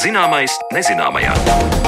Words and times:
Zināmais 0.00 0.54
nezināmajā. 0.72 1.79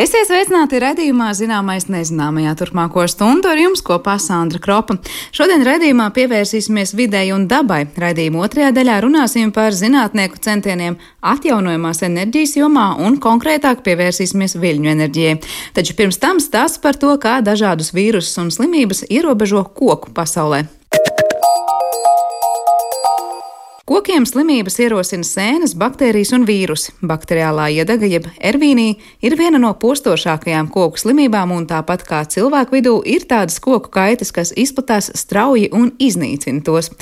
Esiet 0.00 0.30
sveicināti 0.30 0.78
redzējumā, 0.80 1.26
zināmais 1.36 1.84
nezināmajā 1.92 2.54
turpmāko 2.56 3.02
stundu 3.10 3.50
ar 3.50 3.58
jums 3.60 3.82
kopā 3.84 4.14
Sandra 4.22 4.56
Kropa. 4.64 4.94
Šodien 5.36 5.60
redzējumā 5.66 6.06
pievērsīsimies 6.16 6.94
videi 6.96 7.34
un 7.34 7.44
dabai. 7.50 7.82
Redzījuma 8.00 8.40
otrajā 8.46 8.70
daļā 8.78 8.96
runāsim 9.04 9.52
par 9.52 9.76
zinātnieku 9.76 10.40
centieniem 10.40 10.96
atjaunojamās 11.20 12.00
enerģijas 12.08 12.56
jomā 12.62 12.86
un 13.04 13.20
konkrētāk 13.20 13.84
pievērsīsimies 13.84 14.56
viļņu 14.62 14.94
enerģijai. 14.94 15.38
Taču 15.76 15.98
pirms 16.00 16.22
tam 16.22 16.40
stāsts 16.40 16.80
par 16.80 16.96
to, 16.96 17.12
kā 17.20 17.42
dažādus 17.44 17.92
vīrusus 17.92 18.40
un 18.40 18.48
slimības 18.56 19.04
ierobežo 19.10 19.66
koku 19.68 20.16
pasaulē. 20.16 20.64
Kokiem 23.90 24.22
slimības 24.22 24.76
ierosina 24.78 25.26
sēnes, 25.26 25.72
baktērijas 25.74 26.30
un 26.36 26.44
vīrusi. 26.46 26.92
Bakteriālā 27.02 27.64
iedaga, 27.74 28.06
jeb 28.06 28.28
ervīnija, 28.38 28.94
ir 29.26 29.34
viena 29.34 29.58
no 29.58 29.72
postošākajām 29.82 30.68
koku 30.70 31.00
slimībām, 31.02 31.50
un 31.50 31.66
tāpat 31.66 32.04
kā 32.06 32.20
cilvēku 32.30 32.76
vidū 32.76 32.92
ir 33.02 33.24
tādas 33.26 33.58
koku 33.58 33.90
kaitas, 33.90 34.30
kas 34.36 34.52
izplatās 34.54 35.10
strauji 35.18 35.72
un 35.74 35.90
iznīcina 35.98 36.62
tos. 36.62 36.92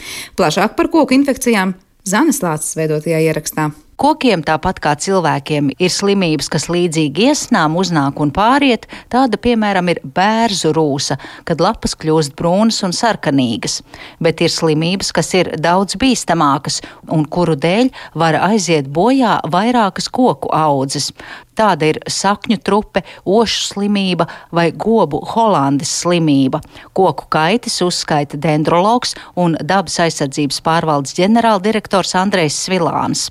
Plašāk 0.41 0.79
par 0.81 0.89
koku 0.95 1.19
infekcijām 1.19 1.77
Zanes 2.09 2.41
Lācis 2.41 2.81
veidotajā 2.81 3.21
ierakstā. 3.27 3.69
Kokiem, 3.99 4.45
tāpat 4.47 4.77
kā 4.79 4.93
cilvēkiem, 4.95 5.73
ir 5.75 5.91
slimības, 5.91 6.47
kas 6.53 6.69
līdzīgi 6.71 7.25
iesnām 7.33 7.75
uznāk 7.81 8.21
un 8.23 8.31
pāriet. 8.31 8.85
Tāda, 9.11 9.41
piemēram, 9.43 9.89
ir 9.91 9.99
bērzu 10.15 10.71
rūsa, 10.77 11.17
kad 11.43 11.59
lapas 11.59 11.97
kļūst 11.99 12.37
brūnas 12.39 12.79
un 12.87 12.95
sarkanīgas. 12.95 13.81
Bet 14.23 14.39
ir 14.47 14.53
slimības, 14.55 15.11
kas 15.17 15.33
ir 15.35 15.51
daudz 15.59 15.99
bīstamākas 15.99 16.79
un 17.11 17.25
kuru 17.27 17.57
dēļ 17.59 17.91
var 18.23 18.39
aiziet 18.39 18.87
bojā 18.87 19.41
vairākas 19.51 20.07
koku 20.15 20.53
audzes. 20.55 21.11
Tāda 21.59 21.91
ir 21.91 21.99
sakņu 22.07 22.61
trupe, 22.63 23.03
ošu 23.27 23.65
slimība 23.73 24.29
vai 24.55 24.69
gobu 24.71 25.25
holandes 25.33 25.91
slimība. 26.05 26.63
Koku 26.95 27.27
kaitis 27.35 27.81
uzskaita 27.83 28.39
dendrologs 28.39 29.19
un 29.35 29.59
dabas 29.59 29.99
aizsardzības 30.07 30.63
pārvaldes 30.63 31.19
ģenerāldirektors 31.19 32.15
Andrejs 32.23 32.63
Svilāns. 32.69 33.27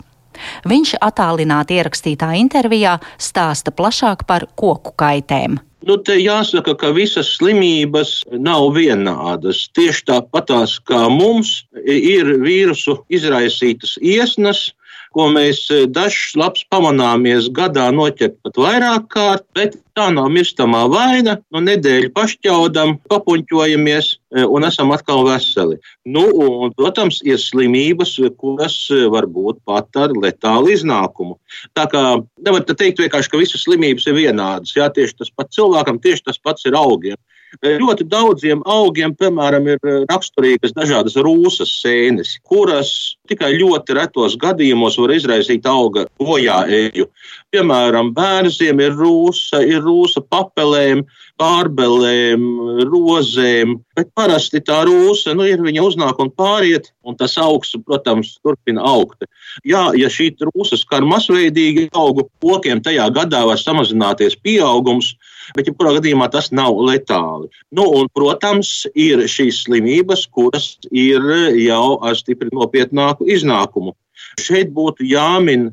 Viņš 0.68 0.98
attālināti 1.04 1.78
ierakstītā 1.80 2.34
intervijā 2.40 2.98
stāsta 3.22 3.74
plašāk 3.76 4.26
par 4.30 4.48
koku 4.56 4.96
kaitēm. 4.98 5.60
Nu, 5.88 5.96
te 6.04 6.18
jāsaka, 6.20 6.74
ka 6.76 6.90
visas 6.92 7.30
slimības 7.38 8.24
nav 8.44 8.74
vienādas. 8.76 9.68
Tieši 9.78 10.04
tāpatās 10.10 10.80
kā 10.84 11.06
mums 11.14 11.62
ir 11.86 12.34
vīrusu 12.42 12.98
izraisītas 13.14 13.96
iesnas, 14.02 14.72
ko 15.18 15.28
mēs 15.34 15.64
eh, 15.74 15.86
dažs 15.90 16.36
labs 16.38 16.64
pamanāmies 16.72 17.50
gadā 17.58 17.88
noķert 17.96 18.38
pat 18.46 18.60
vairāk 18.62 19.08
kārt, 19.14 19.46
bet 19.58 19.78
tā 19.98 20.08
nav 20.14 20.30
mirstamā 20.34 20.84
vaina. 20.94 21.38
No 21.54 21.62
nedēļu 21.66 22.12
pašķaudam, 22.16 22.98
papuņķojamies 23.10 24.12
eh, 24.14 24.46
un 24.46 24.68
esam 24.68 24.94
atkal 24.94 25.26
veseli. 25.26 25.80
Nu, 26.06 26.28
un, 26.44 26.76
protams, 26.78 27.24
ir 27.26 27.42
slimības, 27.42 28.18
kuras 28.38 28.78
eh, 28.94 29.08
var 29.14 29.30
būt 29.32 29.64
pat 29.68 30.02
ar 30.04 30.14
letālu 30.14 30.76
iznākumu. 30.76 31.40
Tā 31.78 31.88
kā 31.90 32.04
nevar 32.46 32.68
teikt 32.70 33.02
vienkārši, 33.02 33.34
ka 33.34 33.42
visas 33.42 33.66
slimības 33.66 34.06
ir 34.10 34.20
vienādas. 34.20 34.76
Jā, 34.78 34.92
tieši 34.94 35.24
tas 35.24 35.34
pats 35.34 35.58
cilvēkam, 35.58 36.02
tieši 36.04 36.30
tas 36.30 36.42
pats 36.44 36.70
ir 36.70 36.78
augiem. 36.78 37.18
Ļoti 37.64 38.06
daudziem 38.12 38.60
augiem, 38.68 39.14
piemēram, 39.18 39.68
ir 39.72 39.80
eh, 39.88 40.02
raksturīgas 40.12 40.76
dažādas 40.76 41.16
rūsas 41.16 41.72
sēnes, 41.80 42.36
kuras 42.46 42.92
tikai 43.30 43.54
ļoti 43.56 43.96
retos 43.98 44.36
gadījumos 44.40 44.98
var 45.00 45.14
izraisīt 45.16 45.66
auga 45.66 46.06
bojā 46.20 46.60
eju. 46.68 47.08
Piemēram, 47.56 48.12
bērniem 48.18 48.84
ir 48.84 48.98
rūsa, 49.00 49.64
ir 49.64 49.80
rūsa 49.86 50.22
papelēm, 50.28 51.06
pārbelēm, 51.40 52.44
rozēm, 52.92 53.78
bet 53.96 54.12
parasti 54.18 54.62
tā 54.68 54.84
rūsa, 54.90 55.34
nu, 55.38 55.48
ir 55.48 55.64
viņa 55.64 55.88
uznāk 55.88 56.20
un 56.22 56.34
pāriet, 56.34 56.92
un 57.08 57.16
tas 57.18 57.38
augsts, 57.42 57.80
protams, 57.88 58.36
turpina 58.44 58.84
augt. 58.86 59.24
Jā, 59.66 59.88
ja 59.98 60.12
šī 60.12 60.34
rūsa 60.52 60.78
skar 60.78 61.08
masveidīgi 61.08 61.88
augu 61.96 62.28
kokiem, 62.44 62.84
tajā 62.84 63.08
gadā 63.16 63.46
var 63.48 63.62
samazināties 63.62 64.36
pieaugums, 64.44 65.16
bet 65.56 65.70
jebkurā 65.70 65.96
gadījumā 65.98 66.30
tas 66.34 66.52
nav 66.52 66.78
letāli. 66.90 67.50
Nu, 67.72 67.88
un, 68.00 68.12
protams, 68.14 68.86
ir 68.96 69.24
šīs 69.30 69.64
slimības, 69.66 70.28
kuras 70.34 70.76
ir 70.92 71.24
jau 71.62 71.98
ar 72.04 72.18
stipri 72.20 72.52
nopietnāku 72.54 73.30
iznākumu. 73.32 73.96
Šeit 74.42 74.74
būtu 74.76 75.06
jāmin 75.08 75.70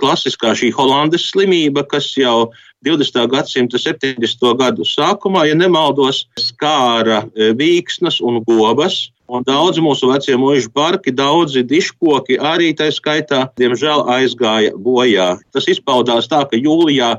klasiskā 0.00 0.52
šī 0.58 0.72
Holandes 0.74 1.28
slimība, 1.30 1.84
kas 1.86 2.10
jau 2.18 2.50
20. 2.86 3.26
gadsimta 3.30 3.78
70. 3.78 4.54
gadu 4.58 4.86
sākumā, 4.88 5.46
ja 5.48 5.54
nemaldos, 5.54 6.24
skāra 6.40 7.22
vīksnas 7.34 8.20
un 8.24 8.40
gobas. 8.46 9.10
Un 9.30 9.44
daudzi 9.46 9.82
mūsu 9.84 10.08
vecie 10.10 10.34
mūža 10.40 10.70
parki, 10.74 11.12
daudzi 11.14 11.62
diškoki 11.62 12.40
arī 12.42 12.72
tā 12.74 12.88
skaitā, 12.90 13.44
diemžēl, 13.60 14.02
aizgāja 14.10 14.72
bojā. 14.74 15.36
Tas 15.54 15.68
izpaudās 15.70 16.26
tā, 16.30 16.42
ka 16.50 16.58
jūlijā 16.58 17.12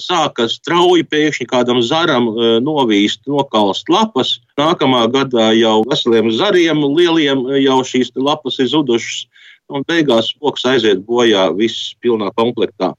sāka 0.00 0.46
strauji 0.48 1.04
pēkšņi 1.10 1.46
kādam 1.50 1.82
zaram 1.84 2.30
e, 2.30 2.52
novīst, 2.64 3.26
nokalst 3.28 3.90
lapas. 3.92 4.38
Nākamā 4.60 5.04
gadā 5.12 5.50
jau 5.58 5.82
veseliem 5.90 6.30
zariem, 6.32 6.80
lieliem 6.96 7.44
e, 7.50 7.60
jau 7.66 7.80
šīs 7.84 8.14
lapas 8.16 8.60
ir 8.62 8.70
zudušas. 8.72 9.26
Un 9.70 9.84
beigās 9.86 10.32
koks 10.42 10.64
aiziet 10.66 11.04
bojā 11.06 11.44
viss 11.54 11.92
pilnā 12.02 12.32
komplektā. 12.34 12.94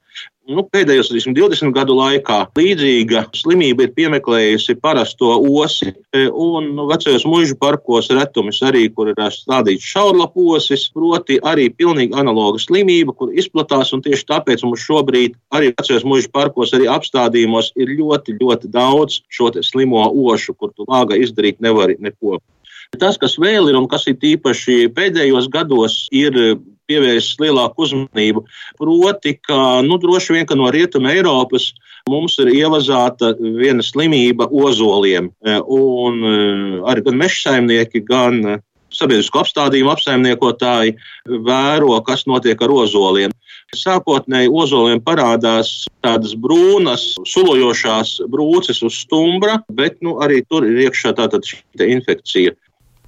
Nu, 0.50 0.64
pēdējos 0.66 1.12
20 1.14 1.70
gadu 1.70 1.94
laikā 1.94 2.38
līdzīga 2.58 3.28
slimība 3.38 3.84
ir 3.86 3.92
piemeklējusi 3.94 4.74
parasto 4.82 5.36
osi, 5.38 5.92
e, 6.10 6.24
un 6.26 6.72
nu, 6.74 6.88
vecajos 6.90 7.22
mūža 7.30 7.54
parkos 7.60 8.10
retumis 8.10 8.58
arī, 8.66 8.88
kur 8.90 9.12
ir 9.12 9.20
stādīts 9.30 9.86
šaurlaposis, 9.86 10.88
proti 10.96 11.38
arī 11.46 11.68
pilnīgi 11.70 12.18
analoga 12.18 12.58
slimība, 12.58 13.14
kur 13.14 13.30
izplatās, 13.30 13.94
tieši 13.94 14.26
tāpēc 14.32 14.66
mums 14.66 14.82
šobrīd 14.82 15.38
arī 15.54 15.70
vecajos 15.76 16.02
mūža 16.10 16.34
parkos, 16.34 16.74
arī 16.74 16.90
apstādījumos 16.90 17.70
ir 17.78 17.94
ļoti, 17.94 18.34
ļoti 18.42 18.72
daudz 18.74 19.22
šo 19.30 19.52
slimo 19.62 20.08
ošu, 20.10 20.58
kur 20.58 20.74
tu 20.74 20.90
vāga 20.90 21.22
izdarīt 21.22 21.62
nevari 21.62 22.00
neko. 22.02 22.42
Tas, 22.98 23.14
kas 23.16 23.38
vēl 23.38 23.70
ir 23.70 23.78
un 23.78 23.86
kas 23.88 24.10
ir 24.10 24.18
īpaši 24.18 24.90
pēdējos 24.92 25.46
gados, 25.54 26.08
ir 26.10 26.34
pievērsis 26.90 27.38
lielāku 27.42 27.86
uzmanību. 27.86 28.44
Proti, 28.80 29.36
ka 29.46 29.80
nu, 29.86 29.98
droši 30.02 30.38
vien 30.38 30.48
ka 30.48 30.58
no 30.58 30.70
Rietuma 30.72 31.12
Eiropas 31.14 31.70
mums 32.10 32.38
ir 32.42 32.50
ievazāta 32.52 33.32
viena 33.38 33.84
slimība 33.86 34.48
ozoliem. 34.50 35.30
E, 35.44 35.58
un 35.62 36.20
e, 36.26 36.36
arī 36.90 37.06
gan 37.06 37.18
meža 37.20 37.38
saimnieki, 37.46 38.02
gan 38.08 38.40
e, 38.42 38.56
sabiedrisko 38.92 39.42
apstādījumu 39.42 39.92
apsaimniekotāji 39.94 40.96
vēro, 41.46 41.94
kas 42.06 42.26
notiek 42.28 42.60
ar 42.62 42.74
ozoliem. 42.74 43.34
Sākotnēji 43.72 44.50
ozoliem 44.52 45.00
parādās 45.00 45.86
tādas 46.04 46.34
brūnas, 46.36 47.06
sulojošās 47.24 48.18
brūces 48.28 48.82
uz 48.84 48.98
stumbra, 49.06 49.62
bet 49.72 49.96
nu, 50.04 50.18
arī 50.20 50.42
tur 50.44 50.66
ir 50.68 50.82
iekšā 50.88 51.14
tāda 51.16 51.40
infekcija. 51.80 52.52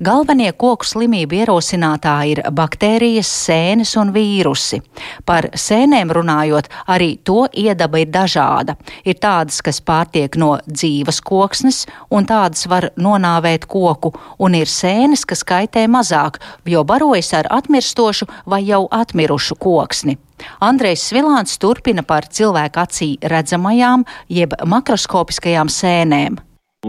Galvenie 0.03 0.50
koku 0.59 0.82
slimību 0.82 1.37
ierosinātāji 1.38 2.32
ir 2.32 2.38
baktērijas, 2.50 3.28
sēnes 3.31 3.93
un 4.00 4.09
vīrusi. 4.10 4.81
Par 5.22 5.47
sēnēm 5.55 6.09
runājot, 6.10 6.66
arī 6.91 7.12
to 7.22 7.44
iedaba 7.54 8.01
ir 8.03 8.09
dažāda. 8.10 8.74
Ir 9.07 9.21
tādas, 9.22 9.60
kas 9.63 9.78
pārtiek 9.78 10.34
no 10.34 10.57
dzīves 10.66 11.21
koksnes, 11.22 11.84
un 12.10 12.27
tādas 12.27 12.66
var 12.66 12.89
nonāvēt 12.98 13.68
koku, 13.71 14.10
un 14.42 14.57
ir 14.59 14.66
sēnes, 14.66 15.22
kas 15.22 15.47
kaitē 15.47 15.84
mazāk, 15.86 16.41
jo 16.66 16.83
barojas 16.83 17.30
ar 17.39 17.47
atmirstošu 17.54 18.27
vai 18.51 18.65
jau 18.66 18.89
atmirušu 18.91 19.54
koksni. 19.63 20.16
Andrejs 20.59 21.04
Svilāns 21.07 21.54
turpina 21.63 22.03
par 22.03 22.27
cilvēku 22.27 22.83
acī 22.83 23.09
redzamajām, 23.22 24.03
jeb 24.27 24.59
makroskopiskajām 24.59 25.71
sēnēm. 25.71 26.42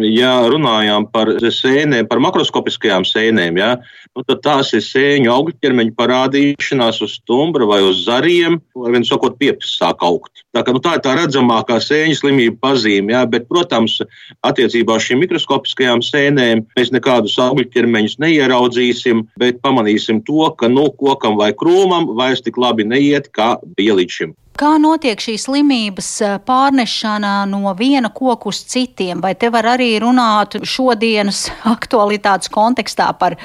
Ja 0.04 0.32
runājām 0.52 1.08
par 1.14 1.30
sēnēm, 1.40 2.08
par 2.10 2.20
makroskopiskajām 2.24 3.06
sēnēm, 3.08 3.60
ja, 3.62 3.70
nu, 4.16 4.24
tad 4.28 4.42
tās 4.44 4.74
ir 4.76 4.84
sēņu 4.84 5.32
augļķermeņa 5.32 5.96
parādīšanās 5.96 7.00
uz 7.06 7.16
stumbra 7.22 7.68
vai 7.70 7.80
uz 7.86 8.02
zariem, 8.04 8.60
vai 8.76 8.92
viens 8.96 9.12
sakot, 9.12 9.38
piepis 9.40 9.78
sāk 9.80 10.04
augt. 10.04 10.44
Tā, 10.56 10.66
ka, 10.66 10.76
nu, 10.76 10.82
tā 10.84 10.98
ir 10.98 11.04
tā 11.06 11.16
redzamākā 11.16 11.80
sēņu 11.84 12.20
slimība 12.20 12.60
pazīme, 12.68 13.16
ja, 13.16 13.24
bet, 13.30 13.48
protams, 13.52 14.02
attiecībā 14.46 15.00
uz 15.00 15.08
šīm 15.08 15.24
mikroskopiskajām 15.24 16.04
sēnēm 16.04 16.66
mēs 16.76 16.92
nekādus 16.96 17.40
augļķermeņus 17.46 18.20
neieraudzīsim, 18.24 19.28
bet 19.40 19.64
pamanīsim 19.64 20.26
to, 20.28 20.50
ka 20.60 20.72
nu, 20.72 20.90
kokam 21.00 21.40
vai 21.40 21.54
krūmam 21.56 22.12
vairs 22.20 22.44
tik 22.44 22.60
labi 22.60 22.88
neiet, 22.88 23.32
kā 23.36 23.56
bija 23.78 23.96
līdz 24.02 24.20
šim. 24.20 24.36
Kā 24.56 24.78
notiek 24.80 25.20
šī 25.20 25.34
slimības 25.36 26.10
pārnešana 26.48 27.42
no 27.52 27.74
viena 27.76 28.08
koka 28.08 28.48
uz 28.54 28.62
citiem? 28.72 29.20
Vai 29.20 29.34
te 29.36 29.50
var 29.52 29.68
arī 29.74 29.90
runāt 30.00 30.56
šodienas 30.64 31.50
aktualitātes 31.76 32.48
kontekstā 32.54 33.10
par 33.20 33.36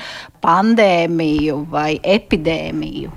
pandēmiju 0.46 1.64
vai 1.72 1.96
epidēmiju? 1.98 3.10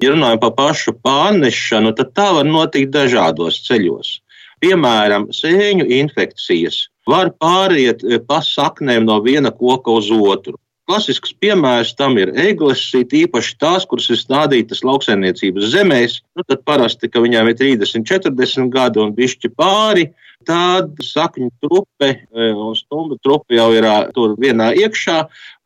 Ja 0.00 0.14
runājam 0.14 0.38
par 0.44 0.54
pašu 0.60 0.94
pārnešanu, 1.02 1.90
tad 1.98 2.14
tā 2.14 2.28
var 2.38 2.46
notikt 2.46 2.94
dažādos 2.94 3.58
ceļos. 3.66 4.14
Piemēram, 4.62 5.26
sēņu 5.34 5.90
infekcijas 5.98 6.84
var 7.10 7.32
pāriet 7.42 8.06
pa 8.30 8.38
saknēm 8.46 9.10
no 9.10 9.18
viena 9.26 9.50
koka 9.50 9.98
uz 9.98 10.12
otru. 10.14 10.54
Klasisks 10.90 11.30
piemērs 11.38 11.92
tam 11.94 12.16
ir 12.18 12.32
eglis, 12.34 12.80
īpaši 12.98 13.52
tās, 13.62 13.84
kuras 13.86 14.08
ir 14.10 14.18
stādītas 14.18 14.80
lauksaimniecības 14.82 15.68
zemēs. 15.70 16.16
Nu, 16.34 16.42
tad 16.42 16.64
parasti, 16.66 17.06
ka 17.06 17.22
viņām 17.22 17.46
ir 17.52 17.54
30, 17.60 18.02
40 18.10 18.72
gadi 18.74 18.98
un 18.98 19.12
bišķi 19.14 19.52
pāri, 19.54 20.08
tad 20.48 20.98
sakņu 21.06 21.52
trupe 21.62 22.08
e, 22.10 22.48
un 22.50 22.74
stumbu 22.74 23.20
trupe 23.22 23.54
jau 23.54 23.68
ir 23.76 23.86
tur 24.16 24.34
vienā 24.42 24.72
iekšā, 24.82 25.20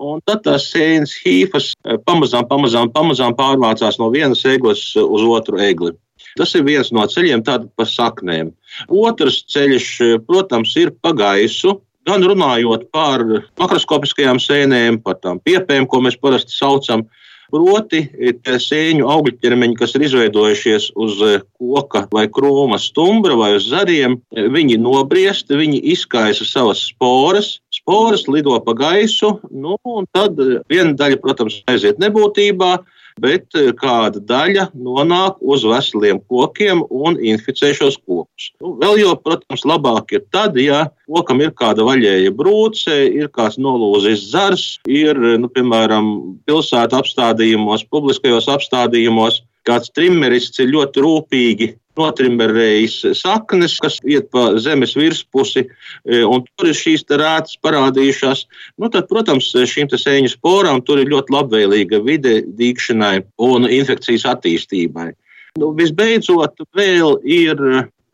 un 0.05 0.21
tad 0.29 0.45
tās 0.45 0.69
sēnes 0.75 1.17
hīfas 1.25 1.71
e, 1.73 1.97
pamazām, 2.05 2.45
pamazām, 2.51 2.93
pamazām 2.93 3.33
pārvācās 3.39 3.97
no 4.03 4.11
vienas 4.13 4.45
eglis 4.45 4.91
uz 5.01 5.25
otru 5.25 5.63
egli. 5.71 5.95
Tas 6.37 6.53
ir 6.53 6.69
viens 6.69 6.93
no 6.93 7.09
ceļiem, 7.09 7.47
tāda 7.49 7.71
pa 7.81 7.89
saknēm. 7.89 8.53
Otrs 8.93 9.41
ceļš, 9.57 9.91
e, 10.05 10.23
protams, 10.29 10.77
ir 10.85 10.93
pa 11.01 11.17
gaisu 11.17 11.79
gan 12.09 12.25
runājot 12.25 12.89
par 12.95 13.25
makroskopiskajām 13.61 14.41
sēnēm, 14.43 15.03
par 15.05 15.21
tām 15.23 15.41
piepēm, 15.45 15.89
ko 15.89 16.03
mēs 16.05 16.19
parasti 16.21 16.57
saucam. 16.57 17.07
Proti, 17.55 18.01
sēņu 18.43 19.05
augļu 19.13 19.35
ķermeņi, 19.39 19.77
kas 19.79 19.93
ir 19.95 20.07
izveidojušies 20.07 20.89
uz 20.99 21.21
koka 21.61 22.07
vai 22.11 22.25
krūma 22.33 22.81
stumbra 22.83 23.37
vai 23.39 23.53
uz 23.59 23.69
zariem, 23.71 24.17
viņi 24.33 24.79
nobriest, 24.81 25.53
viņi 25.53 25.79
izkaisa 25.93 26.49
savas 26.49 26.83
sporas, 26.89 27.59
sporas 27.71 28.25
lido 28.33 28.57
pa 28.65 28.75
gaisu, 28.75 29.37
nu, 29.53 29.77
un 29.85 30.09
tad 30.17 30.41
viena 30.73 30.97
daļa, 30.99 31.21
protams, 31.23 31.61
aiziet 31.71 32.01
nebūtībā, 32.03 32.73
bet 33.23 33.55
eh, 33.59 33.71
kāda 33.79 34.23
daļa 34.23 34.69
nonāk 34.75 35.39
uz 35.43 35.65
veseliem 35.69 36.21
kokiem 36.31 36.83
un 36.91 37.19
inficē 37.21 37.73
šos 37.77 37.99
kokus. 38.03 38.51
Nu, 38.63 38.75
vēl 38.81 39.01
jau, 39.05 39.15
protams, 39.23 39.65
labāk 39.69 40.17
ir 40.17 40.25
tad, 40.35 40.59
ja 40.61 40.87
kokam 41.07 41.43
ir 41.45 41.55
kāda 41.57 41.87
vaļēja 41.87 42.35
brūce, 42.35 42.99
ir 43.15 43.31
kāds 43.35 43.59
nolūzis 43.61 44.29
zars, 44.33 44.67
ir, 44.91 45.19
nu, 45.41 45.51
piemēram, 45.53 46.13
pilsētu 46.49 47.01
apstādījumos, 47.01 47.87
publiskajos 47.93 48.51
apstādījumos 48.57 49.43
kāds 49.65 49.93
trimerists 49.97 50.61
ir 50.61 50.73
ļoti 50.75 51.05
rūpīgi 51.05 51.71
notrimberējis 51.99 52.97
saknes, 53.19 53.77
kas 53.83 53.99
iet 54.07 54.31
pa 54.35 54.53
zemes 54.63 54.95
virspusi, 54.99 55.65
e, 55.67 56.23
un 56.27 56.45
tur 56.47 56.71
ir 56.71 56.79
šīs 56.79 57.07
rētas 57.11 57.59
parādījušās. 57.65 58.45
Nu, 58.79 58.91
tad, 58.91 59.09
protams, 59.11 59.51
šīm 59.55 59.91
sēņu 59.93 60.35
sporām 60.35 60.83
tur 60.85 61.03
ir 61.03 61.13
ļoti 61.13 61.35
labvēlīga 61.35 62.03
vide 62.05 62.41
dīkšanai 62.59 63.17
un 63.47 63.69
infekcijas 63.71 64.27
attīstībai. 64.35 65.13
Nu, 65.61 65.71
visbeidzot, 65.79 66.65
vēl 66.75 67.21
ir 67.23 67.61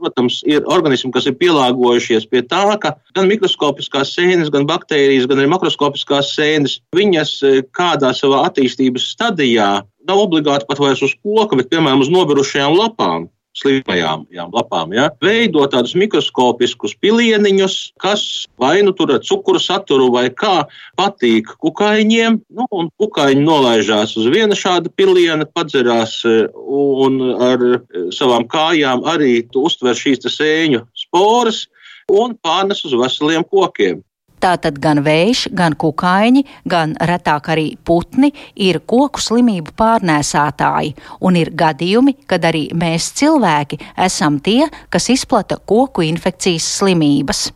protams, 0.00 0.40
ir 0.48 0.64
organismi, 0.72 1.12
kas 1.12 1.26
ir 1.28 1.36
pielāgojušies 1.40 2.26
pie 2.30 2.40
tā, 2.48 2.62
ka 2.80 2.94
gan 3.16 3.28
mikroskopiskās 3.28 4.14
sēnes, 4.16 4.48
gan 4.52 4.64
baktērijas, 4.68 5.28
gan 5.28 5.42
arī 5.42 5.50
makroskopiskās 5.52 6.32
sēnes, 6.36 6.78
viņas 6.96 7.34
e, 7.44 7.52
kādā 7.76 8.14
savā 8.16 8.46
attīstības 8.48 9.10
stadijā 9.12 9.70
nav 10.08 10.22
obligāti 10.24 10.68
pat 10.68 10.80
vairs 10.80 11.04
uz 11.04 11.12
koka, 11.20 11.58
bet 11.60 11.68
piemēram 11.72 12.00
uz 12.04 12.12
nobirušajām 12.12 12.78
lapām 12.78 13.28
slimajām 13.56 14.26
lapām, 14.54 14.92
ja, 14.94 15.08
veido 15.22 15.64
tādus 15.70 15.96
mikroskopiskus 15.98 16.94
pilieniņus, 17.02 17.76
kas 18.00 18.46
vai 18.60 18.80
nu 18.86 18.94
tur 18.96 19.16
ar 19.16 19.24
cukuru 19.26 19.60
saturu 19.62 20.10
vai 20.14 20.28
kā 20.30 20.62
patīk 20.98 21.50
kukaiņiem. 21.62 22.38
Nu, 22.56 22.68
kukaiņi 23.00 23.42
nolaižās 23.42 24.14
uz 24.20 24.28
viena 24.30 24.56
šāda 24.58 24.92
piliena, 24.94 25.48
padzerās 25.48 26.20
e, 26.28 26.46
un 26.54 27.20
ar 27.42 27.66
e, 27.66 27.80
savām 28.14 28.46
kājām 28.50 29.04
arī 29.10 29.42
uztver 29.58 29.98
šīs 29.98 30.22
sēņu 30.30 30.84
sporas 31.06 31.66
un 32.10 32.36
pārnes 32.42 32.84
uz 32.86 32.94
veseliem 32.98 33.44
kokiem. 33.46 34.04
Tātad 34.40 34.78
gan 34.80 35.02
vējš, 35.04 35.48
gan 35.56 35.76
kukaiņi, 35.76 36.44
gan 36.70 36.94
retāk 37.10 37.50
arī 37.52 37.66
putni 37.84 38.32
ir 38.56 38.80
koku 38.88 39.20
slimību 39.20 39.74
pārnēsātāji, 39.76 40.94
un 41.20 41.36
ir 41.36 41.52
gadījumi, 41.52 42.16
kad 42.30 42.44
arī 42.48 42.68
mēs 42.72 43.12
cilvēki 43.20 43.80
esam 44.00 44.40
tie, 44.40 44.64
kas 44.88 45.10
izplata 45.12 45.60
koku 45.60 46.06
infekcijas 46.08 46.68
slimības. 46.80 47.50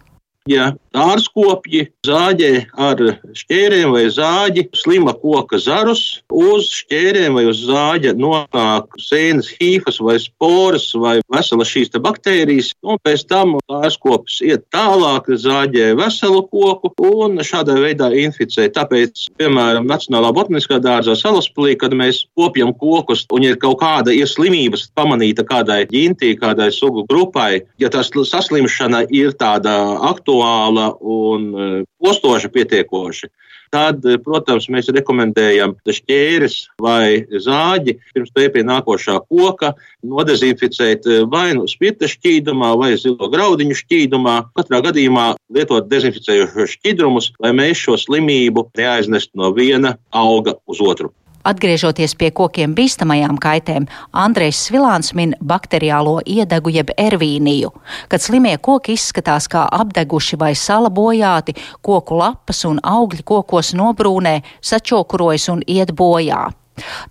Ja 0.50 0.74
dārzkopji 0.94 1.88
zāģē 2.06 2.52
ar 2.80 3.00
šķērēm 3.36 3.94
vai 3.94 4.04
zāģi 4.12 4.68
slima 4.76 5.14
koka 5.18 5.58
zarus, 5.62 6.04
uz 6.30 6.70
šķērēm 6.80 7.38
vai 7.38 7.46
uz 7.50 7.64
zāģa 7.66 8.14
nonāk 8.18 8.98
sēnes 9.02 9.50
hīfas 9.58 10.00
vai 10.04 10.16
sporas 10.22 10.90
vai 10.98 11.16
veselas 11.32 11.72
šīs 11.72 11.92
baktērijas, 12.04 12.72
un 12.86 12.98
pēc 13.04 13.26
tam 13.30 13.56
dārzkopis 13.70 14.40
iet 14.46 14.66
tālāk, 14.74 15.28
zāģē 15.44 15.92
veselu 15.98 16.42
koku 16.50 16.92
un 17.04 17.38
šādā 17.44 17.76
veidā 17.80 18.10
inficē. 18.24 18.68
Tāpēc, 18.74 19.28
piemēram, 19.40 19.88
Nacionālā 19.90 20.32
botaniskā 20.34 20.80
dārzā 20.82 21.16
salaspilī, 21.18 21.74
kad 21.80 21.94
mēs 21.96 22.24
kopjam 22.38 22.72
kokus 22.78 23.24
un 23.34 23.46
ir 23.46 23.58
kaut 23.60 23.80
kāda 23.82 24.14
ir 24.14 24.28
slimības 24.30 24.88
pamanīta 24.96 25.44
kādai 25.46 25.84
ģintī, 25.90 26.34
kādai 26.40 26.70
sugu 26.74 27.06
grupai, 27.10 27.64
ja 27.82 27.90
tā 27.92 28.04
saslimšana 28.04 29.04
ir 29.14 29.34
tāda 29.40 29.74
aktuāla 30.10 30.83
un 31.00 31.48
e, 31.54 31.66
postoša 32.02 32.50
pietiekoši, 32.54 33.30
tad, 33.74 34.04
e, 34.06 34.18
protams, 34.22 34.68
mēs 34.72 34.90
rekomendējam 34.94 35.74
šķēres 35.88 36.56
vai 36.82 37.24
zāģi 37.46 37.96
pirms 38.14 38.34
pie 38.34 38.64
nākošā 38.66 39.18
koka 39.28 39.74
nodezinficēt 40.04 41.08
e, 41.08 41.18
vai 41.30 41.48
nu 41.58 41.66
spirta 41.70 42.10
šķīdumā 42.10 42.74
vai 42.80 42.94
zilo 43.00 43.30
graudiņu 43.32 43.80
šķīdumā. 43.82 44.36
Katrā 44.58 44.82
gadījumā 44.88 45.32
lietot 45.54 45.90
dezinficējošos 45.90 46.78
šķidrumus, 46.78 47.32
lai 47.42 47.54
mēs 47.56 47.84
šo 47.86 47.98
slimību 48.00 48.68
neaiznestu 48.78 49.40
no 49.40 49.52
viena 49.56 49.96
auga 50.14 50.58
uz 50.70 50.82
otru. 50.84 51.14
Atgriežoties 51.44 52.14
pie 52.16 52.30
kokiem 52.32 52.72
bīstamajām 52.76 53.36
kaitēm, 53.36 53.84
Andrejs 54.16 54.62
Svilāns 54.64 55.12
min 55.12 55.34
bakteriālo 55.44 56.18
iedegu 56.24 56.72
jeb 56.72 56.92
ervīniju, 56.96 57.68
kad 58.08 58.24
slimie 58.24 58.56
koki 58.56 58.96
izskatās 58.96 59.50
kā 59.52 59.66
apdeguši 59.68 60.38
vai 60.40 60.54
sala 60.56 60.88
bojāti, 60.88 61.56
koku 61.84 62.16
lapas 62.20 62.64
un 62.64 62.80
augļi 62.80 63.26
kokos 63.28 63.74
nobrūnē, 63.76 64.38
sačokurojas 64.64 65.50
un 65.52 65.60
iet 65.68 65.92
bojā. 65.92 66.46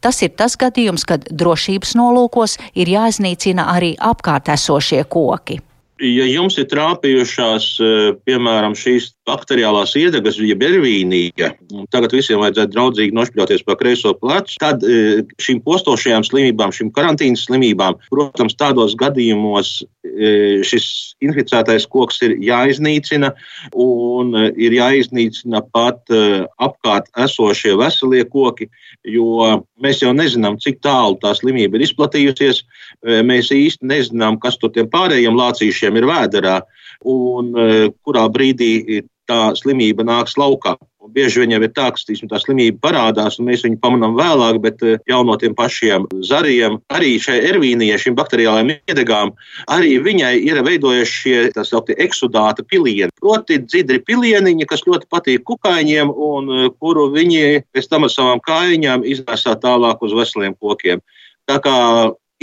Tas 0.02 0.22
ir 0.26 0.34
tas 0.36 0.58
gadījums, 0.60 1.06
kad 1.08 1.30
drošības 1.30 1.94
nolūkos 2.00 2.58
ir 2.74 2.90
jāiznīcina 2.90 3.70
arī 3.76 3.94
apkārt 4.12 4.50
esošie 4.58 5.06
koki. 5.06 5.62
Ja 6.04 6.26
jums 6.28 6.58
ir 6.60 6.66
trāpījušās, 6.68 7.66
eh, 7.80 8.16
piemēram, 8.28 8.74
šīs 8.76 9.14
bakteriālās 9.24 9.94
iedegas, 9.96 10.36
jeb 10.36 10.60
ervīnija, 10.60 11.54
tagad 11.96 12.12
visiem 12.12 12.42
vajadzētu 12.42 12.74
draudzīgi 12.74 13.16
nošķļoties 13.16 13.64
pa 13.64 13.78
kreiso 13.80 14.12
plecu, 14.20 14.58
tad 14.60 14.84
eh, 14.84 15.24
šīm 15.40 15.62
postošajām 15.64 16.26
slimībām, 16.28 16.76
šīm 16.76 16.92
karantīnas 16.92 17.46
slimībām, 17.48 17.96
protams, 18.12 18.58
tādos 18.60 18.98
gadījumos 19.00 19.72
eh, 20.04 20.60
šis 20.68 21.16
inficētais 21.24 21.88
koks 21.88 22.20
ir 22.28 22.36
jāiznīcina 22.44 23.32
un 23.72 24.36
ir 24.60 24.76
jāiznīcina 24.76 25.64
pat 25.72 26.12
apkārt 26.12 27.08
esošie 27.16 27.78
veselie 27.80 28.26
koki, 28.28 28.68
jo 29.08 29.64
mēs 29.80 30.04
jau 30.04 30.12
nezinām, 30.12 30.60
cik 30.60 30.82
tālu 30.84 31.16
tā 31.24 31.32
slimība 31.38 31.80
ir 31.80 31.88
izplatījusies. 31.88 32.64
Mēs 33.04 33.52
īsti 33.52 33.88
nezinām, 33.90 34.40
kas 34.40 34.56
tur 34.60 34.72
tiem 34.72 34.88
pārējiem 34.92 35.36
lācīšiem 35.36 36.00
ir 36.00 36.08
vēderā 36.08 36.62
un 37.04 37.52
e, 37.52 37.68
kurā 38.04 38.30
brīdī 38.32 39.04
tā 39.30 39.54
slimība 39.56 40.06
nāks 40.08 40.36
laukā. 40.40 40.76
Un 41.04 41.12
bieži 41.12 41.42
viņam 41.42 41.64
ir 41.66 41.72
tā, 41.76 41.90
ka 41.92 42.00
tīsim, 42.00 42.30
tā 42.32 42.40
slimība 42.40 42.80
parādās, 42.86 43.36
un 43.40 43.50
mēs 43.50 43.66
viņu 43.66 43.80
pamanām 43.84 44.16
vēlāk, 44.16 44.60
bet 44.64 44.84
e, 44.84 44.96
jau 45.10 45.20
no 45.28 45.36
tiem 45.40 45.56
pašiem 45.56 46.08
zariem, 46.24 46.78
arī 46.96 47.18
šai 47.24 47.42
ervīnijai, 47.50 48.00
šīm 48.00 48.16
bakteriālajām 48.20 48.72
iedegām, 48.76 49.34
arī 49.72 49.98
viņai 50.04 50.34
ir 50.48 50.62
veidojušies 50.64 51.14
šie 51.24 51.52
tā 51.56 51.66
sauktie 51.68 51.98
eksudāta 52.04 52.64
pilieni. 52.68 53.12
Proti, 53.20 53.60
dzidri 53.64 54.00
pilieniņi, 54.08 54.68
kas 54.70 54.86
ļoti 54.88 55.12
patīk 55.12 55.44
kukaiņiem, 55.48 56.12
un 56.12 56.72
kuru 56.80 57.10
viņi 57.12 57.64
pēc 57.76 57.92
tam 57.92 58.08
ar 58.08 58.16
savām 58.16 58.44
kājiņām 58.44 59.04
iznēsā 59.04 59.60
tālāk 59.60 60.04
uz 60.08 60.16
veseliem 60.16 60.56
kokiem. 60.56 61.04
Tā 61.52 61.60
kā 61.60 61.78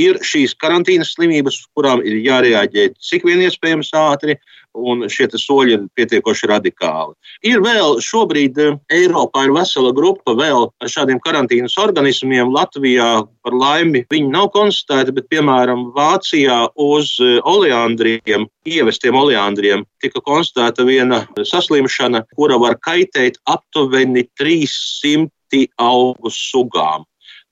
ir 0.00 0.20
šīs 0.24 0.56
karantīnas 0.60 1.14
slimības, 1.16 1.60
kurām 1.76 2.02
ir 2.06 2.20
jārēģē 2.24 2.90
cik 3.10 3.26
vien 3.28 3.44
iespējams 3.46 3.92
ātri, 3.96 4.38
un 4.76 5.02
šie 5.10 5.26
soļi 5.34 5.74
ir 5.74 5.86
pietiekoši 5.98 6.48
radikāli. 6.50 7.14
Ir 7.46 7.62
vēl 7.64 7.98
šobrīd 8.04 8.58
eh, 8.62 8.76
Eiropā 9.00 9.46
ir 9.46 9.54
vesela 9.54 9.92
grupa 9.96 10.34
vēl 10.38 10.68
šādiem 10.86 11.20
karantīnas 11.24 11.76
organismiem. 11.80 12.52
Latvijā 12.54 13.10
par 13.44 13.56
laimi 13.56 14.04
viņi 14.12 14.30
nav 14.30 14.50
konstatēti, 14.54 15.14
bet 15.16 15.28
piemēram 15.32 15.88
Vācijā 15.96 16.62
uz 16.78 17.16
eh, 17.24 17.38
oleandriem, 17.42 18.46
ievestiem 18.68 19.18
oleandriem, 19.18 19.84
tika 20.02 20.22
konstatēta 20.22 20.86
viena 20.86 21.24
saslimšana, 21.36 22.24
kura 22.36 22.60
var 22.62 22.78
kaitēt 22.84 23.40
aptuveni 23.50 24.28
300 24.38 25.66
augu 25.82 26.30
sugām. 26.30 27.09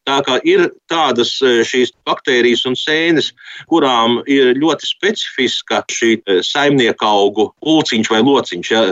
Tā 0.08 0.18
kā 0.24 0.38
ir 0.48 0.70
tādas 0.88 1.34
e, 1.44 1.58
šīs 1.68 1.92
baktērijas 2.08 2.64
un 2.70 2.76
sēnes, 2.78 3.30
kurām 3.68 4.22
ir 4.30 4.54
ļoti 4.56 4.88
specifiska 4.88 5.82
šī 5.92 6.14
e, 6.16 6.38
saimnieka 6.46 7.08
augu 7.08 7.50
pulciņš 7.64 8.12
vai 8.14 8.22
lociņš. 8.24 8.70
Ja. 8.72 8.84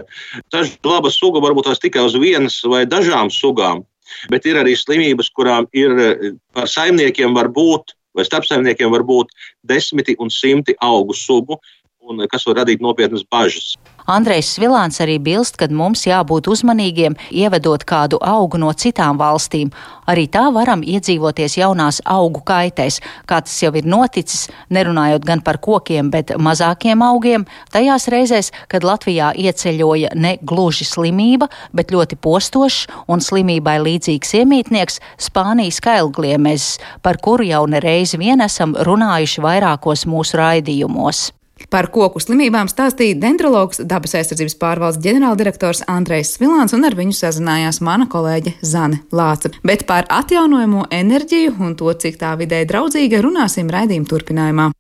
Tas 0.53 0.75
laba 0.85 1.13
suga 1.13 1.41
varbūt 1.45 1.71
tās 1.71 1.81
tikai 1.81 2.05
uz 2.05 2.19
vienas 2.21 2.59
vai 2.69 2.85
dažām 2.89 3.33
sugām, 3.33 3.87
bet 4.33 4.49
ir 4.49 4.61
arī 4.61 4.77
slimības, 4.77 5.33
kurām 5.33 5.71
ir 5.77 5.97
e, 5.97 6.35
par 6.57 6.69
saimniekiem 6.69 7.37
var 7.37 7.49
būt 7.55 7.97
vai 8.17 8.25
starpsaimniekiem 8.25 8.93
var 8.93 9.05
būt 9.05 9.33
desmiti 9.69 10.17
un 10.23 10.31
simti 10.33 10.77
augu 10.85 11.17
sugu, 11.17 11.59
un 12.07 12.25
kas 12.31 12.47
var 12.47 12.63
radīt 12.63 12.83
nopietnas 12.85 13.27
bažas. 13.31 13.75
Andrejs 14.07 14.53
Svilāns 14.55 15.01
arī 15.03 15.17
bilst, 15.19 15.57
ka 15.59 15.67
mums 15.67 16.05
jābūt 16.07 16.47
uzmanīgiem, 16.53 17.17
ievedot 17.35 17.83
kādu 17.83 18.21
augu 18.23 18.61
no 18.63 18.71
citām 18.71 19.19
valstīm. 19.19 19.73
Arī 20.07 20.29
tā 20.31 20.45
varam 20.55 20.85
iedzīvoties 20.87 21.57
jaunās 21.59 21.99
augu 22.07 22.45
kaitēs, 22.47 23.01
kā 23.27 23.41
tas 23.43 23.57
jau 23.59 23.73
ir 23.75 23.89
noticis, 23.91 24.45
nerunājot 24.71 25.27
gan 25.27 25.43
par 25.43 25.59
kokiem, 25.59 26.13
bet 26.15 26.31
mazākiem 26.39 27.03
augiem, 27.03 27.49
tajās 27.75 28.07
reizēs, 28.15 28.53
kad 28.71 28.87
Latvijā 28.87 29.33
ieceļoja 29.35 30.15
ne 30.15 30.37
gluži 30.39 30.87
slimība, 30.87 31.51
bet 31.75 31.91
ļoti 31.91 32.15
postošs 32.23 32.85
un 33.11 33.19
slimībai 33.19 33.81
līdzīgs 33.83 34.37
iemītnieks 34.39 35.01
Spānijas 35.27 35.83
kailgliemezs, 35.83 36.77
par 37.03 37.19
kuru 37.19 37.49
jau 37.51 37.65
nereiz 37.67 38.15
vien 38.15 38.47
esam 38.47 38.79
runājuši 38.79 39.43
vairākos 39.43 40.07
mūsu 40.07 40.39
raidījumos. 40.39 41.33
Par 41.71 41.89
koku 41.91 42.21
slimībām 42.23 42.69
stāstīja 42.71 43.17
dendrologs, 43.19 43.81
dabas 43.83 44.15
aizsardzības 44.19 44.55
pārvaldes 44.61 45.01
ģenerāldirektors 45.03 45.83
Andrejs 45.91 46.37
Svilāns, 46.37 46.75
un 46.77 46.87
ar 46.87 46.95
viņu 46.95 47.17
sazinājās 47.19 47.83
mana 47.83 48.07
kolēģe 48.11 48.55
Zane 48.63 49.03
Lāca. 49.11 49.51
Bet 49.67 49.87
par 49.89 50.07
atjaunojamo 50.07 50.87
enerģiju 50.95 51.57
un 51.59 51.75
to, 51.79 51.91
cik 51.93 52.21
tā 52.23 52.37
vidē 52.39 52.63
draudzīga, 52.71 53.23
runāsim 53.27 53.71
raidījuma 53.73 54.11
turpinājumā. 54.13 54.71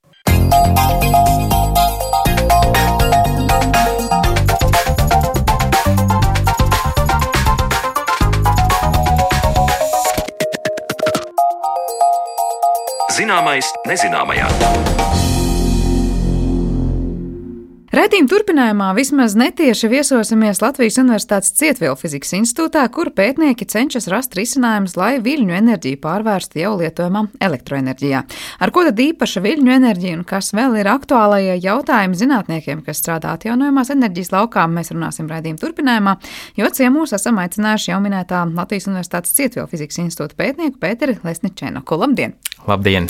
Zināmais 13.16 13.72
nezināmajā. 13.88 14.95
Raidījuma 17.96 18.28
turpinājumā 18.28 18.86
vismaz 18.92 19.32
netieši 19.40 19.88
viesosimies 19.88 20.58
Latvijas 20.60 20.98
Universitātes 21.00 21.54
Cietvielu 21.56 21.96
fizikas 21.96 22.34
institūtā, 22.36 22.82
kur 22.92 23.08
pētnieki 23.16 23.64
cenšas 23.72 24.10
rast 24.12 24.36
risinājumus, 24.36 24.98
lai 25.00 25.14
viļņu 25.24 25.56
enerģiju 25.56 26.02
pārvērstu 26.02 26.60
jau 26.60 26.74
lietojamā 26.76 27.24
elektroenerģijā. 27.48 28.20
Ar 28.60 28.74
ko 28.76 28.84
tad 28.84 29.00
īpaša 29.00 29.40
viļņu 29.48 29.74
enerģija 29.78 30.18
un 30.18 30.28
kas 30.28 30.52
vēl 30.52 30.76
ir 30.82 30.92
aktuālajie 30.92 31.56
jautājumi 31.64 32.20
zinātniekiem, 32.20 32.84
kas 32.84 33.00
strādā 33.00 33.32
atjaunojamās 33.32 33.94
enerģijas 33.96 34.34
laukā, 34.36 34.68
mēs 34.76 34.92
runāsim 34.92 35.32
raidījuma 35.32 35.64
turpinājumā, 35.64 36.18
jo 36.60 36.72
ciemos 36.76 37.16
esam 37.16 37.40
aicinājuši 37.46 37.94
jau 37.94 38.02
minētā 38.04 38.44
Latvijas 38.50 38.92
Universitātes 38.92 39.32
Cietvielu 39.40 39.72
fizikas 39.72 40.04
institūta 40.04 40.36
pētnieku 40.36 40.84
Pēteri 40.84 41.16
Lesničēnoku. 41.24 42.04
Labdien! 42.04 42.36
Labdien! 42.68 43.08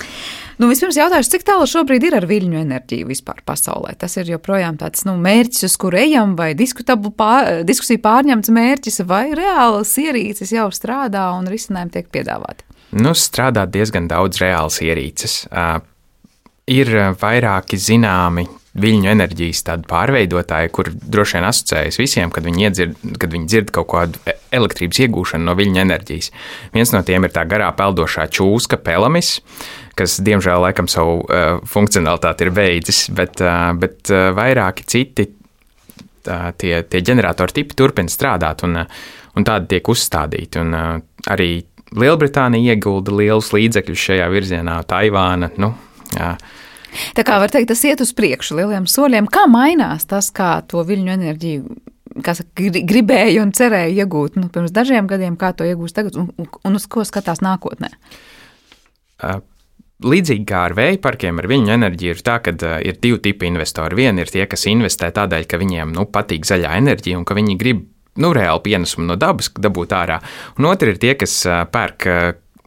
Nu, 0.57 0.71
vispirms 0.71 0.97
jautāšu, 0.97 1.35
cik 1.35 1.43
tālu 1.45 1.67
šobrīd 1.69 2.07
ir 2.09 2.15
ar 2.17 2.25
viļņu 2.29 2.57
enerģiju 2.63 3.09
vispār 3.11 3.43
pasaulē? 3.45 3.93
Tas 4.01 4.17
ir 4.17 4.31
joprojām 4.31 4.79
tāds 4.81 5.05
nu, 5.05 5.13
mērķis, 5.21 5.67
uz 5.69 5.75
kuru 5.81 6.01
ejam, 6.01 6.33
vai 6.39 6.55
pār, 6.57 7.51
diskusija 7.69 8.01
pārņemts 8.07 8.53
mērķis, 8.57 9.03
vai 9.05 9.27
reāls 9.37 9.93
ierīces 10.01 10.55
jau 10.57 10.71
strādā 10.73 11.29
un 11.37 11.51
risinājumi 11.53 11.93
tiek 11.99 12.09
piedāvāti? 12.09 12.65
Nu, 12.97 13.13
strādā 13.13 13.67
diezgan 13.69 14.09
daudz 14.09 14.41
reāls 14.41 14.81
ierīces. 14.81 15.43
Uh, 15.51 15.83
ir 16.71 16.89
vairāki 17.21 17.77
zināmi 17.77 18.47
viļņu 18.80 19.11
enerģijas 19.11 19.62
pārveidotāji, 19.88 20.71
kur 20.75 20.90
droši 20.92 21.38
vien 21.38 21.47
asociējas 21.49 21.99
visiem, 22.00 22.33
kad 22.35 22.47
viņi, 22.47 22.64
iedzird, 22.68 22.97
kad 23.21 23.33
viņi 23.33 23.50
dzird 23.50 23.73
kaut 23.75 23.88
kādu 23.92 24.21
e, 24.28 24.37
elektrības 24.56 25.00
iegūšanu 25.06 25.49
no 25.49 25.56
viļņu 25.59 25.83
enerģijas. 25.83 26.30
Viens 26.76 26.92
no 26.95 27.02
tiem 27.06 27.26
ir 27.26 27.35
tā 27.35 27.47
garā 27.49 27.71
peldošā 27.76 28.28
čūska, 28.37 28.80
pelamis, 28.85 29.37
kas 29.97 30.18
diemžēl 30.25 30.61
laikam 30.66 30.90
savu 30.92 31.23
uh, 31.25 31.62
funkcionalitāti 31.64 32.45
ir 32.45 32.52
beidzis, 32.56 33.06
bet, 33.16 33.40
uh, 33.40 33.71
bet 33.80 34.12
uh, 34.12 34.28
vairāki 34.37 34.85
citi 34.85 35.30
uh, 35.30 36.50
tie, 36.61 36.75
tie 36.85 37.00
ģeneratori 37.00 37.62
tipi 37.62 37.78
turpina 37.78 38.12
strādāt 38.12 38.66
un, 38.68 38.83
uh, 38.83 39.00
un 39.37 39.49
tādi 39.49 39.73
tiek 39.73 39.88
uzstādīti. 39.95 40.61
Un, 40.61 40.76
uh, 40.76 41.25
arī 41.33 41.50
Lielbritānija 41.97 42.75
iegulda 42.75 43.14
lielus 43.14 43.52
līdzekļus 43.54 44.06
šajā 44.09 44.26
virzienā, 44.33 44.80
Taivāna. 44.90 45.52
Nu, 45.62 45.71
jā, 46.16 46.33
Tā 47.16 47.25
kā 47.26 47.40
var 47.43 47.52
teikt, 47.52 47.69
tas 47.73 47.83
iet 47.85 48.00
uz 48.00 48.12
priekšu 48.16 48.57
lieliem 48.61 48.87
soļiem. 48.90 49.28
Kā 49.33 49.47
mainās 49.50 50.07
tas, 50.09 50.31
kā 50.35 50.61
to 50.69 50.85
viļņu 50.87 51.14
enerģiju 51.16 51.76
kas 52.25 52.40
gribēja 52.57 53.43
un 53.43 53.52
cerēja 53.57 54.05
iegūt 54.05 54.38
nu, 54.40 54.49
pirms 54.52 54.73
dažiem 54.75 55.09
gadiem, 55.11 55.37
kā 55.40 55.52
to 55.57 55.66
iegūst 55.69 55.97
tagad 55.99 56.16
un, 56.21 56.31
un 56.38 56.78
uz 56.78 56.87
ko 56.90 57.05
skatās 57.05 57.43
nākotnē? 57.45 57.90
Līdzīgi 60.07 60.45
kā 60.49 60.66
ar 60.69 60.76
vēja 60.76 61.00
parkiem, 61.05 61.38
ar 61.40 61.49
viņu 61.49 61.73
enerģiju 61.73 62.16
ir 62.16 62.23
tā, 62.25 62.38
ka 62.45 62.52
uh, 62.52 62.78
ir 62.85 62.99
divi 63.00 63.21
tipi 63.25 63.49
investori. 63.49 63.97
Viena 63.97 64.25
ir 64.25 64.33
tie, 64.33 64.45
kas 64.49 64.66
investē 64.69 65.09
tādēļ, 65.16 65.47
ka 65.49 65.61
viņiem 65.61 65.95
nu, 65.97 66.05
patīk 66.12 66.45
zaļā 66.49 66.75
enerģija 66.83 67.21
un 67.21 67.25
ka 67.28 67.37
viņi 67.38 67.57
grib 67.61 67.87
nu, 68.21 68.33
reāli 68.37 68.64
pienesumu 68.64 69.09
no 69.09 69.16
dabas 69.21 69.49
dabūt 69.57 69.95
ārā. 69.97 70.21
Un 70.61 70.69
otrs 70.69 70.95
ir 70.95 71.00
tie, 71.00 71.14
kas 71.16 71.38
uh, 71.49 71.62
pērk 71.73 72.09
uh, 72.12 72.26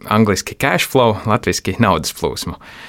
angliski 0.09 0.57
cash 0.57 0.89
flow, 0.89 1.19
latviešu 1.29 1.77
naudas 1.77 2.17
plūsmu. 2.17 2.57
Uh, 2.57 2.88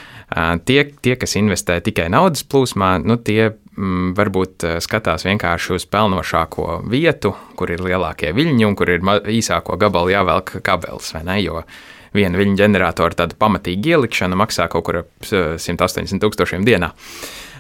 Tie, 0.65 0.83
tie 1.03 1.17
kas 1.19 1.35
investē 1.41 1.81
tikai 1.83 2.07
naudas 2.13 2.45
plūsmā, 2.47 2.93
nu, 3.03 3.17
tie 3.19 3.51
mm, 3.51 4.13
varbūt 4.19 4.67
skatās 4.85 5.27
vienkārši 5.27 5.75
uz 5.75 5.87
pelnošāko 5.91 6.83
vietu, 6.91 7.33
kur 7.59 7.73
ir 7.75 7.83
lielākie 7.83 8.31
viļņi 8.37 8.69
un 8.69 8.77
kur 8.79 8.93
ir 8.95 9.03
īsāko 9.35 9.79
gabalu 9.81 10.13
jāvelk 10.15 10.61
kabelis, 10.67 11.11
vai 11.17 11.25
ne? 11.27 11.41
Jo 11.43 11.65
viena 12.15 12.39
viļņu 12.39 12.59
ģeneratora 12.59 13.19
tāda 13.23 13.39
pamatīga 13.39 13.97
ielikšana 13.97 14.39
maksā 14.39 14.67
kaut 14.71 14.87
kur 14.87 15.01
ap 15.03 15.27
180 15.27 16.23
tūkstošiem 16.23 16.67
dienā. 16.67 16.93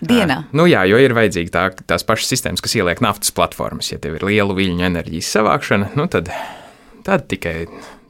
Dienā. 0.00 0.36
Uh, 0.44 0.58
nu 0.60 0.66
jā, 0.70 0.84
jo 0.90 0.98
ir 1.02 1.14
vajadzīgi 1.14 1.52
tā, 1.54 1.68
tās 1.90 2.06
pašas 2.06 2.30
sistēmas, 2.34 2.62
kas 2.64 2.74
ieliek 2.78 3.02
naftas 3.04 3.34
platformas. 3.34 3.90
Ja 3.92 3.98
tev 4.02 4.18
ir 4.18 4.26
liela 4.26 4.54
viļņu 4.56 4.86
enerģijas 4.90 5.34
savākšana, 5.36 5.90
nu 5.98 6.06
tad, 6.10 6.30
tad 7.06 7.26
tikai 7.30 7.56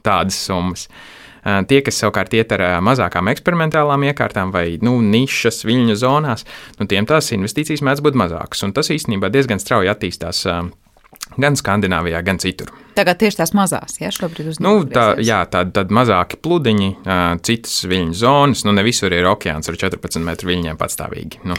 tādas 0.05 0.37
summas. 0.45 0.87
Uh, 0.87 1.20
Tie, 1.41 1.79
kas 1.81 1.97
savukārt 2.01 2.35
iet 2.37 2.53
ar 2.53 2.63
mazākām 2.85 3.31
eksperimentālām 3.31 4.05
iekārtām 4.11 4.53
vai 4.53 4.77
nu, 4.85 4.99
nišas 5.01 5.63
viļņu 5.65 5.97
zonās, 6.03 6.45
nu, 6.77 6.85
tiem 6.89 7.07
tās 7.09 7.31
investīcijas 7.33 7.81
mēdz 7.85 8.05
būt 8.05 8.19
mazākas. 8.21 8.61
Un 8.67 8.75
tas 8.77 8.93
īstenībā 8.93 9.31
diezgan 9.33 9.61
strauji 9.61 9.89
attīstās 9.91 10.45
gan 11.41 11.57
Skandināvijā, 11.57 12.21
gan 12.25 12.41
citur. 12.41 12.69
Tagad 12.97 13.21
tieši 13.21 13.39
tās 13.39 13.53
mazās, 13.55 13.95
ja 14.01 14.11
šobrīd 14.11 14.51
uz 14.51 14.59
nu, 14.63 14.73
tā, 14.91 15.13
jā, 15.23 15.41
tādi 15.51 15.71
tā 15.75 15.85
mazāki 15.95 16.39
pludiņi, 16.43 16.89
citas 17.47 17.77
viļņu 17.87 18.17
zonas, 18.19 18.65
nu 18.67 18.73
ne 18.75 18.83
visur 18.85 19.13
ir 19.15 19.29
okeāns 19.31 19.71
ar 19.71 19.77
14 19.79 20.25
metru 20.25 20.51
viļņiem 20.51 20.79
patstāvīgi. 20.79 21.41
Nu. 21.47 21.55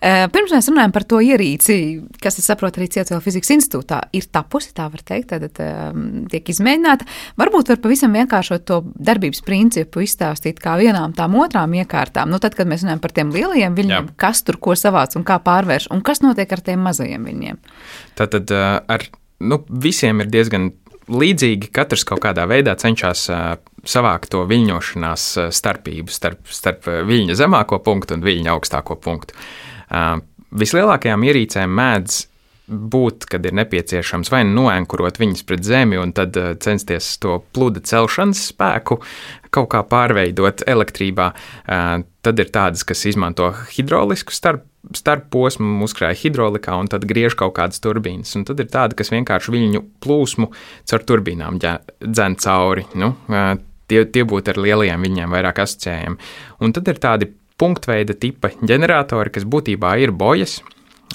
Pirms 0.00 0.54
mēs 0.54 0.70
runājam 0.72 0.94
par 0.94 1.04
to 1.04 1.20
ierīci, 1.20 1.76
kas, 2.22 2.38
es 2.40 2.48
saprotu, 2.48 2.80
arī 2.80 2.88
Cietuvela 2.94 3.20
fizikas 3.24 3.52
institūtā 3.52 4.00
ir 4.16 4.28
tapusi, 4.32 4.72
tā 4.76 4.88
var 4.92 5.04
teikt, 5.04 5.34
tad 5.34 5.60
tiek 6.32 6.52
izmēģināta. 6.54 7.08
Varbūt 7.40 7.74
var 7.74 7.82
pavisam 7.84 8.16
vienkāršot 8.16 8.64
to 8.70 8.80
darbības 8.96 9.44
principu 9.44 10.06
izstāstīt 10.06 10.62
kā 10.64 10.78
vienām 10.80 11.12
tām 11.16 11.36
otrām 11.42 11.76
iekārtām. 11.76 12.32
Nu, 12.32 12.40
tad, 12.40 12.56
kad 12.56 12.70
mēs 12.70 12.86
runājam 12.86 13.04
par 13.04 13.16
tiem 13.16 13.34
lielajiem 13.36 13.76
viļņiem, 13.76 14.12
jā. 14.12 14.18
kas 14.24 14.44
tur 14.48 14.56
ko 14.62 14.78
savāc 14.78 15.18
un 15.20 15.28
kā 15.28 15.36
pārvērš, 15.44 15.90
un 15.92 16.00
kas 16.06 16.24
notiek 16.24 16.56
ar 16.56 16.64
tiem 16.64 16.80
mazajiem 16.88 17.28
viļņiem. 17.28 17.64
Tātad 18.16 18.56
ar 18.56 19.10
nu, 19.40 19.60
visiem 19.68 20.22
ir 20.22 20.30
diezgan 20.32 20.70
līdzīgi. 21.10 21.70
Katrs 21.74 22.04
kaut 22.08 22.22
kādā 22.24 22.46
veidā 22.50 22.76
cenšas 22.78 23.26
savākt 23.88 24.30
to 24.34 24.44
viļņošanās 24.48 25.26
starpību 25.56 26.12
starp, 26.12 26.42
starp 26.52 26.88
viļņa 27.08 27.38
zemāko 27.40 27.80
punktu 27.84 28.18
un 28.18 28.26
viļņa 28.26 28.52
augstāko 28.54 28.98
punktu. 29.00 29.36
Vislielākajām 30.50 31.24
ierīcēm 31.26 31.72
mēdz 31.78 32.26
būt, 32.70 33.26
kad 33.26 33.46
ir 33.46 33.54
nepieciešams 33.58 34.30
vai 34.30 34.44
nu 34.46 34.68
noenkurot 34.68 35.18
viņas 35.18 35.42
pret 35.46 35.64
zemi 35.66 35.98
un 35.98 36.12
tad 36.14 36.36
censties 36.62 37.16
to 37.22 37.40
pluda 37.54 37.82
celšanas 37.82 38.44
spēku 38.52 39.00
kaut 39.50 39.70
kā 39.72 39.82
pārveidot 39.90 40.62
elektrībā. 40.70 41.32
Tad 41.66 42.42
ir 42.44 42.52
tādas, 42.54 42.86
kas 42.86 43.02
izmanto 43.10 43.50
hidrolisku 43.74 44.34
starp 44.34 44.69
starp 44.96 45.28
posmu 45.32 45.84
uzkrāja 45.84 46.16
hidrolikā 46.16 46.74
un 46.80 46.88
tad 46.90 47.04
griež 47.08 47.36
kaut 47.38 47.54
kādas 47.58 47.82
turbīnas. 47.84 48.32
Un 48.38 48.46
tad 48.48 48.62
ir 48.62 48.70
tāda, 48.72 48.96
kas 48.96 49.12
vienkārši 49.12 49.52
viļņu 49.54 49.82
plūsmu 50.04 50.50
caur 50.90 51.04
turbīnām 51.08 51.60
dzen 51.60 52.38
cauri. 52.40 52.86
Nu, 52.98 53.12
tie, 53.90 54.04
tie 54.06 54.24
būtu 54.24 54.54
ar 54.54 54.62
lielajiem 54.64 55.06
viļņiem 55.06 55.36
vairāk 55.36 55.62
asociējami. 55.66 56.32
Un 56.64 56.74
tad 56.76 56.88
ir 56.90 57.02
tādi 57.02 57.30
punktveida 57.60 58.16
tipa 58.16 58.54
ģeneratori, 58.56 59.32
kas 59.34 59.44
būtībā 59.44 59.98
ir 60.00 60.14
bojas, 60.16 60.60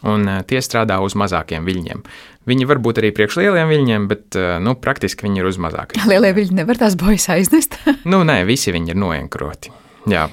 un 0.05 0.29
tie 0.45 0.61
strādā 0.61 0.99
uz 1.01 1.17
mazākiem 1.17 1.65
viļņiem. 1.65 2.05
Viņi 2.45 2.67
var 2.69 2.77
būt 2.85 3.01
arī 3.01 3.09
priekš 3.15 3.39
lieliem 3.41 3.71
viļņiem, 3.71 4.07
bet 4.11 4.37
nu, 4.61 4.75
praktiski 4.77 5.25
viņi 5.25 5.41
ir 5.41 5.49
uz 5.49 5.57
mazākiem. 5.61 6.05
Lielie 6.11 6.35
viļņi 6.37 6.59
nevar 6.61 6.77
tās 6.81 6.97
bojas 6.99 7.25
aiznest? 7.33 7.79
nu, 8.05 8.21
nē, 8.27 8.43
visi 8.45 8.75
viņi 8.75 8.93
ir 8.93 9.01
noenkroti. 9.01 9.73
Jā. 10.11 10.27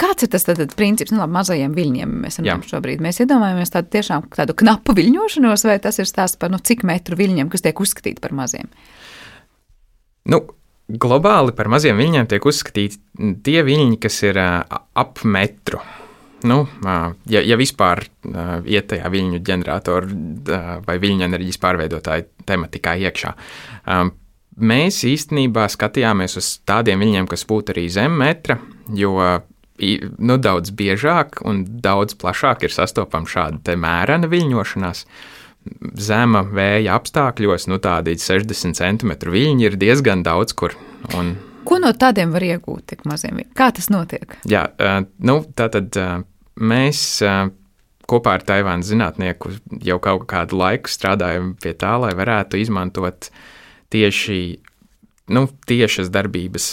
Kāds 0.00 0.24
ir 0.24 0.30
tas 0.32 0.46
tad, 0.46 0.60
princips, 0.78 1.12
nu, 1.12 1.20
labi, 1.20 1.34
mazajiem 1.36 1.74
viļņiem? 1.76 2.12
Mēs 2.24 2.38
runājam 2.40 2.62
šobrīd. 2.70 3.02
Mēs 3.04 3.20
iedomājamies 3.20 3.74
tādu 3.74 3.90
tiešām 3.92 4.28
tādu 4.32 4.56
knapu 4.56 4.94
viļņošanos, 4.96 5.66
vai 5.68 5.78
tas 5.84 6.00
ir 6.00 6.08
stāsts 6.08 6.40
par 6.40 6.52
nu, 6.54 6.60
cik 6.62 6.86
metru 6.88 7.18
viļņiem, 7.20 7.50
kas 7.52 7.64
tiek 7.66 7.82
uzskatīti 7.84 8.22
par 8.24 8.32
maziem? 8.36 8.70
Nu, 10.32 10.40
globāli 10.88 11.52
par 11.56 11.68
maziem 11.72 12.00
viļņiem 12.00 12.30
tiek 12.32 12.48
uzskatīti 12.48 12.98
tie 13.44 13.60
viļņi, 13.66 14.00
kas 14.00 14.22
ir 14.24 14.40
ap 14.40 15.22
metru. 15.28 15.82
Nu, 16.44 16.64
ja, 16.84 17.40
ja 17.40 17.56
vispār 17.56 18.04
iet 18.68 18.90
tajā 18.90 19.08
viļņu 19.12 19.40
ģeneratoru 19.44 20.18
vai 20.84 20.98
viļņu 21.00 21.24
enerģijas 21.24 21.60
pārveidotāju 21.62 22.28
tematikā 22.44 22.98
iekšā. 23.06 23.32
Mēs 24.54 25.00
īstenībā 25.08 25.64
skatījāmies 25.72 26.36
uz 26.38 26.50
tādiem 26.68 27.00
viļņiem, 27.00 27.28
kas 27.32 27.46
būtu 27.48 27.72
arī 27.74 27.88
zem 27.90 28.20
metra, 28.20 28.58
jo 28.92 29.16
nu, 29.78 30.36
daudz 30.38 30.70
biežāk 30.74 31.40
un 31.46 31.64
daudz 31.82 32.14
plašāk 32.18 32.66
ir 32.66 32.74
sastopama 32.74 33.26
šāda 33.30 33.76
mērena 33.80 34.30
viļņošanās. 34.30 35.04
Zema 35.96 36.44
vēja 36.44 36.98
apstākļos, 36.98 37.66
nu 37.72 37.80
tādi 37.80 38.18
60 38.20 38.76
cm 38.76 39.14
viļņi 39.32 39.64
ir 39.64 39.78
diezgan 39.80 40.22
daudz 40.26 40.52
kur. 40.52 40.76
Un, 41.16 41.34
Ko 41.64 41.78
no 41.80 41.94
tādiem 41.96 42.34
var 42.34 42.44
iegūt 42.44 42.90
tik 42.92 43.06
maziem? 43.08 43.40
Kā 43.56 43.70
tas 43.72 43.88
notiek? 43.88 44.36
Jā, 44.44 44.66
nu, 45.24 45.38
tā 45.56 45.70
tad 45.72 45.96
mēs 46.60 47.00
kopā 48.10 48.36
ar 48.36 48.44
Taivānas 48.44 48.90
zinātnieku 48.92 49.54
jau 49.84 49.96
kaut 50.04 50.26
kādu 50.28 50.58
laiku 50.60 50.92
strādājam 50.92 51.54
pie 51.60 51.72
tā, 51.80 51.94
lai 52.02 52.12
varētu 52.16 52.60
izmantot 52.60 53.30
tieši 53.94 54.38
nu, 55.32 55.44
tiešas 55.68 56.10
darbības 56.12 56.68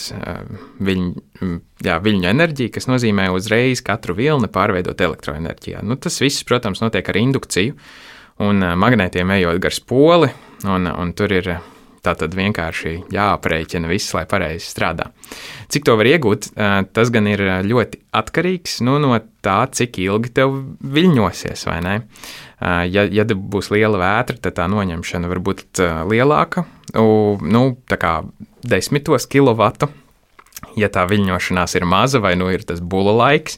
viļņu, 0.84 1.50
jā, 1.86 1.98
viļņu 2.04 2.30
enerģiju, 2.32 2.74
kas 2.76 2.90
nozīmē 2.92 3.30
uzreiz 3.36 3.84
katru 3.86 4.18
vilni 4.18 4.52
pārveidot 4.52 5.02
elektroenerģijā. 5.08 5.84
Nu, 5.88 6.00
tas 6.02 6.20
viss, 6.24 6.44
protams, 6.48 6.84
notiek 6.84 7.08
ar 7.08 7.22
indukciju 7.22 7.78
un 8.42 8.66
magnētiem 8.82 9.32
ejot 9.38 9.62
gar 9.64 9.76
spoli, 9.76 10.32
un, 10.68 10.90
un 10.90 11.14
tur 11.16 11.36
ir 11.36 11.54
tā 12.02 12.16
tad 12.18 12.34
vienkārši 12.34 12.96
jāaprēķina 13.14 13.90
viss, 13.92 14.14
lai 14.18 14.24
pareizi 14.30 14.66
strādā. 14.66 15.12
Cik 15.72 15.86
to 15.88 15.96
var 16.00 16.10
iegūt, 16.10 16.50
tas 16.96 17.12
gan 17.14 17.30
ir 17.30 17.44
ļoti 17.68 18.02
atkarīgs 18.18 18.80
nu, 18.88 18.98
no 19.02 19.14
tā, 19.46 19.60
cik 19.70 20.02
ilgi 20.02 20.34
tev 20.42 20.56
viļņosies, 20.82 21.68
vai 21.70 21.78
ne? 21.86 21.96
Ja, 22.62 23.06
ja 23.06 23.26
būs 23.32 23.72
liela 23.74 24.02
vētra, 24.02 24.42
tad 24.42 24.58
tā 24.58 24.68
noņemšana 24.70 25.30
var 25.30 25.42
būt 25.46 25.82
lielāka, 26.10 26.66
nu, 26.96 27.64
tā 27.90 28.00
kā 28.02 28.14
desmitos 28.68 29.28
kilovatu. 29.32 29.92
Ja 30.78 30.88
tā 30.94 31.08
viļņošanās 31.10 31.74
ir 31.76 31.88
maza 31.90 32.22
vai 32.24 32.36
nu 32.40 32.46
ir 32.54 32.62
tas 32.68 32.80
bula 32.80 33.12
laiks, 33.18 33.58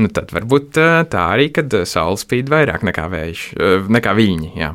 nu 0.00 0.08
tad 0.08 0.30
varbūt 0.32 0.78
tā 1.10 1.24
arī, 1.34 1.50
kad 1.52 1.74
saule 1.88 2.16
spīd 2.20 2.48
vairāk 2.52 2.86
nekā 2.86 3.08
vējš, 3.10 3.42
nekā 3.92 4.14
viļņi. 4.16 4.52
Jā. 4.62 4.70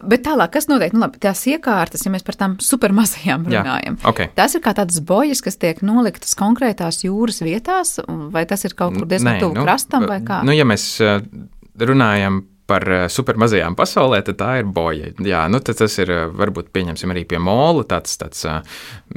Bet 0.00 0.22
tālāk, 0.24 0.54
kas 0.54 0.66
notiek? 0.70 0.94
Nu, 0.96 1.02
labi, 1.04 1.20
tās 1.20 1.42
iekārtas, 1.50 2.06
ja 2.06 2.12
mēs 2.12 2.24
par 2.24 2.38
tām 2.40 2.56
supermazajām 2.64 3.44
runājam, 3.50 3.98
Jā, 4.00 4.08
okay. 4.08 4.30
tās 4.36 4.56
ir 4.56 4.62
kā 4.64 4.72
tādas 4.76 5.02
bojas, 5.04 5.42
kas 5.44 5.60
tiek 5.60 5.82
noliktas 5.84 6.32
konkrētās 6.38 7.02
jūras 7.04 7.42
vietās, 7.44 7.98
vai 8.32 8.46
tas 8.48 8.64
ir 8.64 8.76
kaut 8.78 8.96
kur 8.96 9.08
diezgan 9.10 9.40
tuvu 9.42 9.58
nu, 9.58 9.66
krastam, 9.68 10.08
vai 10.08 10.22
kā? 10.24 10.40
Nu, 10.48 10.56
ja 10.56 10.64
mēs 10.68 10.94
runājam 11.76 12.40
par 12.70 12.86
eh, 12.86 13.04
supermazajām 13.10 13.74
pasaulē, 13.78 14.20
tad 14.26 14.38
tā 14.40 14.50
ir 14.60 14.68
boja. 14.70 15.10
Jā, 15.26 15.44
nu, 15.50 15.60
tas 15.64 15.96
ir 15.98 16.12
eh, 16.14 16.22
varbūt 16.40 16.70
pieņemsim 16.74 17.12
arī 17.12 17.24
pie 17.28 17.40
mola 17.42 17.84
tāds, 17.88 18.14
tāds 18.20 18.44
eh, 18.48 18.60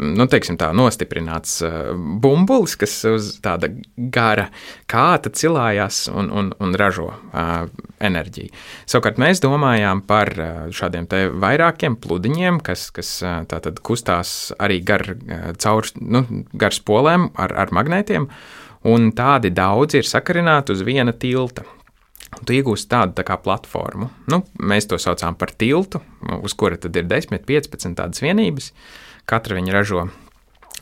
nu, 0.02 0.26
teiksim 0.30 0.58
tā, 0.62 0.72
nostiprināts 0.76 1.60
bumbulis, 2.24 2.76
kas 2.80 2.96
uz 3.10 3.30
tāda 3.44 3.70
gara 4.14 4.48
kāta 4.90 5.32
cilājās 5.34 6.08
un, 6.12 6.32
un, 6.34 6.50
un 6.64 6.74
ražo 6.80 7.10
uh, 7.12 7.68
enerģiju. 8.04 8.52
Savukārt 8.90 9.20
mēs 9.22 9.42
domājām 9.44 10.02
par 10.08 10.32
šādiem 10.74 11.08
te 11.10 11.26
vairākiem 11.30 11.98
pludiņiem, 12.02 12.60
kas, 12.66 12.88
kas 12.96 13.12
tātad 13.52 13.80
kustās 13.86 14.54
arī 14.64 14.80
gar, 14.86 15.06
caur, 15.62 15.88
nu, 16.02 16.24
gar 16.58 16.76
spolēm 16.76 17.30
ar, 17.40 17.56
ar 17.66 17.74
magnētiem, 17.76 18.28
un 18.90 19.12
tādi 19.16 19.54
daudzi 19.54 20.02
ir 20.02 20.10
sakarināti 20.10 20.76
uz 20.76 20.84
viena 20.88 21.16
tilta. 21.16 21.66
Tu 22.44 22.58
iegūsi 22.58 22.90
tādu 22.92 23.16
tā 23.18 23.26
kā 23.28 23.38
platformu. 23.42 24.10
Nu, 24.32 24.42
mēs 24.60 24.90
to 24.90 25.00
saucam 25.02 25.38
par 25.40 25.54
tiltu, 25.54 26.02
uz 26.42 26.56
kura 26.58 26.80
tad 26.82 26.98
ir 26.98 27.08
10, 27.10 27.46
15 27.48 27.98
tādas 28.00 28.24
vienības. 28.24 28.72
Katra 29.30 29.58
viņa 29.60 29.76
ražo 29.76 30.08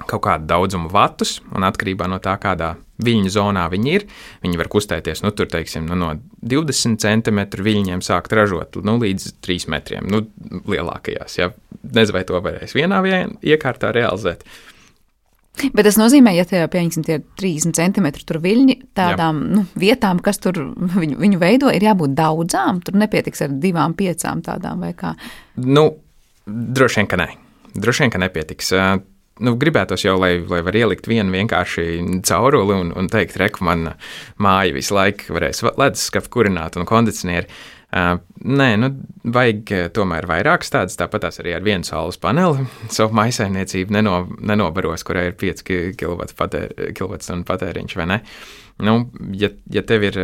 kaut 0.07 0.23
kādu 0.25 0.47
daudzumu 0.49 0.89
vatus, 0.91 1.39
un 1.53 1.65
atkarībā 1.67 2.07
no 2.09 2.17
tā, 2.23 2.33
kādā 2.41 2.73
viļņu 3.01 3.33
zonā 3.33 3.65
viņi 3.71 3.93
ir, 3.97 4.05
viņi 4.43 4.59
var 4.59 4.69
kustēties 4.71 5.23
nu, 5.25 5.33
tur, 5.35 5.49
teiksim, 5.51 5.87
nu, 5.89 5.97
no 5.99 6.11
20 6.53 7.01
cm 7.01 7.41
viļņiem 7.65 8.03
sākt 8.05 8.33
ražot 8.37 8.79
nu, 8.85 8.97
līdz 9.01 9.35
3 9.45 9.69
metriem, 9.73 10.09
nu, 10.11 10.23
lielākajās. 10.69 11.37
Ja? 11.41 11.51
Nezinu, 11.81 12.17
vai 12.17 12.25
to 12.27 12.41
varēs 12.43 12.75
vienā 12.77 13.01
iekārtā 13.41 13.93
realizēt. 13.95 14.45
Bet 15.59 15.85
tas 15.85 15.97
nozīmē, 15.99 16.31
ja 16.33 16.45
tie 16.47 16.63
pieņemsim 16.71 17.03
tie 17.05 17.19
30 17.37 17.75
centimetri 17.75 18.23
tur 18.27 18.39
viļņi, 18.41 18.77
tādām 18.97 19.41
Jā. 19.43 19.49
nu, 19.57 19.63
vietām, 19.77 20.21
kas 20.23 20.39
tur 20.41 20.57
viņu, 20.95 21.19
viņu 21.21 21.41
veido, 21.41 21.69
ir 21.75 21.85
jābūt 21.85 22.15
daudzām. 22.17 22.79
Tur 22.85 22.97
nepietiks 23.01 23.43
ar 23.45 23.53
divām, 23.61 23.93
piecām 23.99 24.41
tādām 24.45 24.85
vai 24.85 24.93
kā. 24.97 25.13
Nu, 25.59 25.89
droši 26.47 27.01
vien, 27.01 27.09
ka 27.11 27.19
nē. 27.19 27.27
Droši 27.75 28.05
vien, 28.05 28.13
ka 28.13 28.21
nepietiks. 28.23 28.71
Nu, 29.41 29.55
gribētos 29.59 30.05
jau, 30.05 30.15
lai, 30.21 30.35
lai 30.49 30.61
var 30.65 30.75
ielikt 30.77 31.07
vienu 31.09 31.33
vienkārši 31.33 31.85
cauruli 32.27 32.77
un, 32.77 32.91
un 32.97 33.07
teikt, 33.11 33.37
reku, 33.41 33.65
man 33.67 33.93
māja 34.41 34.75
visu 34.75 34.95
laiku 34.97 35.35
varēs 35.35 35.63
leduskapu 35.67 36.31
kurināt 36.39 36.77
un 36.79 36.87
kondicionieri. 36.89 37.49
Nē, 37.91 38.69
nu, 38.79 38.89
vajag 39.35 39.73
tomēr 39.95 40.27
vairākas 40.29 40.71
tādas, 40.71 40.95
tāpat 40.99 41.27
arī 41.31 41.57
ar 41.57 41.65
vienu 41.65 41.87
saules 41.87 42.19
paneli. 42.21 42.63
Savu 42.95 43.15
maisaimniecību 43.19 43.97
neno, 43.97 44.23
nenobaros, 44.39 45.03
kurai 45.07 45.27
ir 45.31 45.37
5 45.39 45.65
kWh 45.99 47.43
patēriņš 47.51 47.99
vai 47.99 48.09
ne. 48.13 48.23
Nu, 48.81 48.97
ja, 49.37 49.51
ja 49.69 49.83
tev 49.85 50.07
ir 50.07 50.19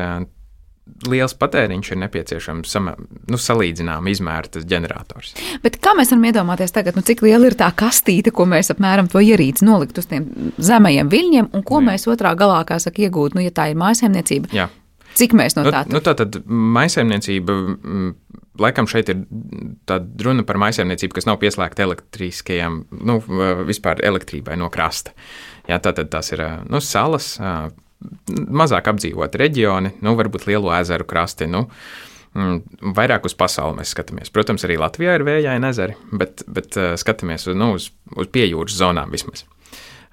liels 1.08 1.36
patēriņš, 1.38 1.92
ir 1.92 2.00
nepieciešams 2.06 2.72
sama, 2.72 2.94
nu, 3.28 3.40
salīdzināma 3.42 4.12
izmēra 4.12 4.52
tas 4.56 4.66
ģenerators. 4.68 5.34
Bet 5.64 5.80
kā 5.84 5.94
mēs 5.98 6.12
varam 6.14 6.28
iedomāties 6.30 6.74
tagad, 6.76 6.98
nu, 6.98 7.04
cik 7.06 7.26
liela 7.26 7.50
ir 7.50 7.58
tā 7.60 7.70
kastīte, 7.76 8.32
ko 8.36 8.48
mēs 8.50 8.72
apmēram 8.74 9.10
to 9.12 9.22
ierīci 9.24 9.68
nolikt 9.68 10.00
uz 10.00 10.10
tiem 10.10 10.30
zemajiem 10.58 11.12
viļņiem, 11.12 11.52
un 11.52 11.66
ko 11.68 11.82
Jā. 11.82 11.88
mēs 11.92 12.08
otrā 12.10 12.34
galā, 12.40 12.62
kā 12.68 12.80
saka, 12.82 13.04
iegūt, 13.06 13.38
nu, 13.38 13.44
ja 13.46 13.54
tā 13.54 13.70
ir 13.72 13.80
mājsaimniecība? 13.84 14.54
Jā. 14.56 14.70
Cik 15.18 15.34
mēs 15.38 15.58
no 15.58 15.66
tā? 15.68 15.84
Nu, 15.88 15.98
nu, 15.98 16.04
tā 16.06 16.14
tad 16.20 16.38
maisaimniecība, 16.46 17.56
laikam 18.62 18.90
šeit 18.90 19.10
ir 19.14 19.24
tāda 19.90 20.28
runa 20.28 20.46
par 20.48 20.60
maisaimniecību, 20.62 21.18
kas 21.18 21.28
nav 21.30 21.40
pieslēgta 21.42 21.86
elektriskajam, 21.88 22.84
nu, 22.92 23.20
vispār 23.68 24.04
elektrībai 24.06 24.58
no 24.62 24.70
krasta. 24.74 25.16
Jā, 25.68 25.82
tātad 25.84 26.12
tās 26.14 26.32
ir 26.36 26.44
nu, 26.70 26.82
salas, 26.84 27.36
mazāk 28.30 28.92
apdzīvoti 28.94 29.42
reģioni, 29.42 29.96
nu, 30.06 30.14
varbūt 30.20 30.48
lielo 30.50 30.74
ezeru 30.78 31.08
krasti. 31.10 31.50
Nu, 31.50 31.66
Vairāk 32.38 33.24
uz 33.26 33.34
pasauli 33.34 33.80
mēs 33.80 33.96
skatāmies. 33.96 34.30
Protams, 34.30 34.62
arī 34.68 34.76
Latvijā 34.78 35.16
ir 35.18 35.24
vējaini 35.26 35.72
ezeri, 35.72 35.96
bet, 36.14 36.44
bet 36.46 36.76
skatāmies 37.02 37.48
uz, 37.48 37.56
nu, 37.58 37.72
uz, 37.80 37.88
uz 38.14 38.30
piejūras 38.30 38.76
zonām 38.78 39.10
vismaz. 39.16 39.48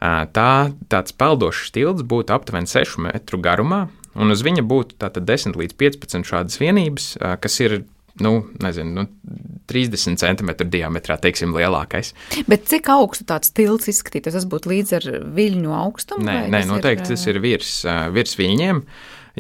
Tā, 0.01 0.49
tāds 0.93 1.13
peldošs 1.21 1.75
tilts 1.75 2.07
būtu 2.09 2.33
aptuveni 2.33 2.71
6 2.71 2.97
metru 3.05 3.43
garumā, 3.45 3.83
Un 4.15 4.31
uz 4.35 4.45
viņa 4.47 4.63
būtu 4.67 4.99
10 5.01 5.59
līdz 5.59 5.77
15 5.81 6.29
šādas 6.29 6.61
vienības, 6.63 7.15
kas 7.43 7.61
ir 7.65 7.83
nu, 8.21 8.45
nezinu, 8.63 8.91
nu, 8.95 9.07
30 9.67 10.21
cm 10.21 10.53
diametrā, 10.71 11.17
teiksim, 11.19 11.55
lielākais. 11.57 12.13
Bet 12.51 12.69
cik 12.71 12.91
augstu 12.95 13.27
tāds 13.27 13.51
tilts 13.57 13.89
izskatītos? 13.91 14.37
Tas 14.37 14.47
būtu 14.51 14.71
līdz 14.71 14.95
ar 15.01 15.09
viļņu 15.35 15.75
augstumu? 15.75 16.27
Nē, 16.29 16.37
nē 16.53 16.63
noteikti 16.69 17.09
ir... 17.09 17.17
tas 17.17 17.27
ir 17.31 17.41
virs, 17.43 17.73
virs 18.15 18.37
viļņiem, 18.39 18.85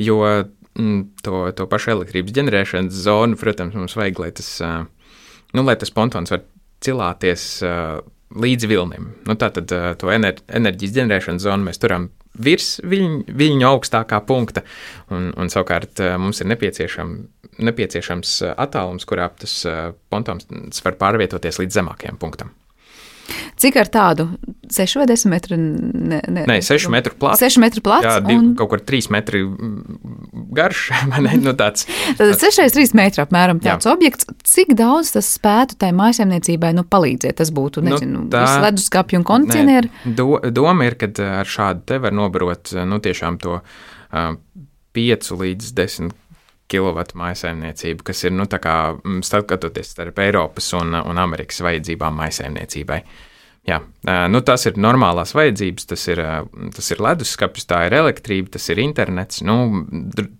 jo 0.02 0.18
mm, 0.24 1.04
to, 1.22 1.44
to 1.54 1.68
pašu 1.70 1.94
elektrības 1.94 2.34
ģenerēšanas 2.40 3.04
zonu, 3.06 3.38
protams, 3.38 3.78
mums 3.78 3.94
vajag, 4.00 4.24
lai 4.24 4.32
tas, 4.40 4.50
nu, 5.54 5.62
lai 5.62 5.78
tas 5.78 5.94
pontons 5.94 6.34
var 6.34 6.42
cilāties 6.84 7.46
līdz 8.34 8.66
vilnim. 8.66 9.12
Nu, 9.28 9.38
Tātad 9.38 9.70
to 9.70 10.10
enerģijas 10.10 10.98
ģenerēšanas 10.98 11.46
zonu 11.46 11.68
mēs 11.68 11.78
turam 11.82 12.10
virs 12.34 12.78
viņu, 12.82 13.24
viņu 13.28 13.68
augstākā 13.68 14.20
punkta, 14.26 14.64
un, 15.14 15.30
un 15.38 15.52
savukārt 15.52 16.02
mums 16.20 16.42
ir 16.42 16.50
nepieciešam, 16.50 17.14
nepieciešams 17.64 18.36
attālums, 18.54 19.06
kurā 19.08 19.30
tas 19.38 19.60
pontons 20.10 20.84
var 20.84 20.98
pārvietoties 21.00 21.62
līdz 21.62 21.80
zemākajam 21.80 22.20
punktam. 22.20 22.54
Cik 23.64 23.78
ar 23.80 23.88
tādu 23.88 24.26
6 24.68 24.98
vai 25.00 25.06
10 25.08 25.30
metru? 25.32 25.56
Ne, 25.56 26.18
ne, 26.28 26.44
Nē, 26.48 26.58
6 26.64 26.90
metru 26.92 27.14
plats. 27.20 27.40
6 27.40 27.56
metru 27.62 27.80
plats. 27.84 28.04
Jā, 28.04 28.18
div, 28.24 28.40
un... 28.40 28.50
kaut 28.58 28.72
kur 28.74 28.82
3 28.84 29.10
metri 29.14 29.40
garš. 30.54 30.90
Ne, 31.24 31.36
nu 31.40 31.54
tāds, 31.56 31.86
Tad 32.18 32.34
6 32.36 32.58
x 32.66 32.74
3 32.76 32.92
metri 32.98 33.22
apmēram 33.22 33.60
tāds 33.64 33.86
jā. 33.86 33.94
objekts. 33.94 34.28
Cik 34.44 34.74
daudz 34.76 35.14
tas 35.14 35.28
spētu 35.38 35.78
tai 35.80 35.92
mājasēmniecībai 35.96 36.74
nu, 36.76 36.84
palīdzēt? 36.90 37.38
Tas 37.40 37.52
būtu, 37.54 37.84
nu, 37.84 37.94
nezinu, 37.94 38.24
nu, 38.26 38.32
tā, 38.32 38.42
leduskapju 38.66 39.22
un 39.22 39.26
kondicionieri. 39.28 39.92
Do, 40.04 40.36
doma 40.52 40.90
ir, 40.90 40.98
ka 41.00 41.08
ar 41.40 41.48
šādu 41.48 41.86
te 41.88 42.00
var 42.02 42.12
nobarot, 42.16 42.74
nu, 42.84 43.00
tiešām 43.04 43.38
to 43.40 43.60
uh, 43.60 44.34
5 44.98 45.32
līdz 45.40 45.72
10 45.80 46.12
kilovatu 46.70 47.18
maisaimniecību, 47.20 48.04
kas 48.06 48.24
ir 48.24 48.34
nu, 48.34 48.46
skatoties 48.48 49.92
starp 49.94 50.18
Eiropas 50.24 50.72
un, 50.78 50.96
un 50.96 51.20
Amerikas 51.20 51.60
vajadzībām 51.64 52.16
maisaimniecībai. 52.22 53.00
Jā, 53.64 53.78
nu, 54.28 54.42
tas 54.44 54.66
ir 54.68 54.76
normālās 54.76 55.30
vajadzības, 55.32 55.86
tas 55.88 56.02
ir, 56.12 56.20
tas 56.76 56.90
ir 56.92 56.98
leduskapis, 57.00 57.64
tā 57.70 57.78
ir 57.86 57.94
elektrība, 57.96 58.50
tas 58.58 58.66
ir 58.68 58.82
internets, 58.82 59.40
nu, 59.40 59.86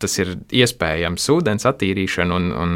tas 0.02 0.18
ir 0.20 0.34
iespējams 0.52 1.24
ūdens 1.32 1.64
attīrīšana 1.70 2.36
un, 2.36 2.50
un, 2.52 2.74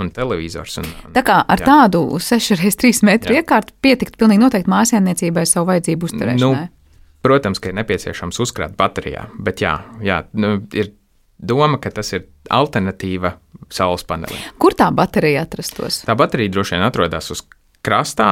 un 0.00 0.10
televizors. 0.16 0.78
Un, 0.80 0.88
tā 1.12 1.20
kā 1.26 1.42
ar 1.44 1.60
jā. 1.60 1.68
tādu 1.68 2.00
6x3 2.16 3.04
metru 3.10 3.36
jā. 3.36 3.42
iekārtu 3.44 3.76
pietikt 3.84 4.16
pilnīgi 4.16 4.40
noteikti 4.46 4.72
mājasēmniecībai 4.72 5.44
savu 5.50 5.68
vajadzību 5.74 6.08
uzturēšanai. 6.08 6.64
Nu, 6.64 7.20
protams, 7.20 7.60
ka 7.60 7.68
ir 7.68 7.76
nepieciešams 7.82 8.40
uzkrāt 8.40 8.80
baterijā, 8.80 9.28
bet 9.36 9.60
jā, 9.60 9.76
jā 10.00 10.22
nu, 10.32 10.56
ir 10.72 10.94
doma, 11.36 11.76
ka 11.76 11.92
tas 12.00 12.14
ir 12.16 12.24
alternatīva 12.48 13.36
saules 13.68 14.08
panelim. 14.08 14.48
Kur 14.56 14.72
tā 14.80 14.88
baterija 14.96 15.44
atrastos? 15.44 16.06
Tā 16.08 16.16
baterija 16.16 16.56
droši 16.56 16.78
vien 16.78 16.88
atrodas 16.88 17.28
uz 17.36 17.44
krastā, 17.86 18.30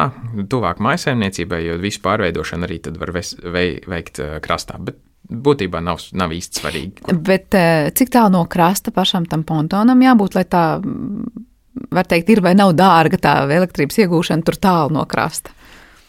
tuvāk 0.51 0.81
maisaimniecībai, 0.85 1.61
jo 1.67 1.77
visu 1.83 2.03
pārveidošanu 2.05 2.69
arī 2.69 2.81
var 2.99 3.13
ves, 3.17 3.35
vei, 3.43 3.79
veikt 3.89 4.21
eh, 4.23 4.39
krastā. 4.45 4.79
Bet 4.81 5.01
būtībā 5.29 5.81
nav, 5.85 6.01
nav 6.17 6.33
īsti 6.33 6.63
svarīgi. 6.63 7.05
Kur. 7.05 7.21
Bet 7.25 7.57
eh, 7.59 7.91
cik 7.97 8.13
tālu 8.15 8.35
no 8.37 8.45
krasta 8.51 8.93
pašam 8.95 9.29
tam 9.29 9.45
pontonam 9.49 10.03
jābūt, 10.05 10.39
lai 10.39 10.45
tā, 10.49 10.65
var 11.95 12.09
teikt, 12.09 12.33
ir 12.33 12.43
vai 12.45 12.55
nav 12.59 12.75
dārga 12.79 13.21
tā 13.21 13.39
elektrības 13.59 14.03
iegūšana 14.05 14.47
tur 14.47 14.61
tālu 14.61 14.99
no 14.99 15.07
krasta? 15.09 15.55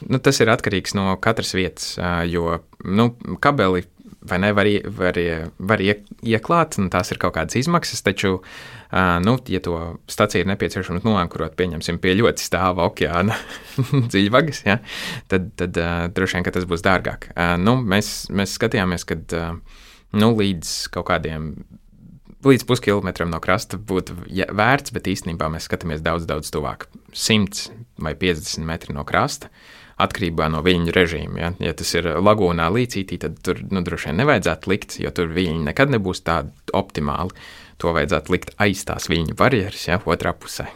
Nu, 0.08 0.22
tas 0.24 0.38
ir 0.40 0.48
atkarīgs 0.48 0.96
no 0.96 1.12
katras 1.20 1.52
vietas, 1.56 1.94
eh, 2.00 2.26
jo 2.32 2.60
nu, 2.86 3.12
kabeli 3.44 3.86
vai 4.30 4.40
ne, 4.42 4.52
var, 4.56 4.70
var, 5.00 5.20
var 5.72 5.84
ieklāt, 5.84 6.78
un 6.82 6.92
tās 6.94 7.12
ir 7.14 7.20
kaut 7.22 7.36
kādas 7.38 7.58
izmaksas, 7.60 8.04
taču, 8.06 8.38
nu, 9.26 9.36
ja 9.52 9.62
to 9.66 9.78
staciju 10.12 10.46
ir 10.46 10.52
nepieciešams 10.52 11.06
noankurot, 11.08 11.58
pieņemsim, 11.60 12.00
pie 12.04 12.16
ļoti 12.20 12.46
stāva 12.46 12.88
okeāna 12.90 13.38
dziļvagas, 14.14 14.64
ja, 14.68 14.80
tad, 15.32 15.52
tad 15.60 15.82
droši 16.16 16.40
vien, 16.40 16.48
ka 16.48 16.56
tas 16.56 16.70
būs 16.70 16.86
dārgāk. 16.86 17.32
Nu, 17.62 17.80
mēs, 17.82 18.30
mēs 18.34 18.56
skatījāmies, 18.60 19.08
ka 19.10 19.20
nu, 20.16 20.34
līdz 20.40 20.76
kaut 20.96 21.10
kādiem 21.12 21.54
līdz 22.46 22.64
puskilometram 22.70 23.32
no 23.34 23.40
krasta 23.44 23.76
būtu 23.76 24.16
vērts, 24.56 24.94
bet 24.96 25.10
īstenībā 25.12 25.50
mēs 25.52 25.68
skatāmies 25.68 26.04
daudz, 26.06 26.28
daudz 26.30 26.52
tuvāk. 26.54 26.88
100 27.12 27.68
vai 28.00 28.14
50 28.16 28.64
metri 28.68 28.96
no 28.96 29.04
krasta 29.08 29.52
atkarībā 30.00 30.48
no 30.52 30.62
viļņu 30.66 30.94
režīma. 30.96 31.40
Ja, 31.42 31.54
ja 31.64 31.74
tas 31.78 31.92
ir 31.98 32.08
lagūnā 32.20 32.70
līcītī, 32.76 33.20
tad 33.22 33.40
tur 33.46 33.62
nu, 33.70 33.84
droši 33.86 34.10
vien 34.10 34.22
nevajadzētu 34.24 34.72
likt, 34.72 35.00
jo 35.04 35.12
tur 35.16 35.32
viļņi 35.36 35.66
nekad 35.68 35.96
nebūs 35.96 36.24
tādi 36.28 36.54
optimāli. 36.78 37.36
To 37.80 37.94
vajadzētu 37.96 38.34
likt 38.34 38.50
aiz 38.60 38.82
tās 38.88 39.08
viļņu 39.08 39.38
barjeras, 39.40 39.86
ja 39.88 40.00
otrā 40.04 40.34
pusē. 40.36 40.68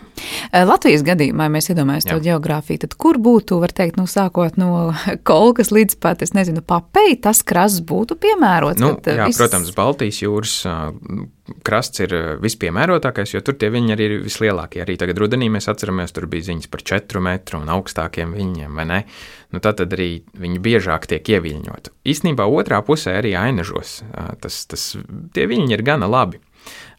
Latvijas 0.54 1.04
gadījumā, 1.04 1.50
mēs 1.52 1.68
iedomājamies 1.74 2.08
to 2.08 2.16
geogrāfiju, 2.24 2.86
tad 2.86 2.96
kur 3.00 3.20
būtu, 3.20 3.60
var 3.60 3.74
teikt, 3.76 4.00
nu, 4.00 4.08
sākot 4.08 4.56
no 4.62 4.94
kolkas 5.30 5.74
līdz 5.76 6.00
pat, 6.04 6.24
es 6.24 6.32
nezinu, 6.38 6.64
papei, 6.64 7.18
tas 7.20 7.44
krasts 7.44 7.84
būtu 7.84 8.20
piemērots? 8.24 8.80
Nu, 8.84 8.96
jā, 9.04 9.28
viss... 9.28 9.42
protams, 9.42 9.74
Baltijas 9.76 10.24
jūras 10.24 10.62
krasts 11.64 12.04
ir 12.04 12.14
eh, 12.16 12.28
vispiemērotākais, 12.42 13.34
jo 13.36 13.42
tur 13.44 13.58
tie 13.60 13.70
viņi 13.74 13.96
arī 13.96 14.08
ir 14.08 14.16
vislielākie. 14.24 14.82
Arī 14.84 14.96
tagad 15.00 15.20
rudenī 15.20 15.50
mēs 15.52 15.68
atceramies, 15.72 16.16
tur 16.16 16.28
bija 16.32 16.48
ziņas 16.50 16.72
par 16.72 16.84
4 16.94 17.24
metru 17.24 17.60
un 17.60 17.72
augstākiem 17.74 18.36
viļņiem, 18.38 18.80
vai 18.80 18.88
ne? 18.90 19.02
Nu, 19.54 19.60
tad, 19.60 19.82
tad 19.82 19.94
arī 19.98 20.24
viņi 20.40 20.64
biežāk 20.64 21.10
tiek 21.12 21.34
ieviļņoti. 21.36 21.94
Īsnībā 22.14 22.48
otrā 22.48 22.80
pusē 22.86 23.20
arī 23.20 23.36
ainažos 23.38 24.00
tas, 24.42 24.64
tas, 24.72 24.88
tie 25.36 25.46
viļņi 25.52 25.76
ir 25.76 25.86
gana 25.86 26.10
labi. 26.10 26.40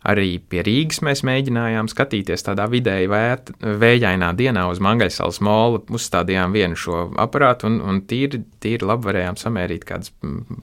Arī 0.04 0.36
pie 0.38 0.60
Rīgas 0.66 1.00
mēs 1.06 1.22
mēģinājām 1.24 1.88
skatīties 1.88 2.44
tādā 2.44 2.66
vidēji 2.68 3.08
vēt, 3.08 3.52
vējainā 3.80 4.30
dienā 4.36 4.66
uz 4.68 4.80
Mangaļsalas 4.84 5.40
molu, 5.44 5.80
uzstādījām 5.96 6.52
vienu 6.52 6.76
šo 6.76 7.06
aparātu 7.24 7.70
un, 7.70 7.78
un 7.80 8.02
tīri, 8.08 8.42
tīri 8.60 8.84
labi 8.84 9.08
varējām 9.08 9.38
samērīt 9.40 9.86
kādas 9.88 10.12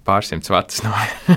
pārsimts 0.05 0.53
vatus 0.53 0.83
no, 0.85 0.93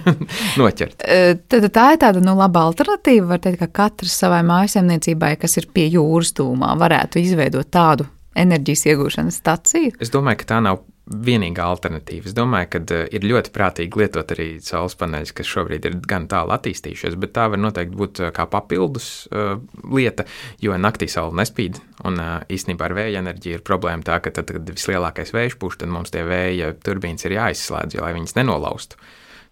noķert. 0.61 1.07
Tad 1.49 1.69
tā 1.73 1.87
ir 1.95 2.03
tāda 2.05 2.21
nu, 2.25 2.37
laba 2.37 2.67
alternatīva, 2.69 3.33
var 3.35 3.45
teikt, 3.47 3.63
ka 3.65 3.71
katrs 3.85 4.19
savai 4.21 4.43
mājasemniecībai, 4.49 5.35
kas 5.41 5.57
ir 5.63 5.71
pie 5.73 5.89
jūras 5.95 6.35
tūmā, 6.37 6.75
varētu 6.81 7.25
izveidot 7.25 7.73
tādu 7.73 8.09
enerģijas 8.37 8.85
iegūšanas 8.91 9.41
staciju? 9.41 9.97
Es 10.03 10.13
domāju, 10.13 10.43
ka 10.43 10.55
tā 10.55 10.61
nav 10.65 10.85
vienīgā 11.05 11.65
alternatīva. 11.69 12.31
Es 12.31 12.35
domāju, 12.37 12.71
ka 12.73 12.81
uh, 12.81 13.03
ir 13.13 13.27
ļoti 13.29 13.53
prātīgi 13.53 14.01
lietot 14.01 14.31
arī 14.33 14.47
saules 14.65 14.97
paneļus, 15.01 15.35
kas 15.37 15.51
šobrīd 15.51 15.89
ir 15.89 15.99
gan 16.09 16.29
tālu 16.33 16.55
attīstījušies, 16.57 17.19
bet 17.21 17.35
tā 17.37 17.49
var 17.53 17.61
noteikti 17.61 17.99
būt 18.01 18.23
uh, 18.23 18.31
kā 18.35 18.47
papildus 18.51 19.09
uh, 19.29 19.59
lieta, 19.93 20.25
jo 20.65 20.77
naktī 20.81 21.09
saule 21.13 21.37
nespīd. 21.43 21.83
Un 22.09 22.17
uh, 22.23 22.39
īstenībā 22.49 22.89
ar 22.89 22.97
vēja 22.97 23.21
enerģiju 23.21 23.61
ir 23.61 23.67
problēma 23.67 24.07
tā, 24.07 24.19
ka 24.25 24.33
tad, 24.33 24.49
kad 24.57 24.73
vislielākais 24.73 25.35
vējš 25.37 25.59
pūš, 25.61 25.83
tad 25.83 25.93
mums 25.93 26.15
tie 26.15 26.25
vēja 26.25 26.73
turbīnas 26.85 27.29
ir 27.29 27.37
jāizslēdz, 27.37 28.01
lai 28.01 28.17
viņas 28.17 28.39
nenolaustu. 28.41 29.01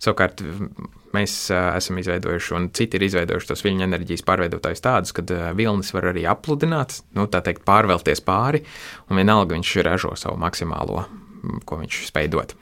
Savukārt 0.03 0.41
mēs 1.13 1.35
uh, 1.53 1.75
esam 1.77 2.01
izveidojuši, 2.01 2.55
un 2.57 2.71
citi 2.75 2.97
ir 2.97 3.05
izveidojuši 3.11 3.53
tos 3.53 3.63
viļņu 3.67 3.85
enerģijas 3.91 4.25
pārveidotājus 4.27 4.83
tādus, 4.89 5.13
ka 5.13 5.27
uh, 5.29 5.51
vilnis 5.59 5.93
var 5.93 6.09
arī 6.15 6.25
apludināt, 6.33 7.03
nu, 7.13 7.29
tā 7.29 7.45
teikt, 7.45 7.67
pārvelties 7.69 8.25
pāri, 8.25 8.65
un 9.13 9.21
vienalga 9.21 9.53
viņš 9.53 9.83
ražo 9.85 10.17
savu 10.17 10.41
maksimālo 10.41 11.05
ko 11.69 11.81
viņš 11.83 12.03
spēj 12.09 12.31
dot. 12.35 12.57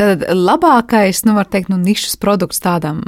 Tad 0.00 0.22
labākais, 0.32 1.20
nu, 1.28 1.34
teikt, 1.44 1.68
nu, 1.68 1.76
nišas 1.76 2.14
produkts 2.20 2.62
tādam, 2.64 3.02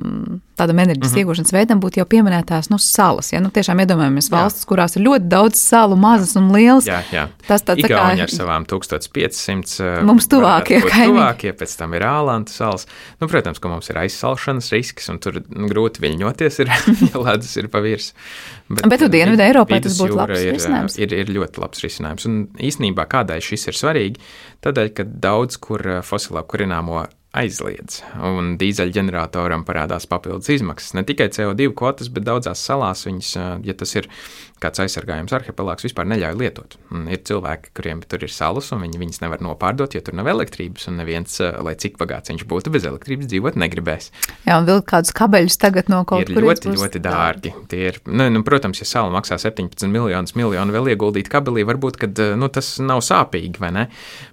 tādam 0.60 0.82
enerģijas 0.82 1.14
mm 1.14 1.16
-hmm. 1.16 1.24
iegūšanas 1.24 1.52
veidam 1.54 1.80
būtu 1.80 2.02
jau 2.02 2.04
pieminētās 2.04 2.68
nu, 2.68 2.76
salas. 2.78 3.32
Ja? 3.32 3.40
Nu, 3.40 3.48
tiešām 3.48 3.80
iedomājamies 3.80 4.28
valstis, 4.30 4.66
kurās 4.68 4.96
ir 4.96 5.02
ļoti 5.06 5.28
daudz 5.32 5.56
salu, 5.56 5.96
mazas 5.96 6.36
un 6.36 6.50
lielas. 6.52 6.86
Jā, 6.86 7.00
jā. 7.12 7.28
Tas 7.48 7.64
tāds 7.64 7.80
tā 7.82 7.88
kā 7.88 8.02
ar 8.20 8.28
savām 8.28 8.66
1500. 8.68 10.02
Mums 10.04 10.28
tuvākie 10.28 10.82
kaimiņi. 10.82 11.16
Tuvākie, 11.16 11.52
pēc 11.56 11.76
tam 11.78 11.94
ir 11.94 12.02
ālantu 12.02 12.52
salas. 12.52 12.86
Nu, 13.20 13.28
protams, 13.28 13.58
ka 13.58 13.68
mums 13.68 13.88
ir 13.90 13.96
aizsalšanas 13.96 14.72
risks, 14.72 15.08
un 15.08 15.18
tur 15.18 15.42
nu, 15.48 15.68
grūti 15.68 16.04
viļņoties, 16.04 16.60
ir, 16.60 16.68
ja 17.14 17.24
ledus 17.24 17.56
ir 17.56 17.68
pa 17.68 17.80
virs. 17.80 18.12
Bet, 18.68 18.86
Bet 18.88 19.08
Dienvidu 19.08 19.42
Eiropā 19.42 19.80
tas 19.80 19.98
būtu 19.98 20.16
labs 20.16 20.38
ir, 20.38 20.52
risinājums. 20.52 20.98
Ir, 20.98 21.12
ir 21.12 21.32
ļoti 21.32 21.60
labs 21.64 21.80
risinājums. 21.80 22.28
Un 22.28 22.48
īsnībā 22.60 23.08
kādēļ 23.08 23.40
šis 23.40 23.68
ir 23.72 23.80
svarīgi? 23.80 24.20
Tādēļ, 24.62 24.92
ka 24.94 25.04
daudz 25.04 25.56
kur 25.62 25.82
fosilā 26.06 26.41
kurināmo 26.48 27.04
aizliedz, 27.32 28.02
un 28.28 28.56
dīzeļģeneratoram 28.60 29.64
parādās 29.64 30.04
papildus 30.10 30.50
izmaksas. 30.52 30.92
Ne 30.98 31.04
tikai 31.08 31.30
CO2 31.32 31.70
kvotas, 31.78 32.10
bet 32.12 32.26
daudzās 32.28 32.64
salās 32.66 33.06
viņas, 33.08 33.30
ja 33.64 33.76
tas 33.78 33.96
ir 33.96 34.08
kāds 34.62 34.82
aizsargājums 34.84 35.34
arhipelāgs, 35.36 35.84
vispār 35.86 36.06
neļauj 36.10 36.38
lietot. 36.40 36.76
Un 36.94 37.08
ir 37.12 37.22
cilvēki, 37.26 37.72
kuriem 37.76 38.02
tur 38.06 38.24
ir 38.24 38.32
salas, 38.32 38.70
un 38.74 38.82
viņi 38.84 39.00
viņas 39.00 39.22
nevar 39.24 39.42
nopārdot, 39.44 39.96
jo 39.96 40.02
tur 40.04 40.16
nav 40.18 40.30
elektrības, 40.32 40.88
un 40.90 41.00
neviens, 41.02 41.38
lai 41.66 41.74
cik 41.82 41.98
bagāts 42.00 42.32
viņš 42.32 42.46
būtu, 42.50 42.72
bez 42.74 42.86
elektrības 42.88 43.30
dzīvot 43.32 43.58
negribēs. 43.60 44.10
Jā, 44.46 44.58
un 44.58 44.68
vilkt 44.68 44.88
kādus 44.92 45.14
kabeļus 45.18 45.58
tagad 45.62 45.92
no 45.92 46.02
kaut 46.08 46.26
kur. 46.28 46.38
Ir 46.38 46.48
ļoti, 46.48 46.74
ļoti 46.78 47.02
dārgi. 47.04 47.54
Tie 47.72 47.84
ir, 47.90 48.00
nu, 48.08 48.28
nu, 48.32 48.44
protams, 48.46 48.82
ja 48.82 48.88
sala 48.88 49.12
maksā 49.14 49.38
17 49.42 49.90
miljonus, 49.92 50.36
miljonu 50.38 50.74
vēl 50.74 50.92
ieguldīt 50.94 51.30
kabelī, 51.32 51.66
varbūt, 51.68 52.00
kad, 52.02 52.24
nu, 52.38 52.50
tas 52.52 52.74
nav 52.82 53.04
sāpīgi, 53.06 53.58
vai 53.62 53.72
ne? 53.76 53.86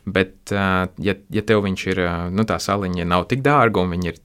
Bet, 0.09 0.53
ja, 0.53 1.15
ja 1.33 1.45
tev 1.45 1.65
viņš 1.67 1.87
ir, 1.93 2.03
nu, 2.35 2.45
tā 2.49 2.59
sala 2.63 2.87
viņa 2.87 3.07
nav 3.09 3.29
tik 3.31 3.45
dārga 3.45 3.83
un 3.83 3.97
viņi 3.97 4.13
ir 4.13 4.21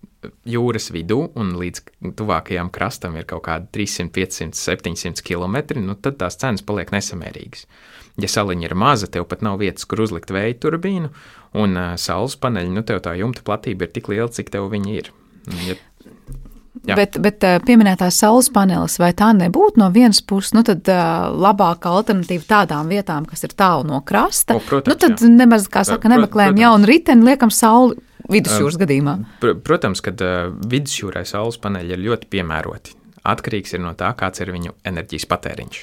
jūras 0.48 0.90
vidū 0.94 1.20
un 1.38 1.54
līdz 1.60 2.12
tuvākajam 2.18 2.70
krastam 2.74 3.18
ir 3.18 3.26
kaut 3.30 3.46
kādi 3.48 3.70
300, 3.76 4.10
500, 4.14 4.58
700 4.58 5.24
km, 5.26 5.80
nu 5.82 5.96
tad 5.96 6.18
tās 6.22 6.38
cenas 6.40 6.64
paliek 6.66 6.92
nesamērīgas. 6.94 7.66
Ja 8.20 8.30
saliņa 8.30 8.68
ir 8.68 8.76
maza, 8.78 9.10
tev 9.10 9.26
pat 9.30 9.42
nav 9.42 9.58
vietas, 9.62 9.86
kur 9.90 10.04
uzlikt 10.04 10.30
vēja 10.34 10.54
turbīnu, 10.62 11.10
un 11.58 11.74
uh, 11.78 11.94
saules 11.98 12.36
paneļi, 12.38 12.70
nu 12.76 12.84
tev 12.86 13.02
tā 13.02 13.16
jumta 13.18 13.42
platība 13.46 13.88
ir 13.88 13.94
tik 13.96 14.12
liela, 14.12 14.30
cik 14.30 14.54
tev 14.54 14.70
viņi 14.70 14.96
ir. 15.00 15.10
Ja 15.66 15.74
Jā. 16.84 16.96
Bet, 16.98 17.14
bet 17.22 17.44
pieminētās 17.64 18.16
saules 18.20 18.50
panelis, 18.52 18.98
vai 19.00 19.12
tā 19.16 19.30
nebūtu 19.36 19.80
no 19.80 19.86
vienas 19.94 20.18
puses 20.26 20.52
nu, 20.56 20.64
tad, 20.66 20.82
uh, 20.90 21.30
labāka 21.32 21.92
alternatīva 21.94 22.44
tādām 22.48 22.90
vietām, 22.92 23.24
kas 23.30 23.46
ir 23.46 23.54
tālu 23.56 23.86
no 23.88 24.00
krasta? 24.04 24.58
O, 24.58 24.60
protams, 24.60 24.90
nu, 24.90 24.96
tad 25.00 25.22
jā. 25.22 25.30
nemaz, 25.32 25.68
kā 25.72 25.84
saka, 25.86 26.10
nemeklējam 26.12 26.58
jaunu 26.60 26.90
riteni, 26.90 27.24
liekam 27.30 27.52
sauli 27.54 27.96
vidusjūras 28.30 28.78
gadījumā. 28.80 29.16
Pr 29.42 29.56
protams, 29.66 30.02
ka 30.04 30.14
uh, 30.14 30.52
vidusjūrai 30.70 31.24
saules 31.28 31.60
paneļi 31.62 31.96
ir 31.96 32.04
ļoti 32.08 32.30
piemēroti. 32.32 32.98
Atkarīgs 33.24 33.72
ir 33.76 33.80
no 33.84 33.94
tā, 33.96 34.10
kāds 34.18 34.42
ir 34.44 34.52
viņu 34.52 34.74
enerģijas 34.84 35.28
patēriņš. 35.30 35.80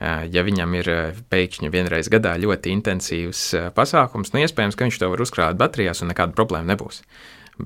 Uh, 0.00 0.24
ja 0.32 0.44
viņam 0.46 0.78
ir 0.80 0.92
pēkšņi 1.32 1.72
vienreiz 1.72 2.08
gadā 2.12 2.36
ļoti 2.40 2.72
intensīvs 2.76 3.42
pasākums, 3.76 4.32
nu 4.32 4.44
iespējams, 4.46 4.78
ka 4.78 4.88
viņš 4.88 5.02
to 5.02 5.10
var 5.12 5.24
uzkrāt 5.26 5.60
baterijās 5.60 6.00
un 6.04 6.12
nekāda 6.14 6.36
problēma 6.36 6.72
nebūs. 6.72 7.02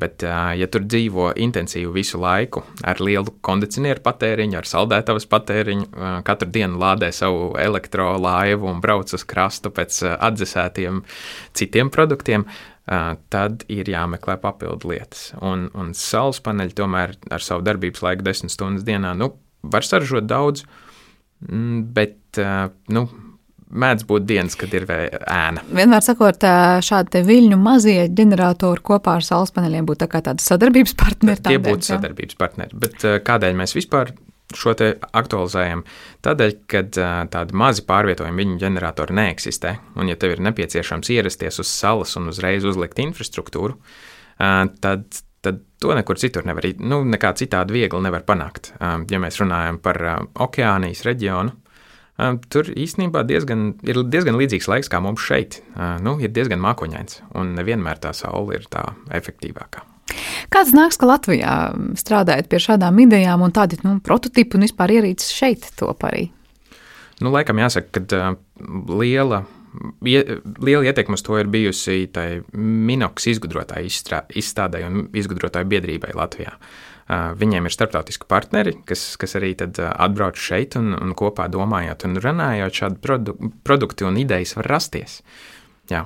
Bet, 0.00 0.24
ja 0.24 0.66
tur 0.72 0.84
dzīvo 0.88 1.28
intensīvi 1.38 1.90
visu 1.94 2.18
laiku, 2.22 2.64
ar 2.86 3.00
lielu 3.04 3.34
kondicionieru 3.44 4.02
patēriņu, 4.04 4.56
ar 4.58 4.68
saldētavas 4.68 5.26
patēriņu, 5.30 5.88
katru 6.26 6.48
dienu 6.54 6.80
lādē 6.80 7.10
savu 7.14 7.52
elektrolaivu 7.60 8.70
un 8.70 8.80
brauc 8.82 9.12
uz 9.14 9.26
krastu 9.28 9.70
pēc 9.74 10.00
atdzesētiem 10.14 11.02
citiem 11.54 11.92
produktiem, 11.94 12.46
tad 13.32 13.64
ir 13.72 13.88
jāmeklē 13.88 14.36
papildu 14.42 14.90
lietas. 14.92 15.28
Un, 15.44 15.68
un 15.78 15.94
saules 15.96 16.42
paneļi 16.44 16.76
tomēr 16.80 17.14
ar 17.32 17.44
savu 17.44 17.64
darbības 17.64 18.02
laiku, 18.04 18.26
10 18.26 18.52
stundas 18.52 18.86
dienā, 18.88 19.14
nu, 19.18 19.30
var 19.62 19.86
saražot 19.86 20.26
daudz, 20.28 20.66
bet 21.96 22.42
nu, 22.92 23.06
mēdz 23.70 24.06
būt 24.08 24.26
dienas, 24.28 24.56
kad 24.58 24.74
ir 24.76 24.86
ēna. 24.88 25.64
Vienmēr 25.74 26.04
sakot, 26.04 26.44
šādi 26.84 27.24
viļņu 27.26 27.58
mazie 27.60 28.04
ģeneratori 28.12 28.84
kopā 28.84 29.18
ar 29.18 29.26
saules 29.26 29.54
paneļiem 29.54 29.88
būtu 29.88 30.04
tā 30.04 30.20
tāda 30.20 30.44
sadarbības 30.44 30.94
partneri. 31.00 31.42
Tie 31.48 31.58
būtu 31.62 31.90
sadarbības 31.90 32.38
partneri. 32.40 32.78
Bet 32.84 33.04
kādēļ 33.26 33.58
mēs 33.58 33.76
vispār 33.76 34.14
šo 34.54 34.74
te 34.78 34.92
aktualizējam? 35.16 35.82
Tādēļ, 36.24 36.56
ka 36.70 36.84
tādi 37.32 37.58
mazi 37.58 37.84
pārvietojumi 37.88 38.44
viņu 38.44 38.58
ģeneratori 38.62 39.16
neeksistē. 39.18 39.76
Un, 39.98 40.12
ja 40.12 40.18
tev 40.20 40.36
ir 40.36 40.44
nepieciešams 40.46 41.10
ierasties 41.16 41.62
uz 41.64 41.70
salas 41.72 42.14
un 42.20 42.30
uzreiz 42.30 42.66
uzlikt 42.68 43.00
infrastruktūru, 43.02 43.78
tad 44.38 45.22
tad 45.44 45.60
to 45.76 45.92
nekur 45.92 46.16
citur 46.16 46.46
nevar, 46.48 46.64
nu, 46.80 47.02
nekā 47.04 47.34
citādi 47.36 47.76
viegli 47.76 48.00
nevar 48.00 48.24
panākt. 48.24 48.72
Ja 48.80 49.20
mēs 49.20 49.36
runājam 49.42 49.76
par 49.84 50.00
okeānijas 50.46 51.04
reģionu, 51.04 51.52
Tur 52.14 52.68
īstenībā 52.70 53.24
diezgan, 53.26 53.72
ir 53.82 53.98
diezgan 54.06 54.36
līdzīgs 54.38 54.68
laiks 54.70 54.90
kā 54.92 55.00
mums 55.02 55.24
šeit. 55.24 55.58
Nu, 56.04 56.14
ir 56.22 56.30
diezgan 56.30 56.62
mākoņains, 56.62 57.24
un 57.34 57.56
nevienmēr 57.56 57.98
tā 58.04 58.12
saule 58.14 58.60
ir 58.60 58.68
tā 58.70 58.86
efektīvākā. 59.18 59.82
Kāds 60.52 60.70
nāks, 60.76 60.98
ka 61.00 61.08
Latvijā 61.08 61.54
strādājot 61.98 62.46
pie 62.52 62.60
šādām 62.62 63.00
idejām 63.06 63.42
un 63.42 63.54
tādi 63.56 63.80
nu, 63.82 63.96
prototipi 64.04 64.58
un 64.58 64.66
vispār 64.68 64.92
ierīces 65.00 65.34
šeit 65.34 65.66
top 65.80 66.06
arī? 66.06 66.28
Nu, 67.22 67.32
laikam 67.34 67.58
jāsaka, 67.58 68.04
ka 68.04 68.34
liela, 68.94 69.42
liela 70.04 70.86
ietekme 70.86 71.18
uz 71.18 71.24
to 71.26 71.38
ir 71.40 71.50
bijusi 71.50 72.04
tai 72.14 72.28
Minoks 72.54 73.26
izgudrotāju 73.34 73.90
izstrādē 74.38 74.84
un 74.86 75.06
izgudrotāju 75.16 75.70
biedrībai 75.72 76.14
Latvijā. 76.14 76.54
Viņiem 77.38 77.68
ir 77.68 77.74
starptautiski 77.74 78.28
partneri, 78.30 78.76
kas, 78.88 79.14
kas 79.20 79.36
arī 79.38 79.54
atbrauc 79.58 80.40
šeit 80.40 80.78
un, 80.80 80.92
un 80.96 81.14
kopā 81.18 81.48
domājot 81.52 82.06
un 82.08 82.18
runājot, 82.22 82.82
šādi 82.82 83.00
produ, 83.04 83.38
produkti 83.66 84.06
un 84.08 84.20
idejas 84.20 84.56
var 84.58 84.70
rasties. 84.76 85.20
Jā. 85.90 86.04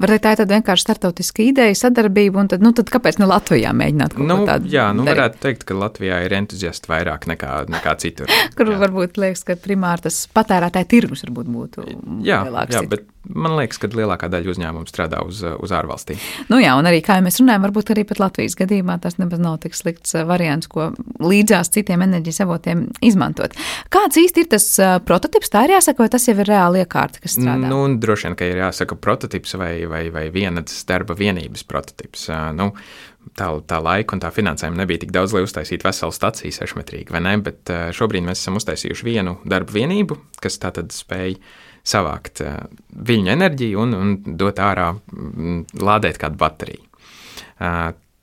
Varbūt 0.00 0.22
tā 0.24 0.32
ir 0.34 0.48
vienkārši 0.50 0.82
startautiska 0.82 1.44
ideja, 1.46 1.74
sadarbība, 1.78 2.40
un 2.42 2.48
tad, 2.50 2.62
nu, 2.64 2.72
tad 2.74 2.90
kāpēc 2.90 3.20
ne 3.20 3.28
Latvijā 3.30 3.70
mēģināt 3.76 4.16
kaut 4.16 4.26
nu, 4.26 4.38
ko 4.40 4.48
tādu? 4.48 4.70
Jā, 4.72 4.88
nu, 4.96 5.04
darīt? 5.06 5.14
varētu 5.14 5.40
teikt, 5.44 5.64
ka 5.68 5.76
Latvijā 5.78 6.18
ir 6.26 6.34
entuziasti 6.40 6.90
vairāk 6.90 7.28
nekā, 7.30 7.52
nekā 7.70 7.94
citur. 8.02 8.32
Kur 8.58 8.72
jā. 8.72 8.80
varbūt 8.82 9.20
liekas, 9.22 9.44
ka 9.46 9.58
primāri 9.60 10.08
tas 10.08 10.24
patērētāja 10.34 10.90
tirgus 10.90 11.22
varbūt 11.28 11.52
būtu 11.54 11.86
jā, 12.26 12.42
lielāks. 12.48 12.74
Jā, 12.74 12.82
bet 12.90 13.06
man 13.28 13.56
liekas, 13.58 13.78
ka 13.80 13.90
lielākā 13.92 14.30
daļa 14.32 14.52
uzņēmumu 14.54 14.88
strādā 14.88 15.20
uz, 15.26 15.42
uz 15.44 15.72
ārvalstīm. 15.76 16.20
Nu 16.48 16.60
jā, 16.62 16.72
un 16.78 16.88
arī, 16.88 17.02
kā 17.04 17.18
jau 17.18 17.24
mēs 17.26 17.40
runājam, 17.42 17.66
varbūt 17.66 17.92
arī 17.94 18.04
pat 18.08 18.22
Latvijas 18.22 18.56
gadījumā 18.58 18.96
tas 19.02 19.18
nemaz 19.20 19.42
nav 19.42 19.58
tik 19.64 19.76
slikts 19.76 20.16
uh, 20.16 20.24
variants, 20.28 20.70
ko 20.70 20.90
līdzās 21.20 21.72
citiem 21.74 22.04
enerģijas 22.06 22.42
avotiem 22.46 22.86
izmantot. 23.04 23.56
Kāds 23.92 24.20
īsti 24.20 24.44
ir 24.44 24.50
tas 24.56 24.66
uh, 24.80 24.96
prototips? 25.04 25.52
Tā 25.52 25.66
ir 25.66 25.76
jāsaka, 25.76 26.04
vai 26.04 26.10
tas 26.12 26.26
jau 26.28 26.36
ir 26.38 26.48
reāli 26.48 26.84
iekārta, 26.84 27.22
kas 27.22 27.36
strādā? 27.36 27.70
Nu, 27.70 27.84
droši 28.00 28.30
vien, 28.30 28.40
ka 28.40 28.48
ir 28.48 28.64
jāsaka 28.64 28.98
prototips 28.98 29.56
vai, 29.60 29.74
vai, 29.90 30.06
vai 30.14 30.26
vienas 30.34 30.80
darba 30.88 31.16
vienības 31.18 31.66
prototips. 31.68 32.28
Nu, 32.56 32.72
tā, 33.36 33.52
tā 33.68 33.80
laika 33.84 34.16
un 34.16 34.24
tā 34.24 34.32
finansējuma 34.34 34.80
nebija 34.80 35.04
tik 35.04 35.12
daudz, 35.14 35.36
lai 35.36 35.44
uztaisītu 35.44 35.86
veselu 35.86 36.14
staciju 36.16 36.56
sešmetrīgi, 36.56 37.12
vai 37.12 37.24
ne? 37.28 37.36
Bet 37.44 37.72
šobrīd 37.96 38.24
mēs 38.26 38.40
esam 38.40 38.56
uztaisījuši 38.60 39.06
vienu 39.06 39.36
darba 39.48 39.76
vienību, 39.76 40.16
kas 40.40 40.56
tātad 40.62 40.94
spēj 40.94 41.36
savākt 41.86 42.42
viļņu 42.90 43.32
enerģiju 43.34 43.80
un, 43.82 43.96
un 43.96 44.14
dot 44.40 44.60
ārā, 44.62 44.92
lādēt 45.80 46.20
kādu 46.20 46.40
bateriju. 46.40 46.86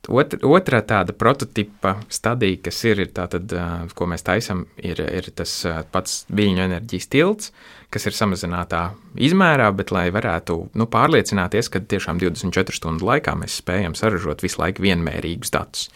Otra, 0.08 0.38
otra 0.48 0.78
tāda 0.88 1.12
prototypa 1.12 1.98
stadija, 2.08 2.62
kas 2.64 2.78
ir, 2.88 3.02
ir 3.04 3.10
tātad, 3.12 3.52
ko 3.94 4.06
mēs 4.08 4.24
taisām, 4.24 4.62
ir, 4.80 5.02
ir 5.04 5.28
tas 5.36 5.52
pats 5.92 6.22
viļņu 6.32 6.62
enerģijas 6.64 7.10
tilts, 7.12 7.50
kas 7.92 8.08
ir 8.08 8.16
samazinātā 8.16 8.86
izmērā, 9.28 9.68
bet 9.76 9.92
lai 9.92 10.06
varētu 10.14 10.56
nu, 10.80 10.88
pārliecināties, 10.88 11.68
ka 11.72 11.84
tiešām 11.84 12.22
24 12.22 12.80
stundu 12.80 13.08
laikā 13.10 13.36
mēs 13.36 13.60
spējam 13.60 13.96
saražot 13.98 14.44
visu 14.44 14.62
laiku 14.62 14.86
vienmērīgus 14.86 15.52
datus. 15.52 15.90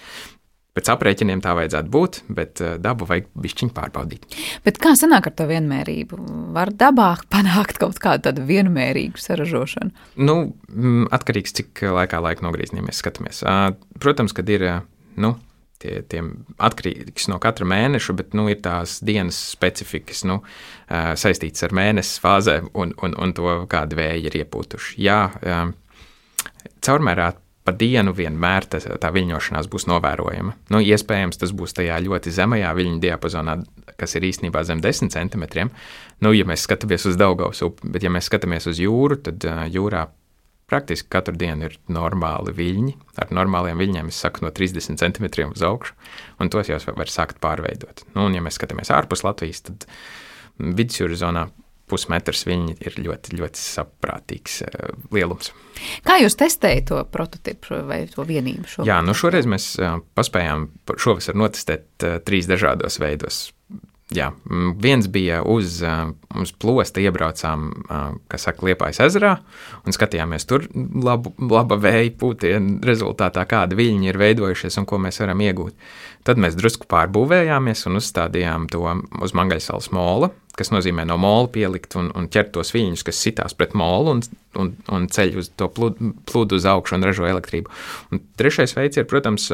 Pēc 0.73 0.89
aprēķiniem 0.89 1.43
tā 1.45 1.53
vajadzētu 1.53 1.93
būt, 1.93 2.19
bet 2.33 2.63
eh, 2.65 2.79
dabu 2.81 3.05
vajag 3.09 3.27
bišķiņu 3.45 3.75
pārbaudīt. 3.77 4.23
Bet 4.65 4.81
kā 4.81 4.95
sanāk 4.97 5.29
ar 5.29 5.35
to 5.37 5.45
vienmērību? 5.51 6.17
Var 6.57 6.73
dabā 6.81 7.11
panākt 7.33 7.77
kaut 7.83 8.01
kādu 8.01 8.31
tādu 8.31 8.47
vienmērīgu 8.49 9.21
saražošanu? 9.21 9.93
Nu, 10.25 10.37
mm, 10.73 11.11
atkarīgs, 11.13 11.53
cik 11.61 11.85
laikā 11.99 12.23
laika 12.25 12.47
nogriezienī 12.47 12.87
mēs 12.87 13.03
skatāmies. 13.05 13.43
Protams, 14.01 14.33
kad 14.37 14.49
ir, 14.49 14.65
nu, 15.21 15.35
tie, 15.83 15.99
tie 16.09 16.25
atkarīgs 16.57 17.29
no 17.29 17.37
katra 17.43 17.69
mēneša, 17.69 18.17
bet 18.17 18.33
nu, 18.39 18.49
ir 18.49 18.63
tās 18.65 18.97
dienas 19.05 19.37
specifikas 19.53 20.25
nu, 20.29 20.41
saistītas 20.89 21.69
ar 21.69 21.77
mēnesis 21.77 22.23
fāzēm 22.25 22.73
un, 22.73 22.97
un, 23.05 23.19
un 23.21 23.37
to, 23.37 23.59
kāda 23.69 24.01
vēja 24.01 24.25
ir 24.25 24.41
iepūtuši. 24.41 24.97
Jā, 25.05 25.21
caurmērā 26.83 27.33
pa 27.65 27.75
dienu 27.79 28.15
vienmēr 28.17 28.67
tas, 28.71 28.87
tā 29.01 29.11
viļņošanās 29.15 29.69
būs 29.71 29.87
novērojama. 29.91 30.55
Nu, 30.75 30.81
iespējams, 30.83 31.39
tas 31.43 31.53
būs 31.55 31.77
tajā 31.79 32.01
ļoti 32.03 32.33
zemajā 32.35 32.73
viļņu 32.79 32.99
diapazonā, 33.03 33.59
kas 34.01 34.17
ir 34.19 34.27
īstenībā 34.31 34.65
zem 34.67 34.83
10 34.83 35.15
centimetriem. 35.15 35.71
Nu, 36.25 36.35
ja 36.35 36.47
mēs 36.49 36.67
skatāmies 36.67 37.07
uz 37.11 37.19
Daugaus 37.21 37.63
upi, 37.67 37.93
bet 37.95 38.03
ja 38.07 38.11
mēs 38.11 38.27
skatāmies 38.31 38.67
uz 38.71 38.83
jūru, 38.83 39.21
tad 39.29 39.47
jūrā 39.71 40.09
praktiski 40.73 41.11
katru 41.13 41.37
dienu 41.37 41.69
ir 41.69 41.79
normāli 41.93 42.55
viļņi. 42.57 42.95
Ar 43.21 43.33
normāliem 43.37 43.81
viļņiem 43.83 44.09
es 44.11 44.21
saku 44.25 44.47
no 44.47 44.53
30 44.55 44.99
centimetriem 44.99 45.53
uz 45.53 45.63
augšu, 45.67 45.97
un 46.41 46.51
tos 46.53 46.71
jau 46.73 46.81
var 46.97 47.13
sākt 47.13 47.43
pārveidot. 47.45 48.07
Nu, 48.15 48.27
un 48.27 48.39
ja 48.39 48.43
mēs 48.45 48.57
skatāmies 48.59 48.91
ārpus 48.95 49.23
Latvijas, 49.27 49.67
tad 49.69 49.87
vidusjūras 50.59 51.21
zonā 51.23 51.51
pusmetrs 51.91 52.45
viņi 52.49 52.77
ir 52.81 52.99
ļoti, 53.03 53.37
ļoti 53.39 53.61
saprātīgs 53.63 54.61
uh, 54.67 54.93
lielums. 55.15 55.53
Kā 56.07 56.19
jūs 56.23 56.37
testējat 56.39 56.91
to 56.91 57.01
prototipu 57.13 57.83
vai 57.89 58.05
to 58.11 58.27
vienību? 58.29 58.69
Šobrīd? 58.69 58.91
Jā, 58.91 59.01
nu 59.05 59.17
šoreiz 59.17 59.49
mēs 59.51 59.73
uh, 59.81 59.99
paspējām 60.19 60.69
šovasar 60.93 61.39
notestēt 61.39 62.07
uh, 62.07 62.19
trīs 62.25 62.51
dažādos 62.51 63.01
veidos. 63.03 63.45
Jā, 64.13 64.29
viens 64.83 65.07
bija 65.09 65.39
uz, 65.49 65.79
uz 66.37 66.51
plosta, 66.61 67.01
iebraucām, 67.01 67.69
kas 68.29 68.45
saka, 68.45 68.67
Liepājas 68.69 69.01
ezerā, 69.07 69.37
un 69.87 69.97
skatījāmies 69.97 70.45
tur 70.49 70.67
labu, 70.75 71.33
laba 71.49 71.79
vēja 71.81 72.13
pūtienu 72.21 72.83
rezultātā, 72.85 73.47
kāda 73.49 73.79
viļņi 73.79 74.11
ir 74.11 74.19
veidojušies 74.21 74.77
un 74.83 74.89
ko 74.91 75.01
mēs 75.01 75.23
varam 75.23 75.41
iegūt. 75.47 75.89
Tad 76.29 76.41
mēs 76.43 76.59
drusku 76.59 76.87
pārbūvējāmies 76.93 77.87
un 77.89 77.99
uzstādījām 78.03 78.69
to 78.73 78.85
uz 79.25 79.33
Mangaļsalas 79.39 79.89
mola, 79.97 80.29
kas 80.59 80.73
nozīmē 80.75 81.07
no 81.09 81.17
mola 81.21 81.49
pielikt 81.53 81.97
un, 81.97 82.11
un 82.19 82.29
ķert 82.33 82.53
tos 82.59 82.75
viļņus, 82.77 83.07
kas 83.07 83.23
sitās 83.25 83.57
pret 83.57 83.73
molu 83.79 84.19
un, 84.19 84.21
un, 84.61 84.75
un 84.93 85.09
ceļ 85.09 85.39
uz 85.41 85.49
to 85.57 85.71
plūdu, 85.73 86.59
uz 86.59 86.69
augšu 86.69 86.99
un 86.99 87.09
ražo 87.09 87.25
elektrību. 87.31 87.73
Un 88.13 88.23
trešais 88.37 88.77
veids 88.77 89.01
ir, 89.01 89.09
protams, 89.09 89.49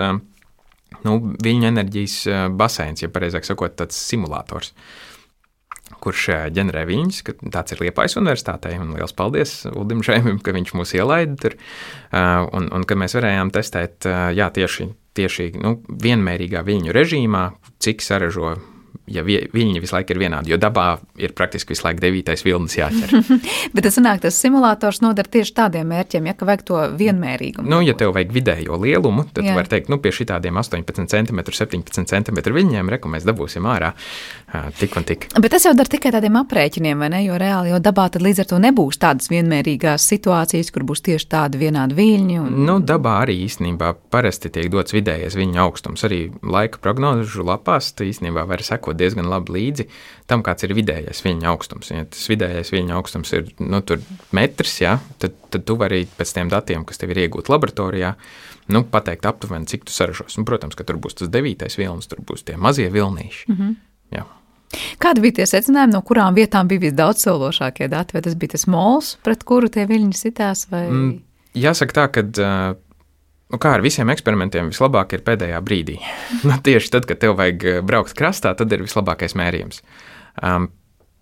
nu, 1.04 1.18
viļņu 1.44 1.68
enerģijas 1.68 2.16
baseins, 2.58 3.04
ja 3.04 3.12
pareizāk 3.12 3.46
sakot, 3.48 3.76
tāds 3.78 3.98
simulators 4.08 4.74
kurš 6.04 6.26
ģenerē 6.52 6.82
viņus. 6.86 7.22
Tāds 7.48 7.72
ir 7.72 7.80
Liepais 7.80 8.14
universitātei. 8.20 8.74
Un 8.78 8.92
liels 8.92 9.14
paldies 9.16 9.62
Ulim 9.72 10.02
Žēmim, 10.04 10.36
ka 10.44 10.52
viņš 10.54 10.74
mūs 10.76 10.92
ielaida 10.94 11.34
tur. 11.40 11.56
Un, 12.12 12.68
un 12.76 12.84
ka 12.86 12.98
mēs 13.00 13.16
varējām 13.16 13.50
testēt 13.56 14.06
jā, 14.36 14.50
tieši 14.54 14.90
tieši 15.18 15.52
nu, 15.58 15.78
vienmērīgā 15.88 16.62
viļņu 16.66 16.94
režīmā, 16.94 17.44
cik 17.82 18.04
saražo 18.04 18.56
ja 19.12 19.24
viņi 19.24 19.82
visu 19.82 19.96
laiku 19.96 20.14
ir 20.14 20.22
vienādi, 20.22 20.52
jo 20.52 20.58
dabā 20.60 20.86
ir 21.20 21.34
praktiski 21.36 21.74
visu 21.74 21.86
laiku 21.86 22.02
devītais 22.02 22.44
vilnis 22.46 22.76
jāķer. 22.78 23.14
Bet 23.74 23.86
tas 23.86 23.98
sanāk, 23.98 24.22
tas 24.24 24.38
simulators 24.38 25.02
noder 25.04 25.28
tieši 25.28 25.54
tādiem 25.56 25.88
mērķiem, 25.92 26.28
ja 26.30 26.36
ka 26.38 26.48
vajag 26.48 26.64
to 26.68 26.82
vienmērīgumu. 26.98 27.68
Nu, 27.68 27.80
ja 27.84 27.96
tev 27.98 28.14
vajag 28.16 28.34
vidējo 28.34 28.78
lielumu, 28.82 29.26
tad 29.34 29.48
var 29.56 29.70
teikt, 29.70 29.90
nu, 29.92 30.00
pie 30.02 30.12
šitādiem 30.14 30.58
18 30.60 31.08
cm, 31.08 31.42
17 31.48 32.12
cm 32.12 32.42
viļņiem, 32.58 32.92
reku 32.94 33.10
mēs 33.12 33.26
dabūsim 33.28 33.66
ārā 33.68 33.92
tik 34.78 34.96
un 34.96 35.06
tik. 35.08 35.28
Bet 35.36 35.52
tas 35.52 35.66
jau 35.66 35.74
dara 35.76 35.90
tikai 35.90 36.12
tādiem 36.14 36.38
aprēķiniem, 36.40 37.02
vai 37.02 37.10
ne? 37.12 37.22
Jo 37.26 37.38
reāli 37.40 37.72
jau 37.72 37.80
dabā 37.82 38.08
tad 38.12 38.24
līdz 38.24 38.42
ar 38.44 38.50
to 38.52 38.60
nebūs 38.62 39.00
tādas 39.02 39.28
vienmērīgās 39.32 40.06
situācijas, 40.12 40.72
kur 40.74 40.86
būs 40.88 41.04
tieši 41.08 41.28
tādi 41.34 41.60
vienādi 41.60 41.96
viļņi. 41.98 42.38
Un... 42.42 42.62
Nu, 42.68 42.78
dabā 42.84 43.18
arī 43.24 43.38
īstenībā 43.44 43.92
parasti 44.12 44.52
tiek 44.54 44.70
dots 44.72 44.96
vidējais 44.96 45.36
viņa 45.38 45.62
augstums. 45.64 46.04
Arī 46.08 46.20
laika 46.42 46.80
prognožu 46.82 47.44
lapās 47.46 47.92
īstenībā 47.98 48.46
var 48.48 48.64
sekot 48.64 48.97
diezgan 48.98 49.28
labi 49.30 49.54
līdzi 49.56 49.88
tam, 50.30 50.42
kāds 50.46 50.66
ir 50.66 50.74
vidējais 50.76 51.22
viņa 51.24 51.50
augstums. 51.52 51.90
Ja 51.92 52.04
tas 52.04 52.28
vidējais 52.30 52.72
viņa 52.74 52.96
augstums 52.98 53.32
ir 53.36 53.50
nu, 53.62 53.80
metrs, 54.36 54.78
ja, 54.82 54.98
tad, 55.22 55.36
tad 55.52 55.66
tu 55.68 55.78
vari 55.80 56.04
pēc 56.18 56.34
tiem 56.36 56.52
datiem, 56.52 56.86
kas 56.88 57.00
tev 57.00 57.14
ir 57.14 57.24
iegūti 57.26 57.52
laboratorijā, 57.52 58.14
nu, 58.74 58.84
pateikt 58.92 59.28
aptuveni, 59.28 59.68
cik 59.70 59.86
tu 59.88 59.94
saražos. 59.94 60.36
Un, 60.38 60.46
protams, 60.48 60.76
ka 60.78 60.86
tur 60.88 61.00
būs 61.02 61.20
tas 61.20 61.30
devītais 61.32 61.78
vilnis, 61.80 62.10
tur 62.10 62.20
būs 62.26 62.44
tie 62.48 62.58
mazie 62.60 62.90
vilnīši. 62.92 63.46
Mm 63.48 63.56
-hmm. 63.56 63.76
Jā. 64.18 64.26
Kādi 65.00 65.22
bija 65.24 65.40
tie 65.40 65.46
secinājumi, 65.48 65.94
no 65.94 66.02
kurām 66.04 66.36
vietām 66.36 66.68
bija 66.68 66.80
visdaudzsološākie 66.88 67.88
dati? 67.88 68.12
Vai 68.16 68.22
tas 68.22 68.34
bija 68.34 68.56
tas 68.56 68.66
mols, 68.66 69.16
pret 69.24 69.44
kuru 69.48 69.68
tie 69.68 69.86
viļņi 69.88 70.16
sitās? 70.16 70.66
Vai... 70.70 70.84
Mm, 70.90 71.14
jāsaka 71.54 71.92
tā, 72.00 72.06
ka 72.12 72.22
Nu, 73.48 73.56
kā 73.56 73.72
ar 73.78 73.84
visiem 73.84 74.10
eksperimentiem, 74.12 74.68
vislabāk 74.72 75.14
ir 75.16 75.24
pēdējā 75.24 75.60
brīdī. 75.64 75.96
nu, 76.48 76.58
tieši 76.64 76.92
tad, 76.92 77.08
kad 77.08 77.20
tev 77.22 77.38
vajag 77.38 77.64
eh, 77.64 77.78
braukt 77.84 78.16
krastā, 78.18 78.52
tad 78.58 78.72
ir 78.76 78.84
vislabākais 78.84 79.36
mērījums. 79.38 79.80
Um, 80.44 80.68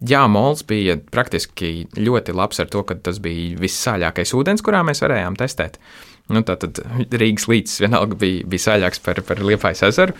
jā, 0.03 0.25
mols 0.31 0.65
bija 0.67 0.99
praktiski 0.99 1.87
ļoti 1.95 2.35
labs 2.37 2.61
ar 2.62 2.69
to, 2.73 2.83
ka 2.89 2.99
tas 2.99 3.23
bija 3.23 3.55
vissāļākais 3.62 4.35
ūdens, 4.37 4.65
kurā 4.67 4.83
mēs 4.87 5.05
varējām 5.07 5.39
testēt. 5.39 5.79
Nu, 6.27 6.43
Tātad 6.43 6.81
Rīgas 7.23 7.47
līcis 7.47 7.79
vienalga 7.85 8.19
bija, 8.19 8.43
bija 8.51 8.65
sāļāks 8.65 9.03
par, 9.07 9.23
par 9.29 9.47
Liepājas 9.47 9.85
ezeru, 9.87 10.19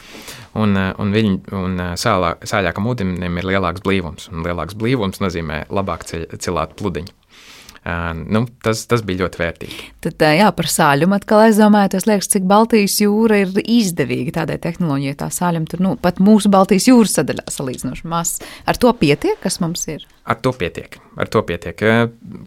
un, 0.55 0.79
eh, 0.79 0.93
un, 1.03 1.11
viņ, 1.17 1.37
un 1.59 1.79
eh, 1.89 1.93
sālā, 1.99 2.37
sāļākam 2.47 2.87
ūdenim 2.93 3.43
ir 3.43 3.51
lielāks 3.51 3.83
blīvums. 3.83 4.31
Un 4.31 4.47
lielāks 4.47 4.79
blīvums 4.79 5.19
nozīmē 5.25 5.65
labāk 5.75 6.07
cilāt 6.07 6.79
pludiņu. 6.79 7.19
Nu, 7.87 8.41
tas, 8.67 8.81
tas 8.91 9.03
bija 9.07 9.23
ļoti 9.23 9.39
vērtīgi. 9.39 9.85
Tad, 10.03 10.23
jā, 10.35 10.49
par 10.59 10.67
sāļumu 10.67 11.15
atkal 11.15 11.45
aizdomājos, 11.45 12.09
liekas, 12.09 12.29
cik 12.33 12.47
Baltijas 12.51 12.97
jūra 12.99 13.39
ir 13.45 13.53
izdevīga 13.63 14.41
tādai 14.41 14.57
tehnoloģijai. 14.65 15.15
Tā 15.21 15.29
sāļuma 15.31 15.71
tur 15.71 15.85
nu, 15.85 15.93
pat 16.03 16.19
mūsu 16.19 16.51
Baltijas 16.51 16.89
jūras 16.91 17.15
sadaļā 17.21 17.45
salīdzinoši 17.55 18.09
maz. 18.11 18.33
Ar 18.67 18.81
to 18.83 18.91
pietiek, 18.99 19.39
kas 19.43 19.61
mums 19.63 19.87
ir? 19.93 20.03
Ar 20.27 20.41
to 20.43 20.51
pietiek. 20.59 20.99
Ar 21.15 21.31
to 21.31 21.45
pietiek. 21.47 21.85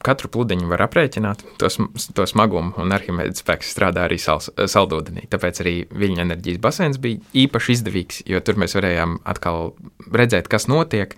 Katru 0.04 0.32
pludiņu 0.34 0.68
var 0.74 0.84
aprēķināt, 0.90 1.46
to, 1.62 1.72
to 2.18 2.26
smagumu, 2.28 2.74
un 2.84 2.92
arhimēdas 2.98 3.40
spēks 3.40 3.72
strādā 3.78 4.10
arī 4.10 4.18
sal, 4.20 4.44
saldūdenī. 4.44 5.24
Tāpēc 5.32 5.64
arī 5.64 5.76
viņa 5.88 6.26
enerģijas 6.26 6.60
basēns 6.66 7.00
bija 7.00 7.24
īpaši 7.46 7.78
izdevīgs, 7.78 8.26
jo 8.28 8.44
tur 8.44 8.60
mēs 8.60 8.76
varējām 8.76 9.22
atkal 9.24 9.72
redzēt, 10.12 10.52
kas 10.52 10.68
notiek, 10.68 11.16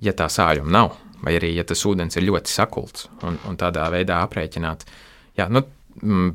ja 0.00 0.16
tā 0.16 0.30
sāļuma 0.32 0.72
nav 0.72 0.96
vai 1.22 1.36
arī, 1.38 1.52
ja 1.56 1.66
tas 1.68 1.84
ūdens 1.88 2.18
ir 2.18 2.26
ļoti 2.28 2.52
sakults 2.52 3.08
un, 3.26 3.38
un 3.48 3.58
tādā 3.60 3.88
veidā 3.92 4.22
aprēķināt, 4.26 4.84
jā, 5.38 5.48
nu, 5.52 5.64
m, 6.02 6.32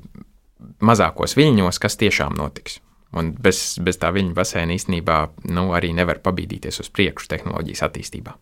mazākos 0.83 1.37
viļņos, 1.39 1.81
kas 1.81 1.99
tiešām 1.99 2.37
notiks. 2.39 2.79
Un 3.13 3.29
bez, 3.37 3.75
bez 3.83 3.99
tā 4.01 4.09
viņa 4.13 4.33
basēna 4.33 4.73
īstenībā 4.73 5.19
nu, 5.53 5.67
arī 5.77 5.91
nevar 5.93 6.17
pabīdīties 6.23 6.81
uz 6.81 6.89
priekšu 6.89 7.29
tehnoloģijas 7.35 7.85
attīstībā. 7.85 8.33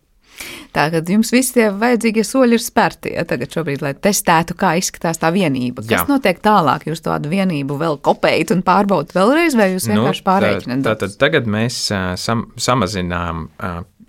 Tātad 0.72 1.10
jums 1.12 1.28
visi 1.34 1.58
tie 1.58 1.66
vajadzīgie 1.76 2.22
soļi 2.24 2.56
ir 2.56 2.62
spērti 2.64 3.12
ja, 3.12 3.24
tagad, 3.28 3.52
šobrīd, 3.52 3.82
lai 3.84 3.92
testētu, 3.92 4.56
kā 4.58 4.72
izskatās 4.80 5.20
tā 5.20 5.28
vienība. 5.34 5.84
Kas 5.84 6.06
Jā. 6.06 6.06
notiek 6.08 6.40
tālāk? 6.42 6.86
Jūs 6.88 7.04
tādu 7.04 7.28
vienību 7.32 7.76
vēl 7.82 7.98
kopējat 8.04 8.54
un 8.56 8.62
pārbaudat 8.64 9.12
vēlreiz, 9.16 9.56
vai 9.58 9.68
jūs 9.74 9.90
nu, 9.90 9.98
vienkārši 9.98 10.24
nu, 10.24 10.28
pārreikināt? 10.30 10.86
Tā, 10.86 10.94
tātad 10.96 11.18
tagad 11.20 11.50
mēs 11.52 11.82
sam, 12.22 12.46
samazinām, 12.56 13.44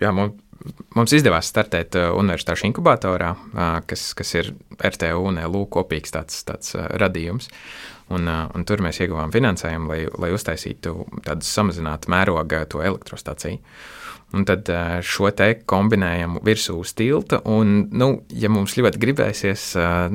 jā, 0.00 0.14
mums 0.16 0.40
Mums 0.96 1.12
izdevās 1.12 1.50
startēt 1.50 1.96
uh, 1.98 2.12
universitāšu 2.16 2.68
inkubatorā, 2.70 3.32
uh, 3.34 3.64
kas, 3.88 4.06
kas 4.16 4.30
ir 4.38 4.52
RTU 4.80 5.26
un 5.28 5.40
LU 5.44 5.66
kopīgs 5.72 6.14
tāds, 6.14 6.38
tāds 6.48 6.72
uh, 6.78 6.86
radījums. 7.00 7.50
Un, 8.12 8.28
un 8.28 8.64
tur 8.68 8.82
mēs 8.84 8.98
ieguvām 9.00 9.30
finansējumu, 9.32 9.88
lai, 9.88 10.00
lai 10.20 10.28
uztaisītu 10.36 11.06
tādu 11.24 11.46
samazinātu 11.48 12.10
mēroga 12.12 12.66
to 12.68 12.82
elektrostaciju. 12.84 13.62
Un 14.34 14.42
tad 14.48 14.66
šo 15.06 15.28
te 15.36 15.50
kombinējam 15.68 16.40
virsū 16.42 16.74
uz 16.80 16.90
tilta, 16.98 17.38
un, 17.46 17.84
nu, 17.94 18.08
ja 18.34 18.48
mums 18.50 18.74
ļoti 18.78 18.98
gribēsies, 19.02 19.66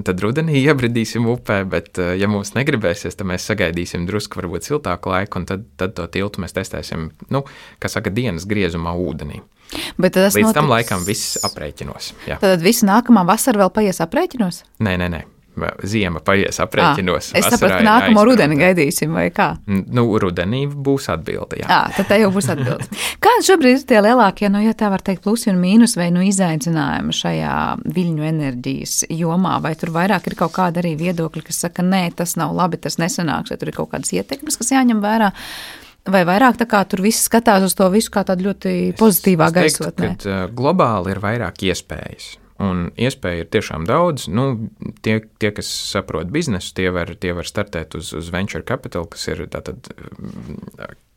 tad 0.08 0.24
rudenī 0.24 0.60
iebridīsim 0.66 1.30
upē, 1.32 1.62
bet, 1.70 2.02
ja 2.20 2.28
mums 2.32 2.52
negribēsies, 2.58 3.16
tad 3.16 3.30
mēs 3.32 3.48
sagaidīsim 3.48 4.08
drusku, 4.10 4.42
varbūt 4.42 4.68
siltāku 4.68 5.14
laiku, 5.14 5.40
un 5.40 5.48
tad, 5.48 5.64
tad 5.80 5.96
to 5.96 6.10
tiltu 6.12 6.44
mēs 6.44 6.58
testēsim, 6.58 7.10
nu, 7.32 7.46
kā 7.80 7.92
saka, 7.92 8.12
dienas 8.12 8.50
griezumā 8.50 8.98
ūdenī. 9.00 9.40
Bet 10.02 10.18
Līdz 10.18 10.40
notiks... 10.42 10.56
tam 10.58 10.70
laikam 10.72 11.04
viss 11.06 11.40
aprēķinos. 11.46 12.14
Jā. 12.28 12.40
Tad 12.42 12.64
visu 12.66 12.90
nākamā 12.90 13.24
vasara 13.30 13.64
vēl 13.64 13.76
paies 13.76 14.02
aprēķinos? 14.04 14.64
Nē, 14.84 14.98
nē, 15.00 15.12
nē. 15.14 15.26
Ziema 15.88 16.22
paies 16.26 16.60
aprēķinos. 16.64 17.32
À, 17.34 17.40
es 17.40 17.48
saprotu, 17.52 17.78
ka 17.78 17.86
nākamo 17.86 18.24
rudeni 18.28 18.58
gaidīsim, 18.60 19.14
vai 19.16 19.28
kā? 19.36 19.50
Nu, 19.68 20.06
rudenī 20.22 20.64
būs 20.70 21.10
atbilde. 21.14 21.62
Jā, 21.64 21.68
à, 21.70 21.80
tad 21.96 22.10
tā 22.12 22.20
jau 22.22 22.32
būs 22.36 22.50
atbilde. 22.54 22.88
Kādi 23.26 23.48
šobrīd 23.50 23.80
ir 23.80 23.86
tie 23.90 24.02
lielākie, 24.04 24.50
nu, 24.54 24.62
ja 24.64 24.76
tā 24.78 24.92
var 24.94 25.04
teikt, 25.06 25.24
plusi 25.26 25.52
un 25.52 25.60
mīnus 25.62 25.98
vai 26.00 26.10
nu, 26.16 26.24
izaicinājumi 26.26 27.16
šajā 27.16 27.58
viļņu 27.98 28.30
enerģijas 28.30 28.96
jomā? 29.14 29.58
Vai 29.64 29.76
tur 29.80 29.94
vairāk 29.96 30.32
ir 30.32 30.38
kaut 30.40 30.56
kāda 30.56 30.84
arī 30.84 30.96
viedokļa, 31.00 31.46
kas 31.50 31.64
saka, 31.66 31.86
nē, 31.86 32.06
tas 32.20 32.38
nav 32.40 32.56
labi, 32.58 32.82
tas 32.82 33.00
nesanāks, 33.02 33.54
vai 33.54 33.60
tur 33.62 33.72
ir 33.72 33.78
kaut 33.80 33.94
kādas 33.94 34.14
ietekmes, 34.16 34.60
kas 34.60 34.74
jāņem 34.76 35.04
vērā? 35.04 35.32
Vai 36.10 36.24
vairāk 36.26 36.58
tā 36.58 36.66
kā 36.70 36.80
tur 36.90 37.04
viss 37.04 37.28
skatās 37.28 37.66
uz 37.68 37.76
to 37.78 37.86
visu 37.94 38.12
kā 38.14 38.24
tādu 38.26 38.48
ļoti 38.48 38.76
pozitīvā 38.98 39.50
gaisotnē? 39.54 40.14
Teiktu, 40.16 40.30
ka 40.30 40.46
globāli 40.56 41.14
ir 41.14 41.20
vairāk 41.22 41.68
iespējas. 41.70 42.38
Un 42.60 42.90
iespēja 43.00 43.46
ir 43.46 43.52
tiešām 43.54 43.86
daudz. 43.88 44.28
Nu, 44.28 44.70
tie, 45.06 45.22
tie, 45.40 45.54
kas 45.56 45.70
saprot 45.70 46.28
biznesu, 46.34 46.74
tie 46.76 46.90
var, 46.92 47.14
tie 47.16 47.32
var 47.38 47.48
startēt 47.48 47.96
uz, 47.96 48.12
uz 48.18 48.32
venture 48.36 48.66
capital, 48.68 49.08
kas 49.08 49.30
ir 49.32 49.46
tātad 49.54 49.88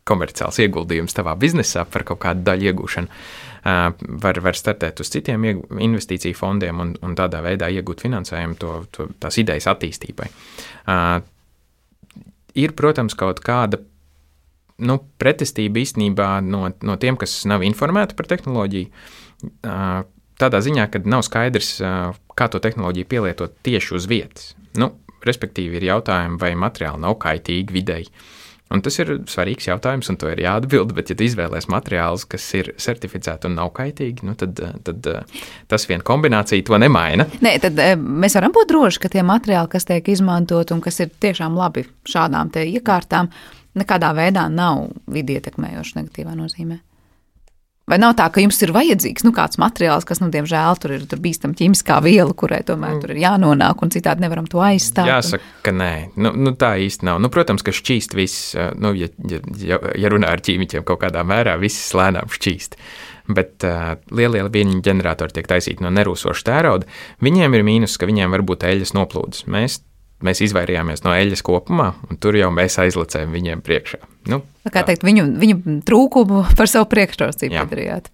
komerciāls 0.09 0.59
ieguldījums 0.62 1.14
tavā 1.14 1.35
biznesā 1.38 1.85
par 1.90 2.05
kaut 2.07 2.22
kādu 2.22 2.44
daļu 2.46 2.70
iegūšanu. 2.70 3.20
Var, 4.22 4.40
var 4.42 4.59
startēt 4.59 5.02
uz 5.02 5.11
citiem 5.14 5.44
investīciju 5.46 6.35
fondiem 6.35 6.81
un, 6.83 6.96
un 7.07 7.14
tādā 7.18 7.42
veidā 7.44 7.68
iegūt 7.70 8.02
finansējumu 8.02 8.59
to, 8.59 8.72
to, 8.94 9.07
tās 9.22 9.38
idejas 9.38 9.68
attīstībai. 9.70 10.31
Ir, 12.59 12.74
protams, 12.76 13.14
kaut 13.18 13.42
kāda 13.42 13.78
nu, 14.83 14.98
pretestība 15.22 15.83
īstenībā 15.83 16.33
no, 16.44 16.66
no 16.83 16.98
tiem, 17.00 17.18
kas 17.20 17.42
nav 17.48 17.62
informēti 17.66 18.18
par 18.18 18.28
tehnoloģiju. 18.31 18.90
Tādā 20.42 20.59
ziņā, 20.64 20.88
ka 20.90 21.02
nav 21.07 21.22
skaidrs, 21.26 21.76
kā 22.35 22.50
to 22.50 22.59
tehnoloģiju 22.62 23.09
pielietot 23.09 23.55
tieši 23.62 23.96
uz 23.98 24.09
vietas. 24.11 24.52
Nu, 24.78 24.90
respektīvi, 25.22 25.78
ir 25.78 25.90
jautājumi, 25.92 26.40
vai 26.42 26.55
materiāli 26.59 27.02
nav 27.05 27.18
kaitīgi 27.22 27.74
videi. 27.74 28.07
Un 28.72 28.81
tas 28.81 28.96
ir 29.02 29.11
svarīgs 29.28 29.66
jautājums, 29.68 30.09
un 30.09 30.16
to 30.16 30.31
ir 30.33 30.40
jāatbild. 30.40 30.94
Bet, 30.96 31.11
ja 31.12 31.16
izvēlēsies 31.26 31.68
materiālus, 31.68 32.24
kas 32.33 32.46
ir 32.57 32.70
certificēti 32.81 33.50
un 33.50 33.59
nav 33.61 33.68
kaitīgi, 33.76 34.24
nu 34.24 34.33
tad, 34.38 34.62
tad 34.87 35.09
tas 35.68 35.85
viena 35.90 36.05
kombinācija 36.09 36.64
to 36.64 36.81
nemaina. 36.81 37.28
Nē, 37.44 37.59
tad 37.62 37.83
mēs 38.00 38.38
varam 38.38 38.55
būt 38.57 38.72
droši, 38.72 39.02
ka 39.05 39.12
tie 39.12 39.26
materiāli, 39.28 39.70
kas 39.74 39.87
tiek 39.88 40.09
izmantot 40.09 40.72
un 40.72 40.81
kas 40.85 41.02
ir 41.05 41.12
tiešām 41.12 41.59
labi 41.59 41.85
šādām 42.09 42.55
iekārtām, 42.64 43.28
nekādā 43.76 44.14
veidā 44.16 44.48
nav 44.48 44.88
vidi 45.05 45.37
ietekmējoši 45.37 46.00
negatīvā 46.00 46.33
nozīmē. 46.40 46.81
Vai 47.90 47.98
nav 47.98 48.12
tā, 48.14 48.28
ka 48.30 48.38
jums 48.38 48.60
ir 48.62 48.70
vajadzīgs 48.74 49.24
nu, 49.26 49.32
kāds 49.34 49.58
materiāls, 49.58 50.06
kas, 50.06 50.20
nu, 50.22 50.28
diemžēl, 50.32 50.78
tur 50.78 50.94
ir 50.94 51.06
tur 51.10 51.18
bīstama 51.22 51.56
ķīmiskā 51.58 51.96
viela, 52.04 52.30
kurai 52.38 52.60
tomēr 52.66 53.00
tur 53.02 53.10
ir 53.10 53.22
jānonāk, 53.24 53.82
un 53.82 53.90
citādi 53.90 54.22
nevaram 54.22 54.46
to 54.50 54.62
aizstāt? 54.62 55.10
Jāsaka, 55.10 55.50
ka 55.66 55.74
nē, 55.74 55.92
nu, 56.14 56.30
nu, 56.38 56.54
tā 56.58 56.76
īsti 56.78 57.08
nav. 57.10 57.18
Nu, 57.22 57.30
protams, 57.34 57.66
ka 57.66 57.74
šķīst 57.74 58.14
viss, 58.14 58.52
nu, 58.78 58.94
ja, 58.94 59.10
ja, 59.26 59.80
ja 59.98 60.12
runā 60.14 60.30
ar 60.30 60.44
ķīmiķiem 60.46 60.86
kaut 60.86 61.02
kādā 61.02 61.26
mērā, 61.26 61.58
viss 61.60 61.90
lēnām 61.98 62.30
šķīst. 62.30 62.78
Bet 63.34 63.66
uh, 63.66 63.96
lielie 64.14 64.46
viļņu 64.46 64.78
ģeneratori 64.86 65.34
tiek 65.34 65.50
taisīti 65.50 65.82
no 65.82 65.90
nerūsoša 65.94 66.46
tērauda. 66.48 66.86
Viņiem 67.22 67.58
ir 67.58 67.66
mīnus, 67.66 67.98
ka 67.98 68.06
viņiem 68.10 68.34
var 68.34 68.46
būt 68.46 68.66
eļļas 68.70 68.94
noplūdes. 68.98 69.46
Mēs 69.50 69.82
mēs 70.26 70.42
izvairījāmies 70.46 71.04
no 71.06 71.14
eļļas 71.16 71.44
kopumā, 71.46 71.92
un 72.08 72.18
tur 72.22 72.38
jau 72.38 72.50
mēs 72.54 72.78
aizlicējām 72.82 73.35
viņiem 73.35 73.62
priekšā. 73.66 74.02
Nu, 74.30 74.42
kā 74.70 74.85
teikt, 74.87 75.06
viņu, 75.06 75.28
viņu 75.42 75.78
trūkumu 75.87 76.44
par 76.58 76.70
savu 76.70 76.88
priekšrocību 76.92 77.58
padarījāt. 77.58 78.11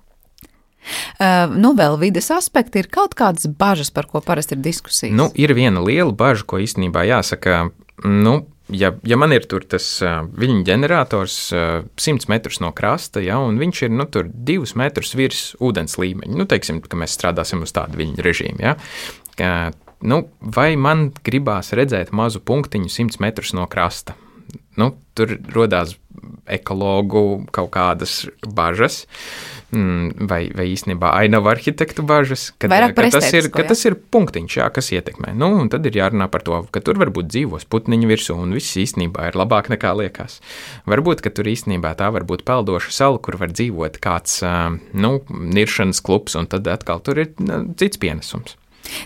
Uh, 1.18 1.51
nu, 1.53 1.75
vēl 1.77 1.99
vides 2.01 2.31
aspekti 2.33 2.81
ir 2.83 2.88
kaut 2.92 3.16
kādas 3.18 3.49
bažas, 3.61 3.90
par 3.92 4.07
ko 4.09 4.23
parasti 4.25 4.57
ir 4.57 4.62
diskusijas. 4.64 5.16
Nu, 5.16 5.29
ir 5.37 5.53
viena 5.57 5.83
liela 5.85 6.14
bažas, 6.16 6.47
ko 6.49 6.61
īstenībā 6.62 7.03
jāsaka. 7.09 7.67
Nu, 8.06 8.35
ja, 8.73 8.92
ja 9.04 9.19
man 9.21 9.35
ir 9.37 9.44
tas 9.48 9.88
uh, 10.04 10.23
viļņu 10.38 10.63
ģenerators 10.69 11.37
uh, 11.52 11.67
100 11.98 12.31
metrus 12.33 12.63
no 12.65 12.71
krasta, 12.77 13.21
ja, 13.25 13.40
un 13.42 13.61
viņš 13.61 13.83
ir 13.85 13.92
nu, 13.98 14.06
2 14.09 14.79
metrus 14.81 15.13
virs 15.19 15.42
ūdens 15.61 15.98
līmeņa, 16.00 16.38
nu, 16.38 16.48
teiksim, 16.48 16.81
ka 16.85 17.00
mēs 17.00 17.19
strādāsim 17.19 17.67
uz 17.67 17.75
tādu 17.77 18.00
viļņu 18.00 18.25
režīmu. 18.25 18.65
Ja, 18.65 18.79
nu, 20.03 20.23
vai 20.40 20.73
man 20.77 21.09
gribās 21.27 21.73
redzēt 21.77 22.13
mazu 22.15 22.42
punktiņu 22.44 22.90
100 22.92 23.23
metrus 23.25 23.55
no 23.57 23.67
krasta? 23.71 24.17
Nu, 24.79 24.92
tur 25.19 25.35
radās 25.51 25.96
ekologu 26.49 27.44
kaut 27.55 27.73
kādas 27.75 28.25
bažas. 28.46 29.05
Mm, 29.69 30.29
vai, 30.31 30.46
vai 30.57 30.65
īstenībā 30.73 31.11
ainavu 31.13 31.51
arhitektu 31.51 32.01
bažas, 32.09 32.46
ka, 32.57 32.71
ka, 32.73 33.05
tas 33.13 33.27
ir, 33.37 33.51
ka 33.53 33.67
tas 33.69 33.83
ir 33.85 33.99
punktiņš, 34.01 34.55
jā, 34.63 34.69
kas 34.73 34.88
ietekmē. 34.96 35.35
Nu, 35.37 35.51
tad 35.69 35.85
ir 35.85 35.99
jārunā 35.99 36.31
par 36.33 36.40
to, 36.46 36.63
ka 36.73 36.81
tur 36.81 36.96
varbūt 37.03 37.29
dzīvos 37.29 37.67
putniņu 37.69 38.09
virsū, 38.09 38.37
un 38.40 38.57
viss 38.57 38.79
īstenībā 38.81 39.27
ir 39.29 39.37
labāk 39.37 39.69
nekā 39.75 39.92
liekas. 39.99 40.38
Varbūt, 40.88 41.21
ka 41.21 41.35
tur 41.37 41.51
īstenībā 41.53 41.92
tā 42.01 42.09
var 42.17 42.25
būt 42.25 42.46
peldoša 42.49 42.94
sala, 42.96 43.21
kur 43.21 43.37
var 43.37 43.53
dzīvot 43.53 44.01
kāds 44.01 44.40
nu, 44.96 45.13
niršanas 45.29 46.01
klubs, 46.01 46.38
un 46.40 46.49
tad 46.49 46.73
atkal 46.73 47.05
tur 47.05 47.21
ir 47.27 47.37
nu, 47.37 47.67
cits 47.77 48.01
pienesums. 48.01 48.57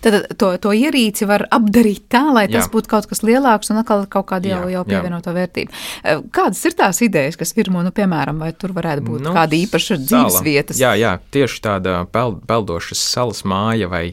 Tad 0.03 0.19
to, 0.39 0.53
to 0.63 0.73
ierīci 0.77 1.27
var 1.29 1.47
apdarīt 1.53 2.05
tā, 2.13 2.23
lai 2.35 2.45
tas 2.51 2.67
jā. 2.67 2.73
būtu 2.73 2.91
kaut 2.91 3.09
kas 3.11 3.23
lielāks 3.27 3.73
un 3.73 3.81
atkal 3.83 4.05
kaut 4.11 4.29
kāda 4.31 4.53
jau, 4.53 4.61
jau 4.71 4.85
pievienoto 4.89 5.35
vērtību. 5.35 5.75
Eh, 6.03 6.21
kādas 6.35 6.63
ir 6.69 6.77
tās 6.79 7.03
idejas, 7.05 7.39
kas 7.41 7.55
virmo, 7.57 7.83
nu, 7.85 7.95
piemēram, 7.95 8.39
vai 8.43 8.53
tur 8.55 8.75
varētu 8.77 9.07
būt 9.09 9.27
nu, 9.27 9.35
kāda 9.37 9.59
īpaša 9.59 9.99
dzīves 10.05 10.39
vietas? 10.47 10.83
Jā, 10.83 10.95
jā, 10.99 11.17
tieši 11.35 11.65
tāda 11.65 11.97
peld, 12.13 12.45
peldošas 12.51 13.03
salas 13.15 13.45
māja 13.49 13.91
vai 13.93 14.07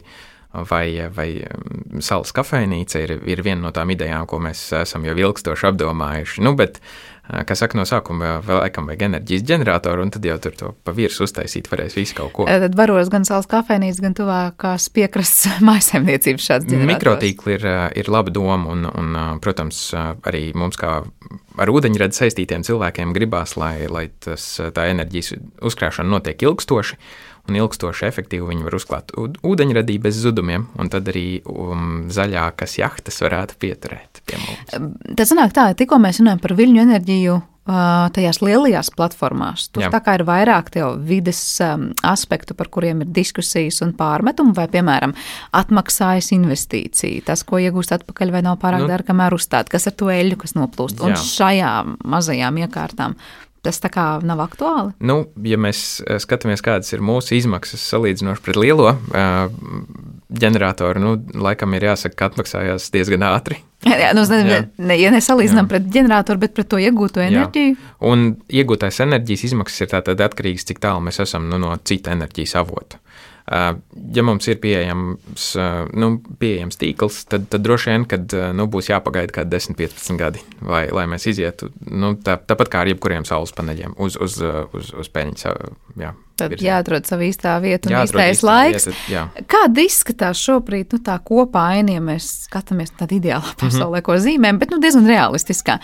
vai, 0.50 1.10
vai 1.14 1.28
mm, 1.46 2.02
salas 2.02 2.34
kafejnīca 2.34 3.04
ir, 3.04 3.12
ir 3.30 3.44
viena 3.46 3.68
no 3.68 3.72
tām 3.76 3.92
idejām, 3.94 4.26
ko 4.30 4.40
mēs 4.42 4.64
esam 4.82 5.06
jau 5.06 5.14
ilgstoši 5.14 5.70
apdomājuši. 5.70 6.42
Nu, 6.46 6.56
bet 6.58 6.80
Kā 7.30 7.54
saka, 7.54 7.78
no 7.78 7.84
sākuma 7.86 8.40
vēl 8.42 8.58
laikam 8.64 8.88
vajag 8.90 9.04
enerģijas 9.06 9.44
ģeneratoru, 9.46 10.02
un 10.02 10.14
tad 10.16 10.24
jau 10.26 10.38
tur 10.42 10.56
to 10.58 10.72
pa 10.86 10.94
virsmu 10.98 11.28
uztaisīt 11.28 11.70
varēs 11.70 11.94
visu 11.98 12.18
kaut 12.18 12.32
ko. 12.34 12.48
Tad 12.50 12.74
varos 12.78 13.12
gan 13.14 13.28
salas 13.28 13.46
kafejnīcas, 13.52 14.02
gan 14.02 14.18
tuvākās 14.18 14.90
piekrastes 14.96 15.60
mājsaimniecības 15.70 16.48
šāds 16.50 16.66
ģenerators. 16.66 16.94
Mikrotīkli 16.96 17.56
ir, 17.60 17.68
ir 18.02 18.10
laba 18.10 18.34
doma, 18.34 18.74
un, 18.74 18.90
un, 18.90 19.20
protams, 19.44 19.84
arī 20.26 20.50
mums 20.58 20.80
kā 20.82 21.04
ar 21.60 21.74
ūdeņradi 21.74 22.18
saistītiem 22.18 22.66
cilvēkiem 22.66 23.14
gribās, 23.14 23.54
lai, 23.62 23.86
lai 23.92 24.08
tas, 24.26 24.56
tā 24.74 24.90
enerģijas 24.90 25.36
uzkrāšana 25.70 26.10
notiek 26.10 26.50
ilgstoši 26.50 26.98
un 27.50 27.60
ilgstoši 27.60 28.08
efektīvi 28.10 28.50
viņi 28.52 28.66
var 28.68 28.78
uzklāt 28.80 29.14
ūdeņradī 29.18 30.00
bez 30.04 30.22
zudumiem, 30.24 30.70
un 30.80 30.92
tad 30.92 31.10
arī 31.12 31.42
um, 31.50 32.08
zaļākas 32.14 32.80
jahtas 32.80 33.22
varētu 33.26 33.60
pieturēt 33.62 34.24
pie 34.30 34.42
mums. 34.42 35.06
Tas 35.18 35.32
sanāk 35.34 35.56
tā, 35.56 35.72
tikko 35.78 36.00
mēs 36.02 36.22
runājam 36.22 36.44
par 36.44 36.58
viļņu 36.60 36.86
enerģiju. 36.88 37.40
Tajās 37.70 38.40
lielajās 38.42 38.88
platformās 38.98 39.68
tur 39.70 39.84
Jā. 39.84 39.92
tā 39.94 40.00
kā 40.02 40.16
ir 40.18 40.24
vairāk 40.26 40.72
vides 41.06 41.38
um, 41.62 41.84
aspektu, 42.08 42.56
par 42.58 42.72
kuriem 42.74 43.04
ir 43.04 43.12
diskusijas 43.14 43.84
un 43.86 43.92
pārmetumi, 44.00 44.56
vai, 44.58 44.66
piemēram, 44.74 45.14
atmaksājas 45.60 46.32
investīcija, 46.34 47.28
tas, 47.28 47.44
ko 47.46 47.60
iegūst 47.62 47.94
atpakaļ, 48.00 48.32
vai 48.34 48.42
nav 48.48 48.58
pārāk 48.64 48.88
nu, 48.88 48.90
dārga, 48.90 49.12
kamēr 49.12 49.38
uzstāt, 49.38 49.70
kas 49.70 49.86
ar 49.92 49.94
to 50.02 50.10
eļļu, 50.10 50.40
kas 50.42 50.58
noplūst. 50.58 50.98
Jā. 50.98 51.12
Un 51.12 51.22
šajām 51.22 51.94
mazajām 52.10 52.58
iekārtām 52.64 53.20
Tas 53.66 53.82
tā 53.84 53.90
kā 53.92 54.06
nav 54.24 54.40
aktuāli. 54.44 54.94
Nu, 55.04 55.26
ja 55.44 55.60
mēs 55.60 56.00
eh, 56.06 56.20
skatāmies, 56.24 56.64
kādas 56.64 56.94
ir 56.96 57.04
mūsu 57.04 57.36
izmaksas 57.36 57.84
salīdzinoši 57.92 58.44
pret 58.46 58.60
lielo 58.60 58.94
uh, 58.94 59.50
ģeneratoru, 60.30 61.02
nu, 61.04 61.16
laikam 61.36 61.76
ir 61.76 61.90
jāsaka, 61.90 62.16
ka 62.16 62.30
atmaksājās 62.32 62.88
diezgan 62.94 63.26
ātri. 63.28 63.60
Jā, 63.88 64.12
nu, 64.16 64.26
ne, 64.28 64.40
jā. 64.44 64.64
Ne, 64.84 64.96
ja 65.00 65.12
nesalīdzinām 65.14 65.64
jā. 65.64 65.72
pret 65.72 65.86
ģeneratoru, 65.94 66.42
bet 66.42 66.56
pret 66.58 66.68
to 66.68 66.80
iegūto 66.84 67.22
enerģiju. 67.24 67.76
Jā. 67.78 67.92
Un 68.10 68.34
iegūtais 68.52 69.00
enerģijas 69.06 69.46
izmaksas 69.48 69.86
ir 69.86 69.92
tātad 69.94 70.20
atkarīgas, 70.26 70.68
cik 70.68 70.82
tālu 70.84 71.06
mēs 71.06 71.22
esam 71.24 71.48
nu, 71.48 71.56
no 71.64 71.72
cita 71.88 72.12
enerģijas 72.12 72.58
avota. 72.60 73.00
Ja 73.50 74.24
mums 74.26 74.46
ir 74.52 74.60
pieejams, 74.62 75.46
nu, 75.98 76.10
pieejams 76.42 76.78
tīkls, 76.78 77.24
tad, 77.32 77.48
tad 77.50 77.64
droši 77.66 77.90
vien, 77.90 78.06
kad 78.10 78.34
nu, 78.54 78.68
būs 78.70 78.92
jāpagaida 78.92 79.34
kādi 79.40 79.56
10, 79.56 79.78
15 79.80 80.20
gadi, 80.20 80.44
lai, 80.62 80.84
lai 80.94 81.08
mēs 81.10 81.26
izietu 81.32 81.72
nu, 81.90 82.14
tā, 82.22 82.38
tāpat 82.38 82.70
kā 82.70 82.84
ar 82.84 82.92
jebkuriem 82.92 83.26
saules 83.26 83.56
paneļiem 83.58 83.96
uz, 83.98 84.20
uz, 84.22 84.38
uz, 84.78 84.92
uz 84.94 85.10
peļņas. 85.16 85.48
Jā, 85.98 86.14
Tad 86.40 86.54
virzien. 86.54 86.70
jāatrod 86.70 87.10
savu 87.10 87.26
īstā 87.28 87.56
vieta 87.64 87.90
un 87.90 87.96
īstais 88.00 88.44
laiks. 88.46 88.88
Vieta. 89.08 89.26
Kāda 89.50 89.84
izskatās 89.84 90.40
šobrīd 90.46 90.94
nu, 90.96 91.02
tā 91.04 91.18
kopaina, 91.26 91.98
ja 91.98 92.04
mēs 92.04 92.30
skatāmies 92.46 92.94
tādā 93.00 93.18
ideālā 93.18 93.44
mhm. 93.48 93.58
pasaulē, 93.64 93.90
mm 93.90 94.04
-hmm. 94.04 94.06
ko 94.08 94.20
zīmēm, 94.28 94.62
bet 94.62 94.76
nu, 94.76 94.80
diezgan 94.84 95.10
realistiskā. 95.10 95.80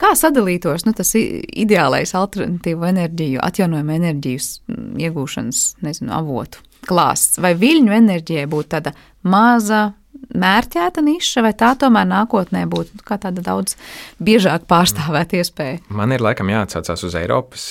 Kā 0.00 0.14
sadalītos 0.16 0.86
nu, 0.86 0.96
tas 0.96 1.12
ideālais 1.14 2.14
alternatīvo 2.14 2.88
enerģiju, 2.88 3.44
atjaunojumu 3.44 3.96
enerģijas 4.00 4.50
iegūšanas 4.98 5.62
nezinu, 5.84 6.12
avotu? 6.16 6.64
Klāsts, 6.88 7.40
vai 7.42 7.54
viļņu 7.58 7.96
enerģijai 7.96 8.46
būtu 8.50 8.72
tāda 8.76 8.94
maza, 9.22 9.90
mērķēta 10.30 11.02
niša, 11.04 11.42
vai 11.44 11.52
tā 11.58 11.72
tomēr 11.78 12.06
nākotnē 12.08 12.62
būtu 12.70 13.02
tāda 13.08 13.42
daudz 13.44 13.76
biežāk 14.22 14.66
pārstāvēta 14.70 15.40
iespēja? 15.40 15.80
Man 15.88 16.14
ir 16.14 16.22
laikam 16.24 16.50
jāatsaucās 16.52 17.04
uz 17.06 17.16
Eiropas 17.18 17.66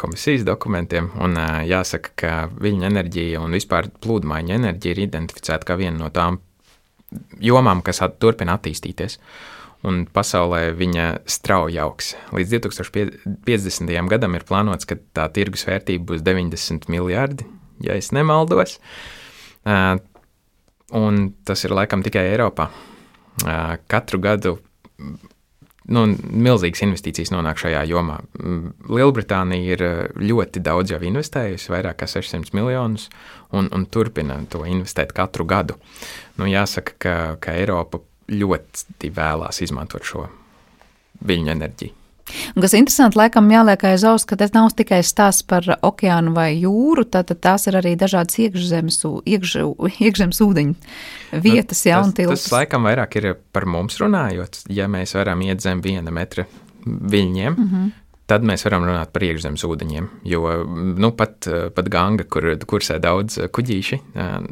komisijas 0.00 0.46
dokumentiem, 0.48 1.10
un 1.20 1.36
jāsaka, 1.68 2.14
ka 2.16 2.34
viļņu 2.56 2.88
enerģija 2.90 3.42
un 3.42 3.56
vispār 3.56 3.90
plūdmaiņa 4.02 4.58
enerģija 4.60 4.96
ir 4.96 5.04
identificēta 5.08 5.70
kā 5.70 5.78
viena 5.80 5.98
no 6.04 6.10
tām 6.14 6.40
jomām, 7.42 7.84
kas 7.84 8.02
turpina 8.18 8.58
attīstīties. 8.58 9.18
Un 9.88 10.02
pasaulē 10.12 10.74
viņa 10.76 11.04
strauji 11.24 11.78
augs. 11.80 12.12
Līdz 12.36 12.58
2050. 12.58 13.94
gadam 14.12 14.36
ir 14.36 14.44
plānots, 14.44 14.84
ka 14.84 14.98
tā 15.16 15.24
tirgus 15.32 15.64
vērtība 15.64 16.10
būs 16.12 16.24
90 16.26 16.90
miljardi 16.92 17.46
ja 17.84 17.96
es 17.98 18.12
nemaldos. 18.16 18.78
Un 20.90 21.18
tas 21.46 21.64
ir 21.64 21.74
laikam 21.76 22.02
tikai 22.02 22.26
Eiropā. 22.32 22.70
Katru 23.90 24.20
gadu 24.22 24.56
nu, 25.90 26.04
milzīgas 26.46 26.82
investīcijas 26.86 27.32
nonāk 27.34 27.60
šajā 27.62 27.82
jomā. 27.90 28.18
Lielbritānija 28.90 29.76
ir 29.76 29.84
ļoti 30.22 30.62
daudz 30.64 30.94
jau 30.94 31.00
investējusi, 31.10 31.72
vairāk 31.72 32.00
kā 32.02 32.10
600 32.10 32.54
miljonus, 32.56 33.08
un, 33.56 33.70
un 33.74 33.86
turpina 33.90 34.38
to 34.50 34.64
investēt 34.68 35.14
katru 35.16 35.46
gadu. 35.50 35.78
Nu, 36.38 36.48
jāsaka, 36.50 36.96
ka, 36.98 37.16
ka 37.42 37.56
Eiropa 37.58 38.02
ļoti 38.30 39.10
vēlās 39.14 39.62
izmantot 39.64 40.06
šo 40.06 40.28
viļņu 41.26 41.56
enerģiju. 41.56 41.99
Un 42.54 42.64
kas 42.64 42.74
interesanti, 42.78 43.18
laikam 43.18 43.48
jāliek 43.50 43.84
aiz 43.90 44.04
auss, 44.06 44.26
ka 44.28 44.38
tas 44.40 44.52
nav 44.54 44.70
tikai 44.78 45.00
stāsts 45.06 45.46
par 45.46 45.66
okeānu 45.86 46.34
vai 46.36 46.52
jūru, 46.58 47.04
tad 47.10 47.32
tās 47.42 47.66
ir 47.70 47.78
arī 47.80 47.96
dažādas 47.98 48.38
iekšzemes, 48.44 49.00
iekš, 49.26 49.56
iekšzemes 49.98 50.42
ūdeņu 50.46 50.74
vietas, 51.44 51.84
nu, 51.84 51.90
jā, 51.90 52.02
un 52.04 52.14
tiltas. 52.16 52.46
Tas 52.46 52.56
laikam 52.58 52.88
vairāk 52.88 53.18
ir 53.20 53.32
par 53.54 53.66
mums 53.70 53.98
runājot, 54.02 54.64
ja 54.70 54.88
mēs 54.90 55.16
varam 55.18 55.42
iet 55.46 55.64
zem 55.64 55.82
viena 55.84 56.14
metra 56.14 56.46
viļņiem. 56.86 57.52
Mm 57.56 57.68
-hmm. 57.72 57.90
Tad 58.30 58.44
mēs 58.46 58.62
varam 58.62 58.84
runāt 58.86 59.10
par 59.10 59.22
iekšzemes 59.26 59.64
ūdeņiem. 59.66 60.04
Jo 60.24 60.64
nu, 60.96 61.10
pat, 61.10 61.48
pat 61.74 61.88
ganga, 61.90 62.24
kur 62.24 62.44
kursē 62.66 63.00
daudz 63.02 63.40
kuģīši, 63.50 63.98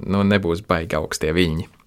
nu, 0.06 0.22
nebūs 0.26 0.64
baigi 0.66 0.96
augstie 0.98 1.30
viļņi. 1.32 1.77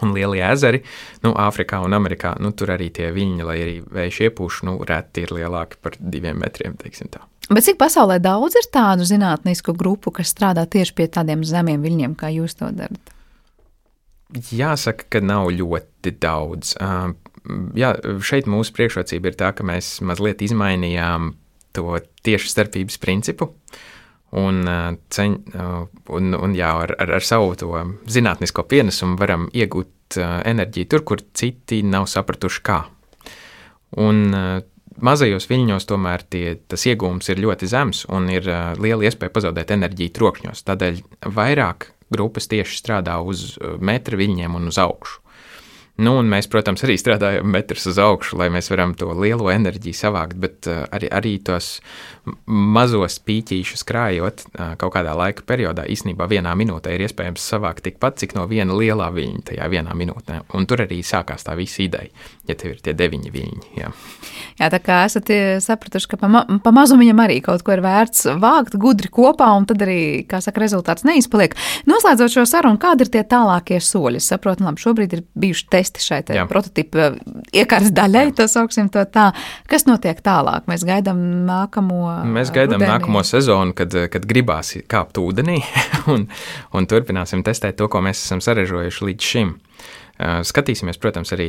Un 0.00 0.14
lielie 0.16 0.42
ezeri, 0.46 0.80
nu, 1.24 1.34
Āfrikā 1.38 1.82
un 1.84 1.92
Amerikā, 1.96 2.32
nu, 2.40 2.52
tur 2.56 2.72
arī 2.74 2.88
tie 2.94 3.10
viļņi, 3.12 3.44
lai 3.46 3.58
arī 3.60 3.74
vējš 3.84 4.20
iepūš, 4.28 4.62
nu, 4.68 4.78
reti 4.88 5.26
ir 5.26 5.34
lielāki 5.36 5.78
par 5.84 5.98
diviem 6.00 6.40
metriem, 6.40 6.78
teiksim 6.80 7.12
tā. 7.12 7.24
Bet 7.52 7.66
cik 7.66 7.76
pasaulē 7.80 8.16
daudz 8.22 8.56
ir 8.56 8.68
tādu 8.72 9.04
zinātnisku 9.04 9.74
grupu, 9.76 10.14
kas 10.14 10.32
strādā 10.32 10.64
tieši 10.70 10.96
pie 10.96 11.08
tādiem 11.12 11.42
zemiem 11.44 11.82
viļņiem, 11.84 12.16
kā 12.16 12.32
jūs 12.32 12.56
to 12.56 12.70
darat? 12.72 13.12
Jāsaka, 14.32 15.10
ka 15.12 15.20
nav 15.20 15.50
ļoti 15.52 16.14
daudz. 16.22 16.72
Jā, 17.76 17.90
šeit 18.24 18.48
mūsu 18.48 18.72
priekšrocība 18.72 19.28
ir 19.28 19.36
tā, 19.36 19.50
ka 19.52 19.66
mēs 19.66 19.98
mazliet 20.06 20.40
izmainījām 20.46 21.34
to 21.76 21.98
tieši 22.24 22.52
starpības 22.52 22.96
principu. 23.02 23.50
Uh, 23.50 23.91
Un, 24.32 24.62
ceņ, 25.12 25.32
un, 26.08 26.34
un 26.38 26.54
jā, 26.56 26.70
ar, 26.86 26.94
ar, 27.04 27.10
ar 27.18 27.24
savu 27.26 27.50
to 27.60 27.72
zinātnisko 28.08 28.64
pienesumu 28.64 29.18
varam 29.20 29.50
iegūt 29.52 30.16
enerģiju 30.16 30.88
tur, 30.88 31.04
kur 31.04 31.20
citi 31.36 31.82
nav 31.84 32.06
sapratuši 32.08 32.62
kā. 32.64 32.78
Un 34.00 34.22
mazajos 35.04 35.48
viļņos 35.50 35.88
tomēr 35.88 36.24
tie, 36.32 36.46
tas 36.64 36.86
iegūms 36.88 37.28
ir 37.28 37.42
ļoti 37.44 37.68
zems 37.68 38.06
un 38.08 38.30
ir 38.32 38.48
liela 38.80 39.08
iespēja 39.08 39.34
pazaudēt 39.34 39.74
enerģiju 39.76 40.14
trokšņos. 40.16 40.64
Tādēļ 40.68 41.02
vairāk 41.36 41.90
grupas 42.12 42.48
tieši 42.48 42.80
strādā 42.80 43.18
uz 43.20 43.58
metra 43.80 44.16
viļņiem 44.20 44.56
un 44.56 44.72
uz 44.72 44.80
augšu. 44.80 45.20
Nu, 46.00 46.14
un 46.16 46.28
mēs, 46.32 46.46
protams, 46.48 46.80
arī 46.86 46.94
strādājam 46.96 47.50
metrus 47.52 47.84
uz 47.90 47.98
augšu, 48.00 48.38
lai 48.40 48.46
mēs 48.52 48.70
varam 48.72 48.94
to 48.96 49.10
lielo 49.12 49.50
enerģiju 49.52 49.98
savākt, 49.98 50.38
bet 50.40 50.68
uh, 50.70 50.86
arī, 50.88 51.10
arī 51.12 51.32
tos 51.44 51.74
mazos 52.48 53.18
pīķīšus 53.20 53.84
krājot 53.84 54.46
uh, 54.46 54.72
kaut 54.80 54.94
kādā 54.94 55.12
laika 55.18 55.44
periodā, 55.44 55.84
īsnībā 55.92 56.24
vienā 56.32 56.54
minūtē 56.56 56.94
ir 56.96 57.04
iespējams 57.04 57.44
savākt 57.44 57.84
tikpat, 57.84 58.22
cik 58.22 58.32
no 58.38 58.46
viena 58.48 58.72
lielā 58.72 59.10
viļņa 59.12 59.44
tajā 59.52 59.68
vienā 59.74 59.92
minūtē. 59.98 60.40
Un 60.56 60.64
tur 60.70 60.86
arī 60.86 61.02
sākās 61.04 61.44
tā 61.44 61.58
visa 61.60 61.84
ideja, 61.84 62.08
ja 62.48 62.56
tev 62.58 62.74
ir 62.74 62.80
tie 62.82 62.94
deviņi 62.96 63.30
viļņi. 63.32 63.68
Jā. 63.78 63.90
Jā, 64.58 64.68
tā 64.72 64.78
kā 64.82 64.98
esat 65.06 65.30
sapratuši, 65.62 66.08
ka 66.10 66.18
pa, 66.20 66.28
ma 66.30 66.42
pa 66.62 66.72
mazumiņam 66.74 67.22
arī 67.24 67.38
kaut 67.44 67.62
ko 67.64 67.74
ir 67.76 67.82
vērts 67.84 68.26
vākt 68.42 68.74
gudri 68.80 69.10
kopā, 69.12 69.48
un 69.58 69.66
tad 69.70 69.84
arī, 69.84 70.24
kā 70.28 70.42
saka, 70.44 70.62
rezultāts 70.62 71.06
neizpaliek. 71.06 71.54
Noslēdzot 71.88 72.34
šo 72.34 72.44
sarunu, 72.48 72.80
kādi 72.82 73.06
ir 73.06 73.12
tie 73.14 73.22
tālākie 73.28 73.78
soļi? 73.82 74.20
Es 74.20 74.28
saprotu, 74.32 74.66
labi, 74.66 74.82
šobrīd 74.82 75.16
ir 75.16 75.24
bijuši 75.38 75.68
testi 75.72 76.04
šai 76.04 76.20
prototipu 76.50 77.00
eh, 77.02 77.18
iekārtas 77.62 77.94
daļai, 77.94 78.26
Jā. 78.30 78.36
to 78.42 78.48
sauksim 78.50 78.90
to 78.92 79.04
tā. 79.08 79.30
Kas 79.70 79.86
notiek 79.88 80.20
tālāk? 80.24 80.66
Mēs 80.70 80.86
gaidām 80.88 81.22
nākamo. 81.48 82.02
Mēs 82.34 82.52
gaidām 82.54 82.80
rudenī. 82.80 82.92
nākamo 82.92 83.24
sezonu, 83.26 83.76
kad, 83.78 83.94
kad 84.12 84.26
gribās 84.28 84.74
kāpt 84.90 85.22
ūdenī, 85.22 85.60
un, 86.12 86.26
un 86.74 86.90
turpināsim 86.90 87.46
testēt 87.46 87.78
to, 87.78 87.88
ko 87.92 88.02
mēs 88.04 88.22
esam 88.26 88.42
sarežojuši 88.44 89.10
līdz 89.10 89.32
šim. 89.32 89.54
Skatīsimies, 90.22 91.00
protams, 91.02 91.32
arī 91.34 91.48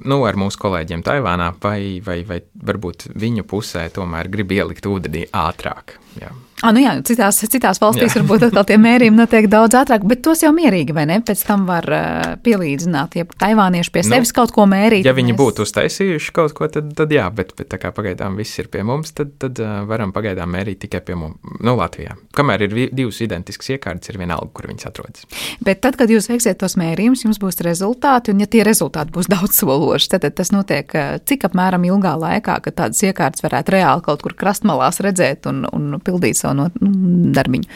nu, 0.00 0.22
ar 0.28 0.38
mūsu 0.40 0.60
kolēģiem 0.62 1.02
Taivānā, 1.06 1.52
vai, 1.62 2.00
vai, 2.04 2.20
vai 2.28 2.40
varbūt 2.68 3.10
viņu 3.18 3.44
pusē 3.48 3.88
tomēr 3.94 4.30
grib 4.32 4.54
ielikt 4.54 4.88
ūdenī 4.88 5.26
ātrāk. 5.36 5.98
Jā. 6.20 6.32
Ah, 6.62 6.70
nu 6.70 6.78
jā, 6.78 6.92
citās, 7.02 7.40
citās 7.50 7.80
valstīs 7.82 8.14
jā. 8.14 8.20
varbūt 8.20 8.44
atkal 8.46 8.62
tie 8.68 8.76
mērījumi 8.86 9.18
notiek 9.18 9.48
daudz 9.50 9.74
ātrāk, 9.80 10.04
bet 10.06 10.20
tos 10.22 10.44
jau 10.44 10.52
mierīgi, 10.54 10.94
vai 10.94 11.08
ne? 11.10 11.18
Pēc 11.26 11.40
tam 11.48 11.64
var 11.66 11.88
uh, 11.90 12.34
pielīdzināt, 12.44 13.16
ja 13.18 13.26
taivānieši 13.26 13.90
pie 13.90 14.04
nu, 14.04 14.12
sevis 14.12 14.30
kaut 14.36 14.54
ko 14.54 14.68
mērīt. 14.70 15.02
Ja 15.08 15.14
viņi 15.16 15.34
mēs... 15.34 15.40
būtu 15.40 15.66
uztaisījuši 15.66 16.34
kaut 16.36 16.54
ko, 16.54 16.68
tad, 16.70 16.92
tad 16.98 17.10
jā, 17.14 17.24
bet, 17.34 17.50
bet 17.58 17.66
tā 17.72 17.80
kā 17.82 17.90
pagaidām 17.94 18.38
viss 18.38 18.62
ir 18.62 18.68
pie 18.70 18.84
mums, 18.86 19.10
tad, 19.18 19.34
tad 19.42 19.58
uh, 19.58 19.80
varam 19.90 20.14
pagaidām 20.14 20.54
mērīt 20.54 20.84
tikai 20.84 21.00
pie 21.08 21.16
mums, 21.18 21.40
nu, 21.58 21.74
Latvijā. 21.80 22.14
Kamēr 22.38 22.68
ir 22.68 22.78
divas 22.94 23.18
identiskas 23.26 23.74
iekārtas, 23.74 24.12
ir 24.12 24.20
vienalga, 24.22 24.52
kur 24.54 24.70
viņas 24.70 24.86
atrodas. 24.92 25.26
Bet 25.66 25.82
tad, 25.82 25.98
kad 25.98 26.14
jūs 26.14 26.30
veiksiet 26.30 26.62
tos 26.62 26.78
mērījumus, 26.78 27.26
jums 27.26 27.42
būs 27.42 27.58
rezultāti, 27.66 28.30
un 28.30 28.44
ja 28.44 28.46
tie 28.46 28.62
rezultāti 28.68 29.10
būs 29.18 29.26
daudz 29.34 29.58
sološi, 29.58 30.12
tad, 30.14 30.28
tad 30.28 30.38
tas 30.38 30.54
notiek 30.54 30.94
uh, 30.94 31.18
cik 31.26 31.50
apmēram 31.50 31.90
ilgā 31.90 32.14
laikā, 32.22 32.60
kad 32.68 32.78
tādas 32.84 33.02
iekārtas 33.02 33.42
varētu 33.42 33.74
reāli 33.80 34.06
kaut 34.06 34.22
kur 34.22 34.38
krastmalās 34.38 35.02
redzēt 35.02 35.50
un, 35.50 35.64
un 35.74 35.98
pildīt 36.06 36.38
savu 36.38 36.58
no, 36.60 36.68
nu, 36.80 36.92
darbiņu? 37.36 37.70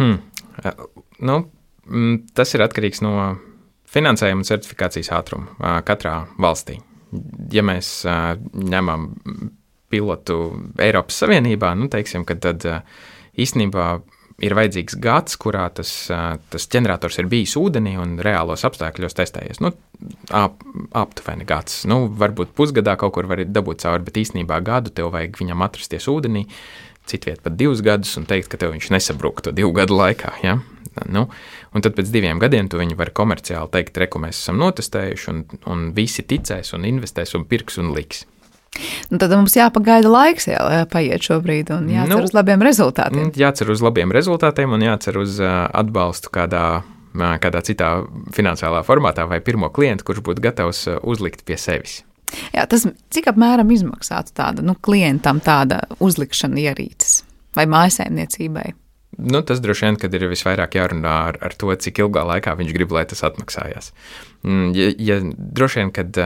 Hmm. 0.00 0.18
Nu, 1.24 1.38
mm, 1.88 2.16
tas 2.36 2.54
ir 2.56 2.64
atkarīgs 2.64 3.02
no 3.04 3.12
finansējuma 3.92 4.42
un 4.42 4.48
certifikācijas 4.48 5.12
ātruma 5.16 5.78
katrā 5.86 6.18
valstī. 6.42 6.80
Ja 7.54 7.62
mēs 7.64 8.00
ņemam 8.04 9.08
pilotu 9.92 10.40
Eiropas 10.82 11.22
Savienībā, 11.22 11.70
nu, 11.78 11.88
teiksim, 11.92 12.26
tad 12.26 12.66
īstenībā 13.38 13.86
ir 14.44 14.54
vajadzīgs 14.56 14.98
gads, 15.00 15.36
kurā 15.40 15.64
tas, 15.72 15.90
tas 16.52 16.68
ģenerators 16.72 17.20
ir 17.22 17.28
bijis 17.30 17.56
ūdenī 17.60 17.94
un 18.00 18.18
reālos 18.24 18.66
apstākļos 18.68 19.16
testējies. 19.16 19.62
Nu, 19.64 19.72
ap, 20.36 20.60
aptuveni 20.96 21.46
gads. 21.48 21.84
Nu, 21.88 22.04
varbūt 22.20 22.52
pusgadā 22.56 22.98
kaut 23.00 23.14
kur 23.16 23.28
var 23.30 23.44
dabūt 23.48 23.86
cauri, 23.86 24.04
bet 24.06 24.20
īstenībā 24.20 24.60
gadu 24.66 24.92
tev 24.92 25.12
vajag 25.14 25.40
viņam 25.40 25.64
atrasties 25.64 26.08
ūdenī, 26.12 26.46
citviet 27.08 27.40
pat 27.44 27.56
divus 27.56 27.80
gadus 27.86 28.16
un 28.20 28.28
teikt, 28.28 28.50
ka 28.52 28.60
tev 28.60 28.74
viņš 28.74 28.90
nesabruktu 28.92 29.54
divu 29.56 29.72
gadu 29.76 29.96
laikā. 29.96 30.36
Ja? 30.44 30.58
Nu, 31.12 31.26
un 31.76 31.84
tad 31.84 31.96
pēc 31.96 32.08
diviem 32.12 32.40
gadiem 32.40 32.70
tu 32.72 32.80
viņu 32.80 32.96
vari 32.96 33.12
komerciāli 33.16 33.72
teikt, 33.72 33.98
reku 34.00 34.20
mēs 34.22 34.40
esam 34.40 34.60
notestējuši, 34.60 35.28
un, 35.32 35.42
un 35.68 35.90
visi 35.96 36.24
ticēs 36.24 36.72
un 36.76 36.88
investēs 36.88 37.36
un 37.36 37.44
pirks 37.48 37.76
un 37.82 37.92
liks. 37.96 38.24
Nu, 39.10 39.20
tad 39.22 39.32
mums 39.34 39.56
jāpagaida 39.56 40.10
laiks, 40.10 40.48
jā, 40.50 40.60
paiet 40.92 41.24
šobrīd, 41.26 41.70
un 41.76 41.88
jācer 41.92 42.12
nu, 42.14 42.24
uz 42.26 42.34
labiem 42.36 42.64
rezultātiem. 42.66 43.30
Jācer 43.38 43.70
uz 43.72 43.84
labiem 43.84 44.12
rezultātiem 44.14 44.74
un 44.76 44.84
jācer 44.84 45.18
uz 45.20 45.38
atbalstu 45.42 46.32
kādā, 46.34 46.66
kādā 47.14 47.62
citā 47.66 47.92
finansiālā 48.36 48.82
formātā 48.86 49.28
vai 49.30 49.40
pirmo 49.44 49.70
klientu, 49.74 50.08
kurš 50.08 50.24
būtu 50.26 50.44
gatavs 50.48 50.86
uzlikt 51.02 51.46
pie 51.48 51.58
sevis. 51.60 52.02
Jā, 52.54 52.64
tas 52.66 52.82
cik 53.14 53.30
apmēram 53.30 53.70
izmaksātu 53.70 54.34
tāda 54.36 54.64
nu, 54.66 54.74
klientam 54.74 55.38
tāda 55.44 55.84
uzlikšana 56.02 56.58
ierīces 56.64 57.20
vai 57.56 57.68
mājasēmniecībai? 57.70 58.66
Nu, 59.16 59.40
tas 59.46 59.62
droši 59.64 59.86
vien, 59.86 59.96
kad 60.00 60.14
ir 60.16 60.26
visvairāk 60.28 60.76
jārunā 60.76 61.14
ar, 61.30 61.38
ar 61.46 61.54
to, 61.56 61.70
cik 61.80 62.02
ilgā 62.04 62.26
laikā 62.28 62.52
viņš 62.58 62.72
grib, 62.76 62.92
lai 62.92 63.06
tas 63.08 63.22
atmaksājās. 63.24 63.92
Mm, 64.44 64.72
ja, 64.76 64.90
ja 65.00 65.18
droši 65.24 65.80
vien, 65.80 65.92
kad 65.96 66.20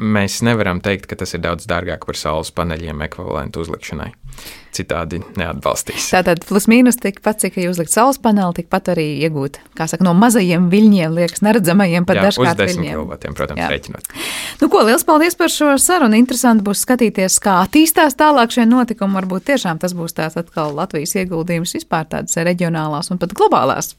mēs 0.00 0.40
nevaram 0.46 0.80
teikt, 0.84 1.06
ka 1.10 1.18
tas 1.20 1.34
ir 1.36 1.44
daudz 1.44 1.68
dārgāk 1.70 2.06
par 2.08 2.18
saules 2.18 2.52
paneļiem 2.56 3.04
ekvivalentu 3.06 3.64
uzlikšanai 3.64 4.10
citādi 4.76 5.20
neatbalstīs. 5.38 6.10
Tātad 6.14 6.44
plus 6.48 6.66
mīnus 6.70 6.98
tikpat, 7.00 7.40
cik 7.42 7.58
ir 7.60 7.70
uzlikt 7.72 7.92
saules 7.94 8.20
paneli, 8.22 8.60
tikpat 8.60 8.92
arī 8.94 9.06
iegūt, 9.26 9.58
kā 9.78 9.86
saka, 9.90 10.04
no 10.06 10.14
mazajiem 10.18 10.68
viļņiem, 10.72 11.16
liekas, 11.16 11.42
neredzamajiem 11.46 12.06
pat 12.08 12.22
dažkārt 12.24 12.62
viļņiem. 12.62 12.94
Kilovatiem, 12.94 13.36
protams, 13.38 13.62
Jā. 13.62 13.68
rēķinot. 13.72 14.10
Nu, 14.60 14.68
ko, 14.72 14.82
liels 14.86 15.04
paldies 15.08 15.36
par 15.38 15.52
šo 15.52 15.72
sarunu. 15.80 16.18
Interesanti 16.20 16.64
būs 16.66 16.84
skatīties, 16.84 17.38
kā 17.42 17.60
attīstās 17.64 18.16
tālāk 18.18 18.54
šie 18.54 18.66
notikumi. 18.68 19.16
Varbūt 19.20 19.48
tiešām 19.50 19.80
tas 19.82 19.94
būs 19.96 20.14
tāds 20.16 20.38
atkal 20.40 20.74
Latvijas 20.76 21.16
ieguldījums 21.18 21.74
vispār 21.78 22.06
tādas 22.10 22.36
reģionālās 22.38 23.10
un 23.12 23.20
pat 23.20 23.34
globālās 23.36 23.94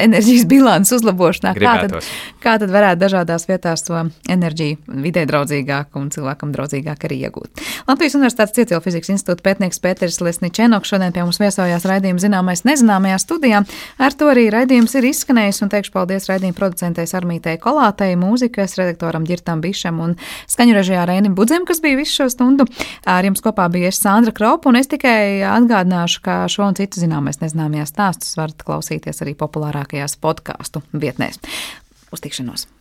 enerģijas 0.00 0.46
bilances 0.50 0.98
uzlabošanā. 0.98 1.54
Kā 1.58 1.74
tad, 1.84 1.96
kā 2.42 2.56
tad 2.62 2.72
varētu 2.74 3.02
dažādās 3.02 3.48
vietās 3.50 3.84
to 3.86 4.06
enerģiju 4.30 5.00
vidē 5.04 5.26
draudzīgāk 5.30 5.98
un 6.00 6.10
cilvēkam 6.14 6.54
draudzīgāk 6.54 7.08
arī 7.08 7.20
iegūt? 7.28 7.64
Latvijas 7.88 8.16
Universitātes 8.18 8.56
Cietvielu 8.56 8.82
fizikas 8.84 9.12
institūta 9.14 9.44
pētnieks 9.44 9.82
Pēters 9.82 10.13
Lesničenoks 10.22 10.90
šodien 10.92 11.14
pie 11.14 11.24
mums 11.24 11.40
viesojās 11.42 11.86
raidījuma 11.88 12.22
zināmais 12.22 12.64
nezināmajā 12.68 13.18
studijā. 13.22 13.62
Ar 13.98 14.16
to 14.18 14.28
arī 14.32 14.46
raidījums 14.54 14.94
ir 14.98 15.08
izskanējis 15.10 15.62
un 15.64 15.72
teikšu 15.72 15.94
paldies 15.94 16.28
raidījuma 16.30 16.58
producentei 16.58 17.08
Armītei 17.14 17.56
Kolātei, 17.62 18.12
mūzikas 18.20 18.76
redaktoram 18.80 19.26
Girtam 19.28 19.62
Bišam 19.64 20.02
un 20.04 20.14
skaņu 20.50 20.76
režijā 20.78 21.06
Rēnim 21.08 21.34
Budzem, 21.38 21.66
kas 21.68 21.82
bija 21.84 21.98
visu 22.00 22.20
šo 22.20 22.28
stundu. 22.34 22.68
Ar 23.08 23.26
jums 23.26 23.42
kopā 23.44 23.70
bija 23.72 23.90
es 23.92 24.02
Sandra 24.02 24.34
Kropa 24.36 24.70
un 24.70 24.80
es 24.80 24.90
tikai 24.90 25.42
atgādināšu, 25.54 26.22
ka 26.24 26.38
šo 26.52 26.68
un 26.68 26.78
citu 26.78 27.02
zināmais 27.02 27.40
nezināmajā 27.42 27.88
stāstus 27.90 28.38
varat 28.40 28.66
klausīties 28.66 29.24
arī 29.24 29.36
populārākajās 29.38 30.18
podkāstu 30.22 30.84
vietnēs. 30.92 31.42
Uz 32.14 32.22
tikšanos! 32.24 32.73